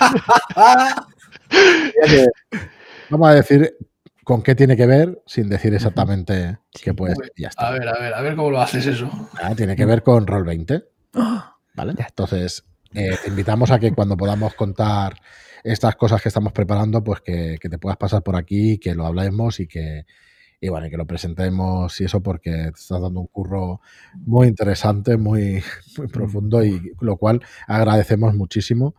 vamos 3.10 3.28
a 3.28 3.34
decir 3.34 3.76
con 4.24 4.42
qué 4.42 4.54
tiene 4.54 4.76
que 4.76 4.86
ver, 4.86 5.22
sin 5.26 5.48
decir 5.48 5.72
exactamente 5.74 6.58
qué 6.70 6.94
puede 6.94 7.14
ser. 7.14 7.32
A 7.56 7.70
ver, 7.70 7.88
a 7.88 7.98
ver, 7.98 8.14
a 8.14 8.20
ver 8.20 8.36
cómo 8.36 8.50
lo 8.50 8.60
haces 8.60 8.86
eso. 8.86 9.10
Ah, 9.42 9.54
tiene 9.54 9.76
que 9.76 9.86
ver 9.86 10.02
con 10.02 10.26
Roll 10.26 10.44
20. 10.44 10.84
¿Vale? 11.74 11.94
Entonces, 11.96 12.64
eh, 12.92 13.16
te 13.22 13.30
invitamos 13.30 13.70
a 13.70 13.78
que 13.78 13.92
cuando 13.92 14.16
podamos 14.16 14.54
contar 14.54 15.14
estas 15.64 15.96
cosas 15.96 16.20
que 16.20 16.28
estamos 16.28 16.52
preparando, 16.52 17.02
pues 17.02 17.20
que, 17.20 17.56
que 17.60 17.68
te 17.68 17.78
puedas 17.78 17.96
pasar 17.96 18.22
por 18.22 18.36
aquí, 18.36 18.78
que 18.78 18.94
lo 18.94 19.06
hablemos 19.06 19.60
y 19.60 19.66
que, 19.66 20.04
y 20.60 20.68
bueno, 20.68 20.88
que 20.90 20.96
lo 20.96 21.06
presentemos 21.06 22.00
y 22.00 22.04
eso 22.04 22.20
porque 22.20 22.50
te 22.50 22.68
estás 22.68 23.00
dando 23.00 23.20
un 23.20 23.26
curro 23.28 23.80
muy 24.14 24.48
interesante, 24.48 25.16
muy, 25.16 25.62
muy 25.96 26.08
profundo 26.08 26.64
y 26.64 26.92
lo 27.00 27.16
cual 27.16 27.42
agradecemos 27.66 28.34
muchísimo, 28.34 28.94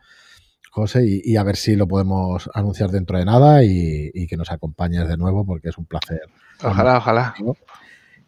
José, 0.72 1.04
y, 1.06 1.36
a 1.36 1.44
ver 1.44 1.56
si 1.56 1.76
lo 1.76 1.88
podemos 1.88 2.50
anunciar 2.54 2.92
dentro 2.92 3.18
de 3.18 3.26
nada 3.26 3.64
y, 3.64 4.28
que 4.28 4.38
nos 4.38 4.52
acompañes 4.52 5.08
de 5.08 5.18
nuevo 5.18 5.46
porque 5.46 5.70
es 5.70 5.78
un 5.78 5.86
placer. 5.86 6.22
Ojalá, 6.64 6.98
ojalá. 6.98 7.34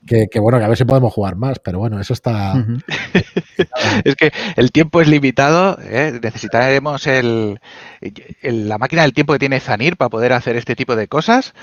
Que, 0.05 0.27
bueno, 0.39 0.57
que 0.57 0.65
a 0.65 0.67
ver 0.67 0.77
si 0.77 0.83
podemos 0.83 1.13
jugar 1.13 1.35
más, 1.35 1.59
pero 1.59 1.79
bueno, 1.79 1.99
eso 1.99 2.13
está... 2.13 2.53
es 4.03 4.15
que 4.15 4.31
el 4.55 4.71
tiempo 4.71 5.01
es 5.01 5.07
limitado, 5.07 5.77
¿eh? 5.81 6.19
necesitaremos 6.21 7.07
el, 7.07 7.59
la 8.41 8.77
máquina 8.77 9.03
del 9.03 9.13
tiempo 9.13 9.33
que 9.33 9.39
tiene 9.39 9.59
Zanir 9.59 9.97
para 9.97 10.09
poder 10.09 10.33
hacer 10.33 10.55
este 10.55 10.75
tipo 10.75 10.95
de 10.95 11.07
cosas, 11.07 11.53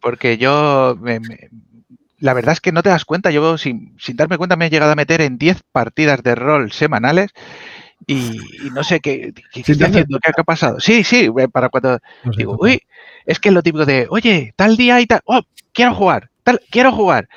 porque 0.00 0.38
yo... 0.38 0.98
la 2.18 2.34
verdad 2.34 2.52
es 2.52 2.60
que 2.60 2.72
no 2.72 2.82
te 2.82 2.88
das 2.88 3.04
cuenta, 3.04 3.30
yo 3.30 3.58
sin, 3.58 3.94
sin 3.98 4.16
darme 4.16 4.38
cuenta 4.38 4.56
me 4.56 4.66
he 4.66 4.70
llegado 4.70 4.92
a 4.92 4.96
meter 4.96 5.20
en 5.20 5.38
10 5.38 5.62
partidas 5.72 6.22
de 6.22 6.34
rol 6.34 6.72
semanales 6.72 7.32
y, 8.06 8.38
no 8.72 8.84
sé 8.84 9.00
qué, 9.00 9.32
qué, 9.52 9.60
haciendo, 9.60 10.18
qué 10.20 10.30
ha 10.36 10.44
pasado. 10.44 10.80
Sí, 10.80 11.02
sí, 11.02 11.28
eh, 11.38 11.48
para 11.48 11.68
cuando 11.68 11.98
digo, 12.36 12.56
uy, 12.60 12.80
es 13.24 13.40
que 13.40 13.48
es 13.48 13.54
lo 13.54 13.62
típico 13.62 13.84
de, 13.84 14.06
oye, 14.10 14.52
tal 14.56 14.76
día 14.76 15.00
y 15.00 15.06
tal, 15.06 15.20
oh, 15.24 15.42
quiero 15.72 15.94
jugar 15.94 16.30
quiero 16.70 16.92
jugar. 16.92 17.28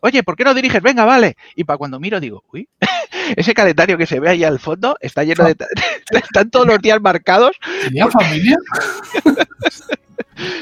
Oye, 0.00 0.22
¿por 0.22 0.36
qué 0.36 0.44
no 0.44 0.54
diriges? 0.54 0.82
Venga, 0.82 1.04
vale. 1.04 1.36
Y 1.54 1.64
para 1.64 1.78
cuando 1.78 2.00
miro 2.00 2.20
digo, 2.20 2.44
uy, 2.52 2.68
ese 3.36 3.54
calendario 3.54 3.98
que 3.98 4.06
se 4.06 4.20
ve 4.20 4.30
ahí 4.30 4.44
al 4.44 4.58
fondo 4.58 4.96
está 5.00 5.24
lleno 5.24 5.44
de... 5.44 5.56
están 6.10 6.50
todos 6.50 6.66
los 6.66 6.80
días 6.80 7.00
marcados. 7.00 7.56
¿Tenía 7.84 8.08
familia? 8.08 8.58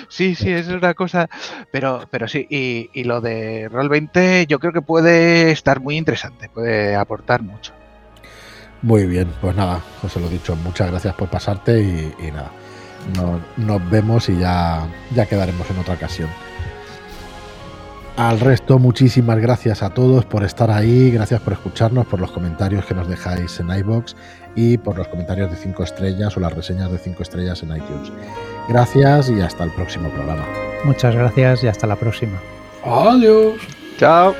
Sí, 0.08 0.34
sí, 0.34 0.50
es 0.50 0.68
una 0.68 0.92
cosa. 0.92 1.30
Pero, 1.72 2.06
pero 2.10 2.28
sí, 2.28 2.46
y, 2.50 2.90
y 2.92 3.04
lo 3.04 3.20
de 3.22 3.68
Roll 3.70 3.88
20 3.88 4.46
yo 4.46 4.58
creo 4.58 4.72
que 4.72 4.82
puede 4.82 5.52
estar 5.52 5.80
muy 5.80 5.96
interesante, 5.96 6.50
puede 6.50 6.96
aportar 6.96 7.42
mucho. 7.42 7.72
Muy 8.82 9.06
bien, 9.06 9.28
pues 9.40 9.54
nada, 9.54 9.80
José 10.00 10.20
lo 10.20 10.28
dicho, 10.28 10.56
muchas 10.56 10.90
gracias 10.90 11.14
por 11.14 11.28
pasarte 11.28 11.80
y, 11.80 12.30
nada, 12.30 12.50
nos 13.56 13.90
vemos 13.90 14.28
y 14.28 14.38
ya, 14.38 14.86
ya 15.14 15.26
quedaremos 15.26 15.70
en 15.70 15.78
otra 15.78 15.94
ocasión. 15.94 16.30
Al 18.16 18.38
resto, 18.38 18.78
muchísimas 18.78 19.38
gracias 19.38 19.82
a 19.82 19.90
todos 19.90 20.24
por 20.26 20.44
estar 20.44 20.70
ahí, 20.70 21.10
gracias 21.10 21.40
por 21.40 21.54
escucharnos, 21.54 22.06
por 22.06 22.20
los 22.20 22.30
comentarios 22.30 22.84
que 22.84 22.94
nos 22.94 23.08
dejáis 23.08 23.58
en 23.60 23.70
iBox 23.70 24.14
y 24.54 24.76
por 24.78 24.98
los 24.98 25.08
comentarios 25.08 25.50
de 25.50 25.56
5 25.56 25.82
estrellas 25.84 26.36
o 26.36 26.40
las 26.40 26.52
reseñas 26.52 26.92
de 26.92 26.98
5 26.98 27.22
estrellas 27.22 27.62
en 27.62 27.76
iTunes. 27.76 28.12
Gracias 28.68 29.30
y 29.30 29.40
hasta 29.40 29.64
el 29.64 29.70
próximo 29.72 30.10
programa. 30.10 30.44
Muchas 30.84 31.14
gracias 31.14 31.64
y 31.64 31.68
hasta 31.68 31.86
la 31.86 31.96
próxima. 31.96 32.38
Adiós. 32.84 33.54
Chao. 33.98 34.34